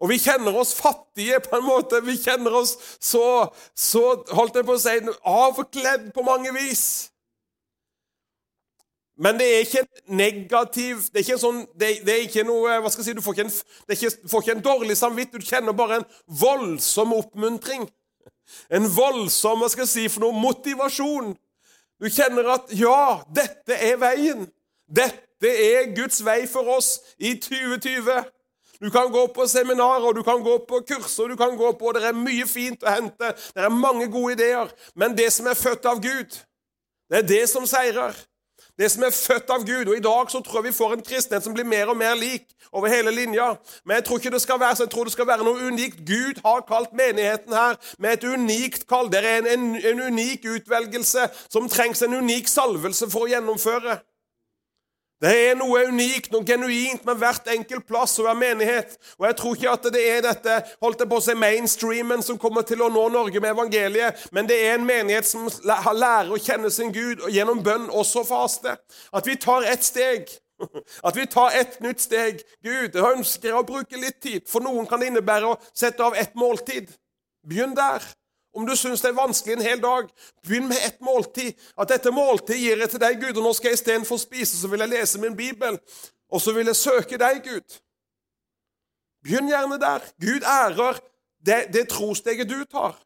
Og 0.02 0.10
vi 0.10 0.18
kjenner 0.22 0.56
oss 0.58 0.74
fattige 0.74 1.40
på 1.46 1.60
en 1.60 1.66
måte. 1.66 2.00
Vi 2.06 2.16
kjenner 2.18 2.56
oss 2.58 2.76
så, 2.98 3.52
så 3.78 4.02
holdt 4.34 4.58
jeg 4.58 4.66
på 4.66 4.78
å 4.78 4.82
si, 4.82 4.96
avkledd 5.22 6.10
på 6.16 6.26
mange 6.26 6.54
vis. 6.56 7.11
Men 9.22 9.38
det 9.38 9.48
er 9.48 9.60
ikke 9.66 9.84
en 9.86 10.18
negativ 10.18 11.04
Det 11.12 11.20
er 11.20 11.26
ikke, 11.26 11.38
sånn, 11.38 11.60
det, 11.78 11.92
det 12.08 12.14
er 12.14 12.24
ikke 12.26 12.46
noe 12.48 12.80
hva 12.82 12.90
skal 12.90 13.04
jeg 13.04 13.12
si, 13.12 13.18
Du 13.18 13.22
får 13.22 13.38
ikke, 13.38 13.48
en, 13.48 13.96
ikke, 13.96 14.12
får 14.32 14.46
ikke 14.46 14.56
en 14.58 14.64
dårlig 14.66 14.98
samvittighet, 14.98 15.46
du 15.46 15.52
kjenner 15.52 15.78
bare 15.78 16.02
en 16.02 16.08
voldsom 16.42 17.14
oppmuntring. 17.20 17.86
En 18.74 18.88
voldsom 18.90 19.62
hva 19.62 19.70
skal 19.72 19.86
jeg 19.86 19.94
si, 19.94 20.08
for 20.12 20.26
noe 20.26 20.38
motivasjon. 20.42 21.36
Du 22.02 22.10
kjenner 22.10 22.50
at 22.56 22.74
ja, 22.74 23.22
dette 23.30 23.78
er 23.78 24.00
veien. 24.02 24.48
Dette 24.90 25.50
er 25.50 25.92
Guds 25.96 26.24
vei 26.26 26.44
for 26.50 26.68
oss 26.74 26.96
i 27.22 27.36
2020. 27.40 28.24
Du 28.82 28.90
kan 28.90 29.12
gå 29.14 29.28
på 29.36 29.46
seminarer, 29.48 30.14
du 30.18 30.24
kan 30.26 30.42
gå 30.42 30.56
på 30.66 30.82
kurser, 30.90 31.30
du 31.30 31.38
kan 31.38 31.54
gå 31.58 31.70
på, 31.78 31.92
det 31.94 32.02
er 32.10 32.18
mye 32.18 32.48
fint 32.50 32.82
å 32.82 32.96
hente. 32.96 33.30
Det 33.54 33.62
er 33.62 33.74
mange 33.74 34.10
gode 34.10 34.34
ideer. 34.40 34.74
Men 34.98 35.14
det 35.18 35.30
som 35.36 35.46
er 35.48 35.60
født 35.60 35.86
av 35.86 36.02
Gud, 36.02 36.40
det 37.12 37.22
er 37.22 37.28
det 37.30 37.44
som 37.52 37.68
seirer. 37.70 38.18
Det 38.82 38.90
som 38.90 39.04
er 39.06 39.14
født 39.14 39.52
av 39.54 39.62
Gud. 39.66 39.92
Og 39.92 39.98
I 39.98 40.02
dag 40.02 40.32
så 40.34 40.40
tror 40.42 40.58
jeg 40.60 40.72
vi 40.72 40.78
får 40.78 40.94
en 40.96 41.04
kristenhet 41.06 41.46
som 41.46 41.54
blir 41.54 41.68
mer 41.70 41.92
og 41.94 41.98
mer 41.98 42.16
lik 42.18 42.48
over 42.74 42.90
hele 42.90 43.12
linja. 43.14 43.52
Men 43.86 44.00
jeg 44.00 44.06
tror 44.08 44.18
ikke 44.18 44.32
det 44.34 44.42
skal 44.42 44.60
være 44.60 44.76
så, 44.76 44.88
jeg 44.88 44.92
tror 44.92 45.06
det 45.06 45.14
skal 45.14 45.28
være 45.28 45.46
noe 45.46 45.68
unikt. 45.70 46.00
Gud 46.08 46.42
har 46.46 46.64
kalt 46.66 46.96
menigheten 46.98 47.54
her 47.54 47.78
med 48.02 48.14
et 48.18 48.26
unikt 48.26 48.88
kall. 48.90 49.12
Det 49.14 49.22
er 49.22 49.38
en, 49.44 49.50
en, 49.54 49.76
en 49.86 50.02
unik 50.02 50.48
utvelgelse 50.56 51.28
som 51.46 51.70
trengs 51.70 52.02
en 52.02 52.18
unik 52.24 52.50
salvelse 52.50 53.10
for 53.14 53.28
å 53.28 53.32
gjennomføre. 53.36 54.00
Det 55.22 55.32
er 55.38 55.58
noe 55.58 55.84
unikt, 55.86 56.32
noe 56.34 56.46
genuint 56.46 57.04
med 57.06 57.20
hvert 57.22 57.50
enkelt 57.54 57.86
plass 57.86 58.16
og 58.18 58.26
hver 58.26 58.38
menighet. 58.40 58.96
Og 59.20 59.28
Jeg 59.28 59.38
tror 59.38 59.58
ikke 59.58 59.74
at 59.76 59.90
det 59.94 60.02
er 60.10 60.24
dette 60.26 60.56
holdt 60.82 61.04
jeg 61.04 61.12
på 61.12 61.20
å 61.20 61.26
si, 61.26 61.36
mainstreamen 61.38 62.24
som 62.26 62.40
kommer 62.42 62.66
til 62.66 62.82
å 62.82 62.90
nå 62.90 63.04
Norge 63.14 63.42
med 63.44 63.54
evangeliet, 63.54 64.24
men 64.34 64.50
det 64.50 64.58
er 64.66 64.80
en 64.80 64.88
menighet 64.88 65.28
som 65.30 65.46
lærer 65.62 66.32
å 66.34 66.40
kjenne 66.42 66.72
sin 66.74 66.90
Gud 66.96 67.28
gjennom 67.30 67.62
bønn, 67.62 67.92
også 67.94 68.26
faste. 68.26 68.74
At 69.14 69.30
vi 69.30 69.38
tar 69.38 69.68
ett 69.70 69.86
steg. 69.86 70.32
At 71.08 71.18
vi 71.18 71.28
tar 71.30 71.54
ett 71.58 71.78
nytt 71.86 72.02
steg. 72.02 72.42
Gud 72.66 72.98
jeg 72.98 73.18
ønsker 73.18 73.58
å 73.58 73.66
bruke 73.68 74.02
litt 74.02 74.22
tid. 74.26 74.50
For 74.50 74.64
noen 74.64 74.90
kan 74.90 75.02
det 75.02 75.12
innebære 75.12 75.54
å 75.54 75.60
sette 75.70 76.02
av 76.06 76.18
ett 76.18 76.34
måltid. 76.38 76.90
Begynn 77.46 77.78
der. 77.78 78.02
Om 78.54 78.66
du 78.68 78.74
syns 78.76 79.02
det 79.04 79.12
er 79.12 79.20
vanskelig 79.20 79.54
en 79.56 79.64
hel 79.64 79.80
dag, 79.84 80.10
begynn 80.44 80.68
med 80.68 80.82
ett 80.84 81.00
måltid. 81.02 81.54
At 81.80 81.92
dette 81.94 82.12
måltidet 82.12 82.60
gir 82.60 82.82
jeg 82.84 82.92
til 82.92 83.04
deg, 83.04 83.22
Gud, 83.22 83.38
og 83.38 83.46
nå 83.46 83.54
skal 83.56 83.72
jeg 83.72 83.80
istedenfor 83.80 84.20
spise, 84.20 84.58
så 84.60 84.68
vil 84.72 84.84
jeg 84.84 84.92
lese 84.92 85.22
min 85.24 85.38
bibel. 85.38 85.80
Og 86.32 86.42
så 86.44 86.54
vil 86.56 86.68
jeg 86.68 86.80
søke 86.80 87.20
deg, 87.22 87.40
Gud. 87.46 87.78
Begynn 89.24 89.52
gjerne 89.52 89.80
der. 89.80 90.04
Gud 90.20 90.44
ærer 90.44 91.00
det, 91.46 91.62
det 91.74 91.88
trosteget 91.90 92.50
du 92.50 92.60
tar. 92.66 92.98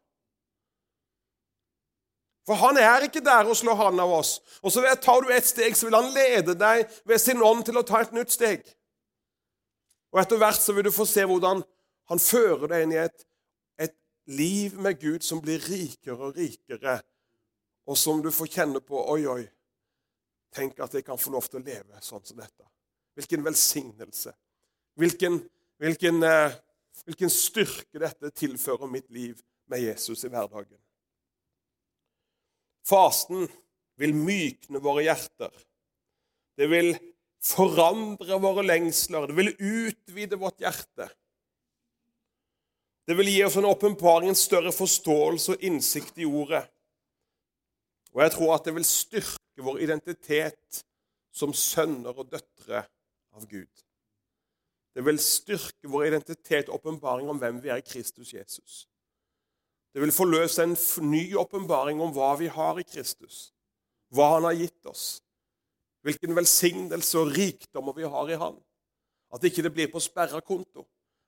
For 2.46 2.54
han 2.54 2.78
er 2.78 3.06
ikke 3.06 3.24
der 3.24 3.48
og 3.50 3.56
slår 3.58 3.74
hånden 3.74 4.02
av 4.04 4.12
oss. 4.20 4.36
Og 4.62 4.72
så 4.72 4.82
tar 5.02 5.22
du 5.22 5.32
ett 5.34 5.46
steg, 5.46 5.76
så 5.76 5.88
vil 5.88 5.98
han 5.98 6.12
lede 6.14 6.54
deg 6.58 6.86
ved 7.06 7.18
sin 7.22 7.42
ånd 7.42 7.64
til 7.66 7.78
å 7.78 7.86
ta 7.86 8.04
et 8.04 8.14
nytt 8.14 8.34
steg. 8.34 8.62
Og 10.14 10.22
etter 10.22 10.38
hvert 10.38 10.62
så 10.62 10.74
vil 10.74 10.86
du 10.86 10.94
få 10.94 11.06
se 11.10 11.26
hvordan 11.26 11.64
han 12.10 12.22
fører 12.22 12.70
deg 12.70 12.86
inn 12.86 12.94
i 12.94 13.02
et 13.02 13.26
liv 14.26 14.78
med 14.78 15.00
Gud 15.00 15.22
som 15.22 15.40
blir 15.42 15.62
rikere 15.62 16.30
og 16.30 16.38
rikere, 16.38 16.98
og 17.86 17.98
som 17.98 18.22
du 18.22 18.32
får 18.34 18.50
kjenne 18.50 18.82
på 18.82 18.98
Oi, 19.12 19.22
oi, 19.30 19.44
tenk 20.54 20.80
at 20.82 20.94
jeg 20.96 21.06
kan 21.06 21.20
få 21.20 21.32
lov 21.34 21.46
til 21.50 21.60
å 21.60 21.66
leve 21.66 22.00
sånn 22.02 22.24
som 22.26 22.40
dette. 22.40 22.66
Hvilken 23.16 23.44
velsignelse. 23.46 24.32
Hvilken, 24.96 25.38
hvilken, 25.80 26.22
eh, 26.24 26.56
hvilken 27.04 27.32
styrke 27.32 28.00
dette 28.00 28.32
tilfører 28.32 28.90
mitt 28.90 29.08
liv 29.10 29.40
med 29.70 29.84
Jesus 29.84 30.24
i 30.24 30.32
hverdagen. 30.32 30.78
Fasten 32.86 33.48
vil 33.98 34.14
mykne 34.14 34.80
våre 34.82 35.06
hjerter. 35.06 35.52
Det 36.56 36.68
vil 36.70 36.94
forandre 37.42 38.38
våre 38.42 38.64
lengsler. 38.66 39.28
Det 39.28 39.36
vil 39.36 39.54
utvide 39.56 40.38
vårt 40.40 40.62
hjerte. 40.62 41.08
Det 43.06 43.14
vil 43.14 43.30
gi 43.30 43.42
oss 43.46 43.56
en 43.56 43.68
åpenbaring, 43.68 44.28
en 44.32 44.38
større 44.38 44.72
forståelse 44.74 45.54
og 45.54 45.62
innsikt 45.64 46.18
i 46.18 46.26
ordet. 46.26 46.64
Og 48.16 48.22
jeg 48.24 48.32
tror 48.34 48.54
at 48.56 48.66
det 48.66 48.74
vil 48.74 48.86
styrke 48.88 49.62
vår 49.62 49.78
identitet 49.84 50.80
som 51.36 51.52
sønner 51.54 52.16
og 52.16 52.32
døtre 52.32 52.82
av 53.36 53.46
Gud. 53.46 53.70
Det 54.96 55.04
vil 55.04 55.20
styrke 55.20 55.90
vår 55.92 56.08
identitet 56.08 56.70
og 56.70 56.80
åpenbaring 56.80 57.30
om 57.30 57.38
hvem 57.38 57.60
vi 57.62 57.70
er 57.70 57.82
i 57.82 57.86
Kristus 57.86 58.32
Jesus. 58.34 58.86
Det 59.94 60.02
vil 60.02 60.12
forløse 60.12 60.64
en 60.64 60.74
ny 61.06 61.36
åpenbaring 61.38 62.00
om 62.02 62.10
hva 62.16 62.32
vi 62.40 62.50
har 62.52 62.80
i 62.80 62.84
Kristus, 62.84 63.52
hva 64.12 64.34
Han 64.34 64.48
har 64.48 64.58
gitt 64.58 64.88
oss, 64.88 65.20
hvilken 66.02 66.34
velsignelse 66.36 67.18
og 67.20 67.32
rikdommer 67.36 67.94
vi 67.96 68.08
har 68.08 68.32
i 68.32 68.40
Han. 68.40 68.58
At 69.32 69.44
ikke 69.44 69.62
det 69.62 69.72
blir 69.76 69.92
på 69.92 70.00
sperra 70.00 70.40
konto 70.40 70.86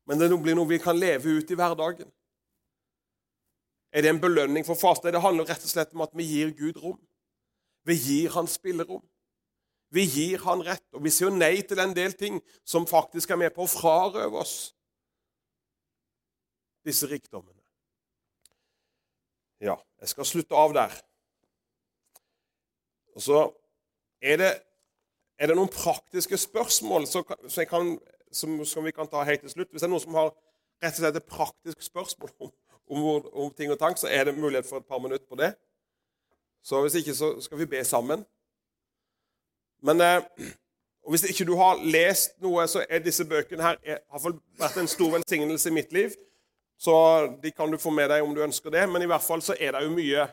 men 0.09 0.21
det 0.21 0.31
blir 0.41 0.57
noe 0.57 0.71
vi 0.71 0.81
kan 0.81 0.97
leve 0.97 1.37
ut 1.37 1.51
i 1.53 1.57
hverdagen. 1.59 2.09
Er 3.93 4.05
det 4.05 4.11
en 4.13 4.21
belønning 4.21 4.65
for 4.65 4.77
faste? 4.77 5.13
Det 5.13 5.21
handler 5.21 5.49
rett 5.49 5.65
og 5.65 5.71
slett 5.71 5.93
om 5.97 6.05
at 6.05 6.17
vi 6.17 6.27
gir 6.29 6.53
Gud 6.57 6.81
rom. 6.81 6.99
Vi 7.89 7.97
gir 7.97 8.33
han 8.37 8.49
spillerom. 8.49 9.05
Vi 9.93 10.05
gir 10.05 10.43
han 10.45 10.61
rett, 10.65 10.85
og 10.93 11.01
vi 11.05 11.13
sier 11.13 11.33
nei 11.33 11.63
til 11.65 11.81
en 11.81 11.95
del 11.97 12.13
ting 12.17 12.43
som 12.69 12.89
faktisk 12.89 13.31
er 13.33 13.41
med 13.41 13.55
på 13.57 13.65
å 13.65 13.71
frarøve 13.73 14.43
oss 14.43 14.57
disse 16.85 17.09
rikdommene. 17.09 17.57
Ja, 19.65 19.79
jeg 20.01 20.13
skal 20.13 20.29
slutte 20.29 20.57
av 20.57 20.77
der. 20.77 20.93
Og 23.17 23.25
så 23.25 23.41
er 24.23 24.39
det, 24.41 24.53
er 25.41 25.51
det 25.51 25.57
noen 25.59 25.73
praktiske 25.73 26.39
spørsmål 26.39 27.09
så 27.11 27.25
jeg 27.57 27.69
kan 27.71 27.97
som, 28.33 28.65
som, 28.65 28.85
vi 28.85 28.93
kan 28.93 29.09
ta 29.09 29.25
helt 29.25 29.41
til 29.41 29.51
slutt. 29.51 29.71
Hvis 29.71 29.83
det 29.83 29.89
er 29.89 29.93
noen 29.93 30.05
som 30.05 30.17
har 30.19 30.33
rett 30.83 30.95
og 30.95 31.03
slett 31.03 31.19
et 31.19 31.29
praktisk 31.29 31.83
spørsmål 31.83 32.33
om, 32.39 32.53
om, 32.89 33.03
om, 33.33 33.51
ting 33.57 33.73
og 33.73 33.79
tang, 33.81 33.97
så 33.99 34.11
er 34.11 34.29
det 34.29 34.39
mulighet 34.39 34.69
for 34.69 34.83
et 34.83 34.89
par 34.89 35.03
minutter 35.03 35.27
på 35.29 35.39
det. 35.41 35.53
Så 36.63 36.81
hvis 36.83 36.99
ikke, 37.01 37.15
så 37.15 37.35
skal 37.41 37.59
vi 37.59 37.71
be 37.71 37.85
sammen. 37.85 38.25
Men 39.83 40.01
eh, 40.01 40.23
og 41.09 41.13
hvis 41.13 41.25
ikke 41.25 41.47
du 41.49 41.55
har 41.57 41.79
lest 41.81 42.35
noe, 42.45 42.67
så 42.69 42.83
er 42.85 43.01
disse 43.01 43.25
bøkene 43.25 43.65
her 43.65 43.79
er, 43.81 44.03
har 44.13 44.21
vært 44.61 44.75
en 44.77 44.91
stor 44.91 45.15
velsignelse 45.15 45.71
i 45.71 45.73
mitt 45.73 45.93
liv. 45.97 46.13
Så 46.79 46.93
de 47.43 47.51
kan 47.51 47.71
du 47.73 47.79
få 47.81 47.91
med 47.91 48.11
deg 48.13 48.23
om 48.23 48.35
du 48.37 48.43
ønsker 48.45 48.71
det. 48.75 48.83
Men 48.93 49.03
i 49.03 49.09
hvert 49.09 49.25
fall 49.25 49.41
så 49.43 49.57
er 49.57 49.73
det 49.73 49.87
jo 49.87 49.95
mye 49.95 50.27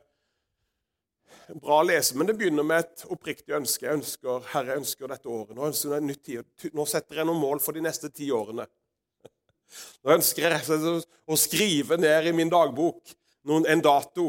bra 1.53 1.81
å 1.81 1.85
lese, 1.85 2.15
men 2.17 2.27
det 2.29 2.35
begynner 2.39 2.65
med 2.65 2.83
et 2.83 3.03
oppriktig 3.11 3.55
ønske. 3.57 3.85
Jeg 3.85 3.99
ønsker, 3.99 4.47
Herre, 4.51 4.73
jeg 4.73 4.81
ønsker 4.83 5.11
dette 5.11 5.29
året. 5.29 5.53
Nå, 5.55 5.67
ønsker 5.69 5.93
jeg 5.95 6.05
nytt 6.05 6.23
tid. 6.25 6.71
Nå 6.75 6.85
setter 6.89 7.21
jeg 7.21 7.29
noen 7.29 7.41
mål 7.41 7.61
for 7.63 7.77
de 7.77 7.83
neste 7.85 8.09
ti 8.13 8.31
årene. 8.33 8.65
Nå 10.03 10.15
ønsker 10.17 10.47
jeg 10.47 10.95
å 11.25 11.37
skrive 11.39 11.99
ned 12.01 12.31
i 12.31 12.33
min 12.35 12.51
dagbok 12.51 13.15
en 13.45 13.81
dato 13.85 14.23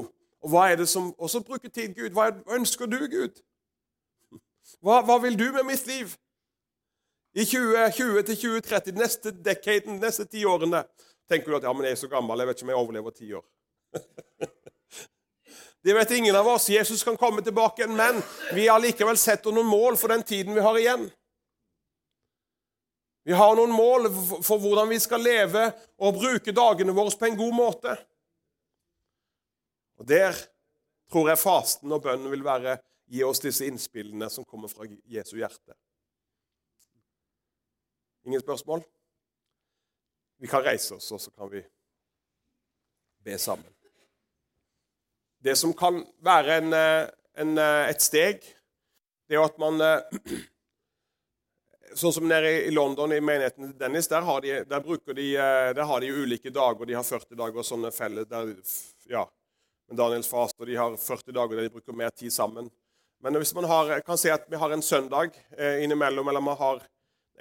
Og 0.45 0.51
hva 0.53 0.67
er 0.69 0.77
det 0.77 0.87
som 0.91 1.09
også 1.17 1.41
bruker 1.41 1.73
tid, 1.73 1.95
Gud? 1.97 2.13
Hva, 2.13 2.29
ønsker 2.53 2.87
du, 2.87 2.99
Gud? 3.11 3.41
Hva, 4.85 5.01
hva, 5.01 5.17
vil 5.23 5.39
du 5.39 5.49
med 5.55 5.65
mitt 5.67 5.87
liv? 5.89 6.13
I 7.37 7.45
2020 7.45 8.23
til 8.29 8.39
2030, 8.43 8.97
neste 9.01 9.33
decaden, 9.33 9.99
neste 10.01 10.25
ti 10.29 10.45
årene, 10.49 10.85
tenker 11.29 11.51
du 11.53 11.59
at 11.59 11.67
ja, 11.67 11.73
men 11.73 11.89
jeg 11.89 11.97
er 11.97 12.01
så 12.01 12.09
gammel, 12.13 12.41
jeg 12.41 12.49
vet 12.49 12.61
ikke 12.61 12.67
om 12.67 12.73
jeg 12.73 12.81
overlever 12.85 13.17
ti 13.17 13.33
år. 13.37 13.45
Det 15.87 15.95
vet 15.95 16.11
ingen 16.11 16.37
av 16.37 16.49
oss. 16.49 16.69
Jesus 16.69 17.05
kan 17.05 17.17
komme 17.17 17.43
tilbake 17.43 17.87
men 17.87 18.23
vi 18.55 18.69
har 18.69 18.81
likevel 18.83 19.15
sett 19.17 19.45
noen 19.47 19.69
mål 19.71 19.95
for 19.95 20.11
den 20.11 20.25
tiden 20.27 20.55
vi 20.55 20.65
har 20.65 20.79
igjen. 20.79 21.05
Vi 23.23 23.37
har 23.39 23.55
noen 23.55 23.71
mål 23.71 24.09
for 24.43 24.59
hvordan 24.59 24.91
vi 24.91 24.99
skal 24.99 25.23
leve 25.23 25.69
og 26.03 26.19
bruke 26.19 26.51
dagene 26.51 26.95
våre 26.97 27.15
på 27.15 27.29
en 27.29 27.39
god 27.39 27.55
måte. 27.55 27.95
Og 30.03 30.11
Der 30.11 30.35
tror 31.07 31.31
jeg 31.31 31.45
fasten 31.45 31.95
og 31.95 32.03
bønnen 32.03 32.35
vil 32.35 32.43
være 32.43 32.81
gi 33.07 33.23
oss 33.23 33.45
disse 33.47 33.71
innspillene 33.71 34.27
som 34.27 34.43
kommer 34.43 34.67
fra 34.67 34.91
Jesu 35.07 35.37
hjerte. 35.39 35.79
Ingen 38.27 38.43
spørsmål? 38.43 38.83
Vi 40.43 40.51
kan 40.51 40.67
reise 40.67 40.99
oss, 40.99 41.13
og 41.15 41.23
så 41.23 41.31
kan 41.31 41.55
vi 41.55 41.63
be 43.23 43.39
sammen. 43.39 43.76
Det 45.47 45.55
som 45.57 45.73
kan 45.79 46.01
være 46.27 46.57
en, 46.59 46.73
eh, 46.73 47.09
en, 47.39 47.59
eh, 47.59 47.89
et 47.91 48.03
steg, 48.03 48.41
det 49.29 49.37
er 49.37 49.39
jo 49.39 49.47
at 49.47 49.59
man 49.63 49.81
eh, 49.81 50.23
Sånn 51.97 52.13
som 52.13 52.27
nede 52.29 52.51
i 52.67 52.73
London, 52.75 53.13
i 53.15 53.23
menigheten 53.25 53.71
til 53.71 53.77
Dennis, 53.81 54.09
der 54.11 54.21
har, 54.27 54.43
de, 54.45 54.57
der, 54.69 54.83
de, 55.17 55.27
der 55.79 55.87
har 55.89 56.03
de 56.03 56.11
ulike 56.13 56.51
dager. 56.53 56.85
De 56.85 56.97
har 56.99 57.07
40 57.07 57.39
dager 57.39 57.63
og 57.63 57.65
sånne 57.65 57.93
feller 57.95 58.27
der, 58.29 58.51
ja, 59.09 59.23
med 59.89 59.97
Daniels 59.97 60.29
fast, 60.29 60.59
og 60.61 60.69
de 60.69 60.77
har 60.77 60.99
40 61.01 61.33
dager 61.33 61.57
der 61.57 61.71
de 61.71 61.73
bruker 61.73 61.97
mer 61.97 62.13
tid 62.13 62.35
sammen. 62.35 62.69
Men 63.25 63.39
hvis 63.41 63.55
man 63.57 63.65
har, 63.71 63.95
kan 64.05 64.21
se 64.21 64.35
at 64.35 64.45
vi 64.51 64.61
har 64.61 64.75
en 64.75 64.85
søndag 64.85 65.39
eh, 65.57 65.85
innimellom, 65.87 66.29
eller 66.29 66.45
man 66.45 66.61
har 66.61 66.85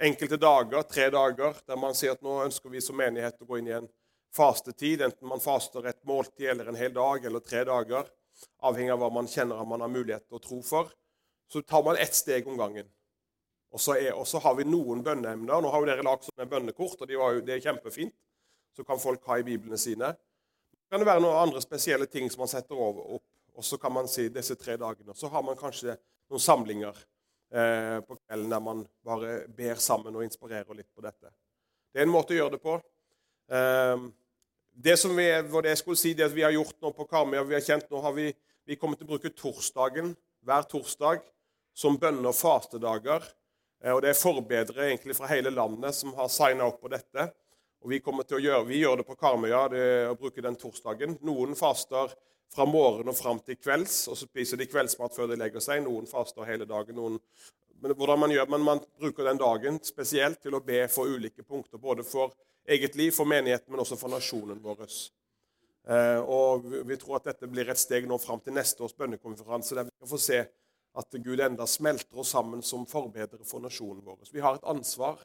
enkelte 0.08 0.40
dager, 0.40 0.88
tre 0.88 1.10
dager, 1.10 1.60
der 1.66 1.82
man 1.82 1.98
sier 1.98 2.16
at 2.16 2.24
nå 2.24 2.38
ønsker 2.46 2.72
vi 2.72 2.80
som 2.80 2.96
menighet 2.96 3.42
å 3.42 3.50
gå 3.50 3.60
inn 3.60 3.68
i 3.74 3.76
en 3.82 3.90
fastetid, 4.34 5.02
enten 5.02 5.28
man 5.28 5.40
faster 5.40 5.86
et 5.86 6.02
måltid 6.08 6.50
eller 6.52 6.70
en 6.70 6.78
hel 6.78 6.92
dag 6.94 7.24
eller 7.24 7.44
tre 7.44 7.64
dager, 7.68 8.08
avhengig 8.64 8.92
av 8.92 9.00
hva 9.00 9.10
man 9.12 9.28
kjenner 9.30 9.60
at 9.60 9.68
man 9.68 9.84
har 9.84 9.92
mulighet 9.92 10.26
til 10.26 10.38
å 10.38 10.42
tro 10.42 10.60
for, 10.64 10.90
så 11.52 11.62
tar 11.62 11.84
man 11.86 11.98
ett 12.00 12.14
steg 12.14 12.48
om 12.48 12.58
gangen. 12.58 12.88
Og 13.74 13.80
så, 13.82 13.96
er, 13.98 14.12
og 14.16 14.26
så 14.28 14.40
har 14.42 14.54
vi 14.58 14.66
noen 14.66 15.02
bønneemner. 15.04 15.60
Nå 15.60 15.70
har 15.72 15.82
jo 15.82 15.88
dere 15.88 16.04
lagd 16.06 16.26
sånne 16.26 16.46
bønnekort, 16.50 17.02
og 17.02 17.10
de 17.10 17.18
det 17.46 17.56
er 17.56 17.64
kjempefint. 17.64 18.14
Så 18.76 18.84
kan 18.84 19.00
folk 19.00 19.24
ha 19.28 19.38
i 19.40 19.44
biblene 19.44 19.78
sine. 19.80 20.12
Så 20.76 20.92
kan 20.92 21.02
det 21.02 21.08
være 21.08 21.22
noen 21.24 21.40
andre 21.46 21.62
spesielle 21.64 22.06
ting 22.10 22.30
som 22.32 22.44
man 22.44 22.50
setter 22.52 22.76
over, 22.76 23.18
opp, 23.18 23.26
og 23.56 23.64
så 23.64 23.78
kan 23.80 23.92
man 23.92 24.08
si 24.08 24.28
disse 24.32 24.56
tre 24.60 24.76
dagene. 24.80 25.14
Så 25.16 25.30
har 25.32 25.44
man 25.44 25.58
kanskje 25.60 25.96
noen 26.30 26.42
samlinger 26.42 26.98
eh, 27.52 27.98
på 28.04 28.18
kvelden 28.18 28.52
der 28.52 28.62
man 28.64 28.82
bare 29.06 29.38
ber 29.48 29.80
sammen 29.82 30.16
og 30.16 30.26
inspirerer 30.26 30.76
litt 30.76 30.92
på 30.94 31.04
dette. 31.04 31.32
Det 31.92 32.02
er 32.02 32.08
en 32.08 32.12
måte 32.12 32.36
å 32.36 32.40
gjøre 32.40 32.56
det 32.56 32.62
på. 32.64 32.76
Eh, 33.46 33.96
det 34.72 34.96
som 35.00 35.14
vi, 35.16 35.26
det 35.62 35.72
jeg 35.72 35.80
skulle 35.80 36.00
si, 36.00 36.12
det 36.14 36.28
vi 36.34 36.44
har 36.44 36.54
gjort 36.54 36.76
nå 36.82 36.92
på 36.92 37.06
Karmøy, 37.08 37.38
vi 37.48 37.56
har 37.56 37.64
kjent 37.64 37.88
nå 37.90 38.02
har 38.04 38.14
vi, 38.16 38.28
vi 38.66 38.76
kommer 38.76 38.98
til 38.98 39.06
å 39.06 39.14
bruke 39.14 39.32
torsdagen 39.32 40.12
hver 40.46 40.68
torsdag 40.68 41.24
som 41.76 41.98
bønne- 42.00 42.28
og 42.28 42.36
fastedager. 42.36 43.24
Eh, 43.82 43.94
og 43.94 44.02
Det 44.02 44.12
er 44.12 44.20
forbedrere 44.20 44.90
egentlig 44.90 45.16
fra 45.16 45.30
hele 45.30 45.50
landet 45.54 45.94
som 45.94 46.14
har 46.14 46.28
signa 46.28 46.66
opp 46.66 46.80
på 46.82 46.92
dette. 46.92 47.30
Og 47.84 47.90
Vi 47.90 48.00
kommer 48.00 48.24
til 48.24 48.38
å 48.38 48.42
gjøre, 48.42 48.66
vi 48.66 48.82
gjør 48.82 48.96
det 48.98 49.06
på 49.06 49.16
Karmøya 49.16 49.66
å 50.10 50.18
bruke 50.18 50.42
den 50.42 50.56
torsdagen. 50.56 51.18
Noen 51.22 51.54
faster 51.54 52.14
fra 52.54 52.64
morgen 52.66 53.10
og 53.10 53.16
fram 53.16 53.38
til 53.44 53.58
kvelds, 53.60 54.06
og 54.08 54.16
så 54.16 54.26
spiser 54.26 54.56
de 54.56 54.66
kveldsmat 54.66 55.14
før 55.14 55.30
de 55.30 55.38
legger 55.38 55.62
seg. 55.62 55.82
Noen 55.84 56.08
faster 56.10 56.46
hele 56.48 56.66
dagen. 56.68 56.96
Noen, 56.96 57.20
hvordan 57.80 58.18
man 58.18 58.32
gjør, 58.32 58.48
men 58.50 58.64
man 58.64 58.82
bruker 58.98 59.24
den 59.28 59.40
dagen 59.40 59.78
spesielt 59.84 60.40
til 60.42 60.56
å 60.56 60.62
be 60.64 60.84
for 60.92 61.10
ulike 61.10 61.44
punkter. 61.44 61.78
Både 61.78 62.04
for 62.06 62.34
eget 62.66 62.96
liv, 62.96 63.12
for 63.14 63.28
menigheten, 63.28 63.70
men 63.72 63.82
også 63.82 63.98
for 64.00 64.12
nasjonen 64.12 64.60
vår. 64.62 64.86
Eh, 65.86 66.20
og 66.20 66.66
Vi 66.86 66.96
tror 66.96 67.20
at 67.20 67.30
dette 67.30 67.48
blir 67.50 67.68
et 67.70 67.78
steg 67.78 68.08
nå 68.08 68.18
fram 68.18 68.40
til 68.42 68.56
neste 68.56 68.82
års 68.82 68.96
bønnekonferanse, 68.96 69.74
der 69.74 69.86
vi 69.86 69.94
skal 69.94 70.10
få 70.10 70.18
se 70.18 70.40
at 70.96 71.18
Gud 71.22 71.40
enda 71.40 71.66
smelter 71.66 72.18
oss 72.18 72.32
sammen 72.32 72.62
som 72.64 72.86
forbedrere 72.88 73.44
for 73.44 73.60
nasjonen 73.60 74.02
vår. 74.04 74.24
Vi 74.32 74.40
har 74.40 74.56
et 74.56 74.64
ansvar 74.64 75.20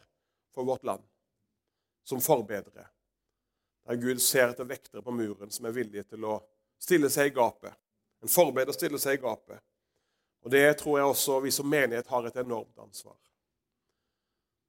for 0.53 0.67
vårt 0.67 0.83
land 0.83 1.03
som 2.03 2.21
forbedrere. 2.21 2.89
Der 3.87 3.95
Gud 3.95 4.21
ser 4.21 4.51
etter 4.51 4.67
vektere 4.67 5.01
på 5.01 5.13
muren 5.15 5.51
som 5.51 5.65
er 5.65 5.75
villige 5.75 6.03
til 6.11 6.25
å 6.27 6.41
stille 6.81 7.09
seg 7.09 7.31
i 7.31 7.35
gapet. 7.35 7.73
En 8.21 8.29
forbeder 8.29 8.75
stiller 8.75 9.01
seg 9.01 9.17
i 9.17 9.21
gapet. 9.23 9.61
Og 10.41 10.51
Det 10.51 10.77
tror 10.77 10.97
jeg 10.97 11.05
også 11.05 11.39
vi 11.39 11.51
som 11.51 11.69
menighet 11.69 12.07
har 12.07 12.25
et 12.25 12.35
enormt 12.35 12.77
ansvar. 12.77 13.17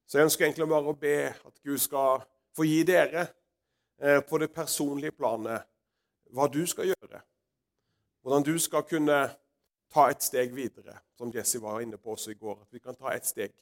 Så 0.05 0.17
jeg 0.17 0.25
ønsker 0.25 0.45
egentlig 0.45 0.67
bare 0.69 0.91
å 0.91 0.97
be 0.99 1.17
at 1.31 1.61
Gud 1.63 1.79
skal 1.81 2.21
få 2.53 2.65
gi 2.67 2.83
dere 2.85 3.25
eh, 3.97 4.19
på 4.21 4.37
det 4.37 4.51
personlige 4.53 5.15
planet 5.17 5.65
hva 6.33 6.45
du 6.51 6.61
skal 6.69 6.91
gjøre. 6.91 7.21
Hvordan 8.21 8.45
du 8.45 8.53
skal 8.61 8.85
kunne 8.85 9.17
ta 9.93 10.07
et 10.09 10.23
steg 10.25 10.53
videre, 10.55 10.97
som 11.17 11.31
Jesse 11.33 11.61
var 11.61 11.81
inne 11.81 11.97
på 11.97 12.13
også 12.13 12.33
i 12.33 12.37
går. 12.37 12.61
At 12.61 12.73
vi 12.73 12.81
kan 12.81 12.97
ta 12.97 13.13
et 13.13 13.25
steg. 13.25 13.53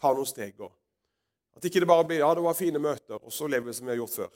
Ta 0.00 0.12
noen 0.16 0.28
steg. 0.28 0.54
Også. 0.60 0.76
At 1.56 1.66
ikke 1.66 1.82
det 1.82 1.88
bare 1.90 2.06
blir 2.08 2.22
ja, 2.22 2.30
det 2.34 2.44
var 2.44 2.56
fine 2.56 2.80
møter, 2.80 3.18
og 3.18 3.32
så 3.32 3.48
lever 3.50 3.68
vi 3.68 3.76
som 3.76 3.88
vi 3.88 3.94
har 3.94 4.00
gjort 4.00 4.16
før. 4.16 4.30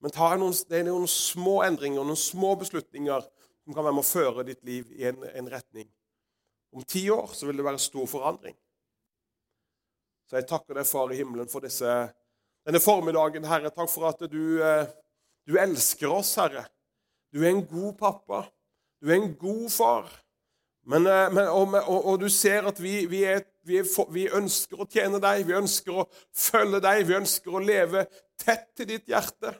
Men 0.00 0.14
ta 0.14 0.30
noen, 0.38 0.54
det 0.68 0.78
er 0.80 0.86
noen 0.88 1.08
små 1.10 1.60
endringer, 1.66 2.04
noen 2.06 2.18
små 2.18 2.54
beslutninger 2.60 3.26
som 3.26 3.74
kan 3.74 3.84
være 3.84 3.96
med 3.96 4.04
å 4.04 4.10
føre 4.10 4.46
ditt 4.48 4.62
liv 4.64 4.92
i 4.96 5.08
en, 5.10 5.24
en 5.34 5.50
retning. 5.52 5.88
Om 6.72 6.84
ti 6.86 7.04
år 7.10 7.32
så 7.34 7.48
vil 7.48 7.58
det 7.58 7.66
være 7.66 7.82
stor 7.82 8.06
forandring. 8.06 8.56
Så 10.30 10.38
jeg 10.38 10.46
takker 10.46 10.78
deg, 10.78 10.86
Far 10.86 11.10
i 11.10 11.18
himmelen, 11.18 11.48
for 11.50 11.64
disse 11.64 11.90
denne 12.66 12.80
formiddagen, 12.82 13.46
Herre. 13.48 13.72
Takk 13.74 13.90
for 13.90 14.06
at 14.10 14.20
du, 14.30 14.62
eh, 14.62 14.86
du 15.48 15.56
elsker 15.58 16.12
oss, 16.12 16.34
Herre. 16.38 16.66
Du 17.32 17.42
er 17.42 17.50
en 17.50 17.66
god 17.66 17.96
pappa. 17.98 18.44
Du 19.02 19.10
er 19.10 19.16
en 19.18 19.34
god 19.34 19.70
far. 19.70 20.10
Men, 20.86 21.06
eh, 21.06 21.32
men, 21.32 21.48
og, 21.48 21.74
og, 21.74 22.04
og, 22.04 22.20
du 22.20 22.28
ser 22.28 22.68
at 22.68 22.82
vi, 22.82 23.06
vi, 23.06 23.24
er, 23.24 23.42
vi, 23.66 23.80
er 23.80 24.12
vi, 24.12 24.28
ønsker 24.28 24.80
å 24.80 24.88
tjene 24.88 25.20
deg, 25.20 25.44
vi 25.48 25.56
ønsker 25.58 26.02
å 26.02 26.06
følge 26.36 26.80
deg, 26.84 27.04
vi 27.08 27.18
ønsker 27.18 27.56
å 27.56 27.64
leve 27.64 28.06
tett 28.40 28.70
til 28.76 28.88
ditt 28.94 29.10
hjerte. 29.10 29.54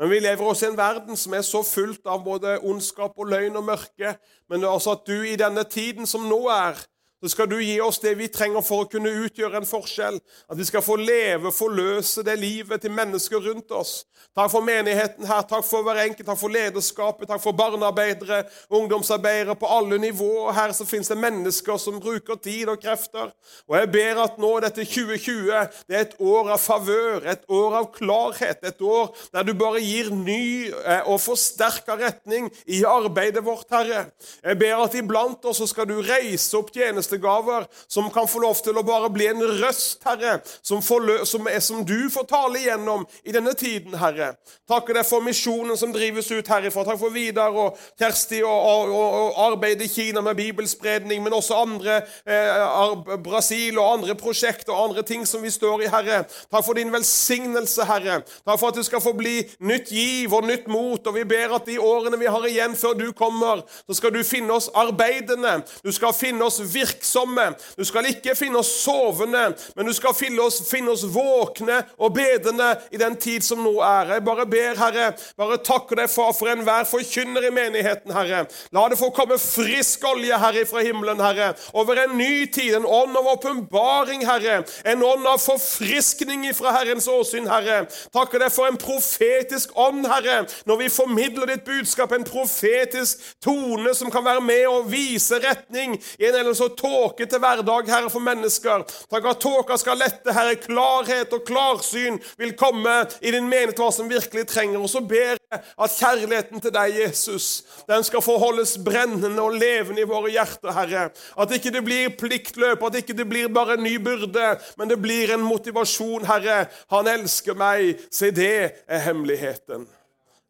Men 0.00 0.08
vi 0.08 0.18
lever 0.24 0.46
også 0.48 0.64
i 0.66 0.70
en 0.70 0.78
verden 0.78 1.18
som 1.20 1.34
er 1.36 1.42
så 1.44 1.60
fullt 1.66 2.08
av 2.08 2.22
både 2.24 2.54
ondskap 2.64 3.18
og 3.20 3.28
løgn 3.28 3.58
og 3.60 3.66
mørke. 3.66 4.14
Men 4.48 4.62
det 4.62 4.68
er 4.68 4.72
også 4.72 4.94
at 4.96 5.02
du 5.04 5.18
i 5.28 5.36
denne 5.36 5.66
tiden 5.68 6.08
som 6.08 6.24
nå 6.24 6.38
er, 6.48 6.80
så 7.20 7.28
skal 7.28 7.50
du 7.50 7.58
gi 7.60 7.80
oss 7.84 8.00
det 8.00 8.14
vi 8.16 8.30
trenger 8.32 8.64
for 8.64 8.84
å 8.84 8.88
kunne 8.90 9.12
utgjøre 9.26 9.60
en 9.60 9.68
forskjell. 9.68 10.16
At 10.48 10.58
vi 10.58 10.66
skal 10.68 10.84
få 10.84 10.96
leve, 11.00 11.52
forløse 11.52 12.24
det 12.24 12.38
livet 12.40 12.80
til 12.80 12.94
mennesker 12.96 13.42
rundt 13.44 13.72
oss. 13.76 14.00
Takk 14.36 14.50
for 14.52 14.62
menigheten 14.62 15.26
her, 15.26 15.42
takk 15.48 15.64
for 15.66 15.82
hver 15.82 15.98
enkelt, 16.04 16.24
takk 16.28 16.38
for 16.38 16.52
lederskapet, 16.54 17.26
takk 17.28 17.40
for 17.42 17.56
barnearbeidere, 17.56 18.44
ungdomsarbeidere 18.70 19.56
på 19.58 19.68
alle 19.68 19.98
nivåer. 19.98 20.52
Her 20.54 20.74
så 20.76 20.86
finnes 20.86 21.10
det 21.10 21.18
mennesker 21.18 21.80
som 21.82 21.98
bruker 22.00 22.38
tid 22.38 22.70
og 22.70 22.78
krefter. 22.80 23.32
Og 23.66 23.76
jeg 23.76 23.90
ber 23.92 24.20
at 24.22 24.38
nå, 24.40 24.52
dette 24.62 24.86
2020, 24.86 25.50
det 25.90 25.98
er 25.98 26.04
et 26.06 26.14
år 26.22 26.52
av 26.54 26.62
favør, 26.62 27.26
et 27.32 27.42
år 27.50 27.76
av 27.80 27.90
klarhet, 27.96 28.62
et 28.64 28.84
år 28.86 29.10
der 29.34 29.48
du 29.48 29.52
bare 29.58 29.82
gir 29.82 30.12
ny 30.14 30.70
eh, 30.70 31.02
og 31.10 31.20
forsterka 31.24 31.98
retning 31.98 32.48
i 32.70 32.84
arbeidet 32.86 33.42
vårt, 33.44 33.66
Herre. 33.74 34.06
Jeg 34.44 34.60
ber 34.62 34.84
at 34.84 34.96
iblant 35.00 35.50
oss 35.50 35.60
så 35.60 35.68
skal 35.68 35.88
du 35.90 35.98
reise 36.06 36.54
opp 36.56 36.70
tjenestegaver 37.10 37.66
som 37.86 38.10
kan 38.10 38.28
få 38.28 38.40
lov 38.40 38.54
til 38.62 38.76
å 38.78 38.82
bare 38.82 39.10
bli 39.10 39.26
en 39.26 39.42
røst, 39.60 40.02
Herre, 40.04 40.40
som, 40.62 40.82
som, 40.82 41.46
er, 41.46 41.60
som 41.60 41.84
du 41.84 42.10
får 42.10 42.26
tale 42.30 42.58
igjennom 42.60 43.06
i 43.24 43.32
denne 43.32 43.54
tiden, 43.54 43.94
Herre. 43.98 44.34
Takker 44.68 44.94
deg 44.94 45.06
for 45.06 45.22
misjonen 45.24 45.76
som 45.76 45.92
drives 45.92 46.30
ut 46.30 46.48
herifra. 46.48 46.84
Takk 46.86 47.00
for 47.00 47.12
Vidar 47.12 47.54
og 47.54 47.78
Kjersti 47.98 48.42
og, 48.42 48.90
og, 48.90 48.94
og, 48.94 49.40
arbeidet 49.50 49.88
i 49.88 49.90
Kina 49.90 50.22
med 50.22 50.36
bibelspredning, 50.38 51.22
men 51.22 51.34
også 51.34 51.58
andre 51.58 52.00
eh, 52.24 53.18
Brasil 53.24 53.78
og 53.78 54.00
andre 54.00 54.16
prosjekter 54.18 54.74
og 54.74 54.90
andre 54.90 55.04
ting 55.06 55.26
som 55.26 55.42
vi 55.42 55.50
står 55.50 55.86
i, 55.86 55.90
Herre. 55.90 56.22
Takk 56.50 56.66
for 56.66 56.78
din 56.78 56.92
velsignelse, 56.92 57.86
Herre. 57.88 58.20
Takk 58.44 58.60
for 58.60 58.70
at 58.70 58.78
du 58.78 58.86
skal 58.86 59.02
få 59.02 59.14
bli 59.18 59.40
nytt 59.66 59.90
giv 59.94 60.34
og 60.36 60.46
nytt 60.46 60.68
mot. 60.70 61.00
Og 61.06 61.16
vi 61.16 61.26
ber 61.28 61.56
at 61.56 61.66
de 61.66 61.80
årene 61.82 62.20
vi 62.20 62.30
har 62.30 62.46
igjen 62.48 62.76
før 62.78 62.96
du 62.98 63.08
kommer, 63.16 63.64
så 63.86 63.98
skal 63.98 64.14
du 64.14 64.22
finne 64.26 64.54
oss 64.54 64.70
arbeidende. 64.76 65.60
Du 65.84 65.90
skal 65.94 66.14
finne 66.16 66.46
oss 66.46 66.60
virkelig 66.60 66.99
virksomme. 67.00 67.54
Du 67.76 67.84
skal 67.84 68.06
ikke 68.06 68.34
finne 68.36 68.58
oss 68.58 68.70
sovende, 68.84 69.54
men 69.76 69.86
du 69.86 69.92
skal 69.92 70.14
finne 70.14 70.42
oss, 70.42 70.60
finne 70.68 70.90
oss 70.90 71.04
våkne 71.04 71.82
og 71.98 72.14
bedende 72.14 72.76
i 72.92 72.96
den 73.00 73.16
tid 73.16 73.42
som 73.42 73.62
nå 73.64 73.80
er. 73.80 74.14
Jeg 74.14 74.24
bare 74.24 74.46
ber, 74.46 74.76
Herre, 74.78 75.12
bare 75.36 75.58
takker 75.64 75.96
deg, 75.96 76.10
far, 76.10 76.32
for 76.36 76.50
enhver 76.50 76.84
forkynner 76.88 77.46
i 77.48 77.52
menigheten, 77.54 78.12
Herre. 78.12 78.46
La 78.72 78.86
det 78.88 78.98
få 79.00 79.10
komme 79.14 79.38
frisk 79.40 80.04
olje, 80.08 80.36
Herre, 80.38 80.66
fra 80.66 80.82
himmelen, 80.84 81.20
Herre, 81.20 81.54
over 81.72 81.98
en 82.04 82.16
ny 82.18 82.46
tid, 82.52 82.74
en 82.76 82.86
ånd 82.86 83.16
av 83.16 83.28
åpenbaring, 83.34 84.26
Herre. 84.28 84.62
En 84.84 85.02
ånd 85.04 85.26
av 85.26 85.40
forfriskning 85.42 86.46
fra 86.56 86.74
Herrens 86.76 87.08
åsyn, 87.10 87.48
Herre. 87.50 87.84
Takker 88.14 88.42
deg 88.44 88.52
for 88.54 88.68
en 88.68 88.80
profetisk 88.80 89.74
ånd, 89.78 90.06
Herre, 90.10 90.44
når 90.68 90.84
vi 90.84 90.92
formidler 90.92 91.54
ditt 91.54 91.66
budskap, 91.66 92.12
en 92.12 92.26
profetisk 92.26 93.20
tone 93.42 93.94
som 93.96 94.12
kan 94.12 94.24
være 94.26 94.44
med 94.44 94.66
og 94.68 94.90
vise 94.92 95.38
retning 95.40 95.96
i 96.18 96.28
en 96.28 96.36
ellers 96.40 96.60
så 96.60 96.68
tåkete 96.90 97.38
hverdag, 97.38 97.88
Herre, 97.90 98.10
for 98.10 98.22
mennesker. 98.24 98.84
Takk 99.10 99.28
at 99.30 99.40
tåka 99.42 99.76
skal 99.78 100.00
lette, 100.00 100.32
Herre. 100.34 100.56
Klarhet 100.60 101.32
og 101.36 101.44
klarsyn 101.46 102.18
vil 102.40 102.54
komme 102.58 102.94
i 103.20 103.32
din 103.34 103.48
menighet, 103.48 103.78
hva 103.78 103.90
som 103.94 104.10
virkelig 104.10 104.46
trenger. 104.50 104.80
Og 104.80 104.90
så 104.90 105.02
ber 105.04 105.36
jeg 105.36 105.60
at 105.60 105.96
kjærligheten 105.96 106.62
til 106.62 106.74
deg, 106.74 106.96
Jesus, 107.02 107.48
den 107.88 108.04
skal 108.06 108.24
få 108.24 108.36
holdes 108.42 108.76
brennende 108.84 109.42
og 109.42 109.58
levende 109.60 110.02
i 110.02 110.08
våre 110.08 110.32
hjerter, 110.34 110.72
Herre. 110.74 111.06
At 111.40 111.54
ikke 111.54 111.74
det 111.74 111.84
blir 111.86 112.14
pliktløp, 112.20 112.82
at 112.86 113.00
ikke 113.02 113.16
det 113.18 113.28
blir 113.30 113.52
bare 113.54 113.78
en 113.78 113.86
ny 113.86 113.96
byrde, 114.02 114.50
men 114.80 114.90
det 114.90 114.98
blir 115.02 115.34
en 115.34 115.46
motivasjon, 115.46 116.26
Herre. 116.30 116.64
Han 116.94 117.10
elsker 117.10 117.58
meg. 117.58 118.02
Se, 118.10 118.32
det 118.34 118.54
er 118.86 119.04
hemmeligheten. 119.06 119.86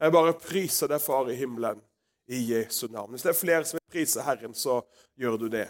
Jeg 0.00 0.16
bare 0.16 0.38
priser 0.40 0.88
deg, 0.88 1.02
Far 1.04 1.28
i 1.28 1.36
himmelen, 1.36 1.82
i 2.30 2.40
Jesu 2.54 2.86
navn. 2.88 3.12
Hvis 3.12 3.26
det 3.26 3.34
er 3.34 3.42
flere 3.42 3.66
som 3.68 3.76
vil 3.76 3.98
prise 3.98 4.24
Herren, 4.24 4.56
så 4.56 4.80
gjør 5.20 5.36
du 5.36 5.50
det. 5.52 5.68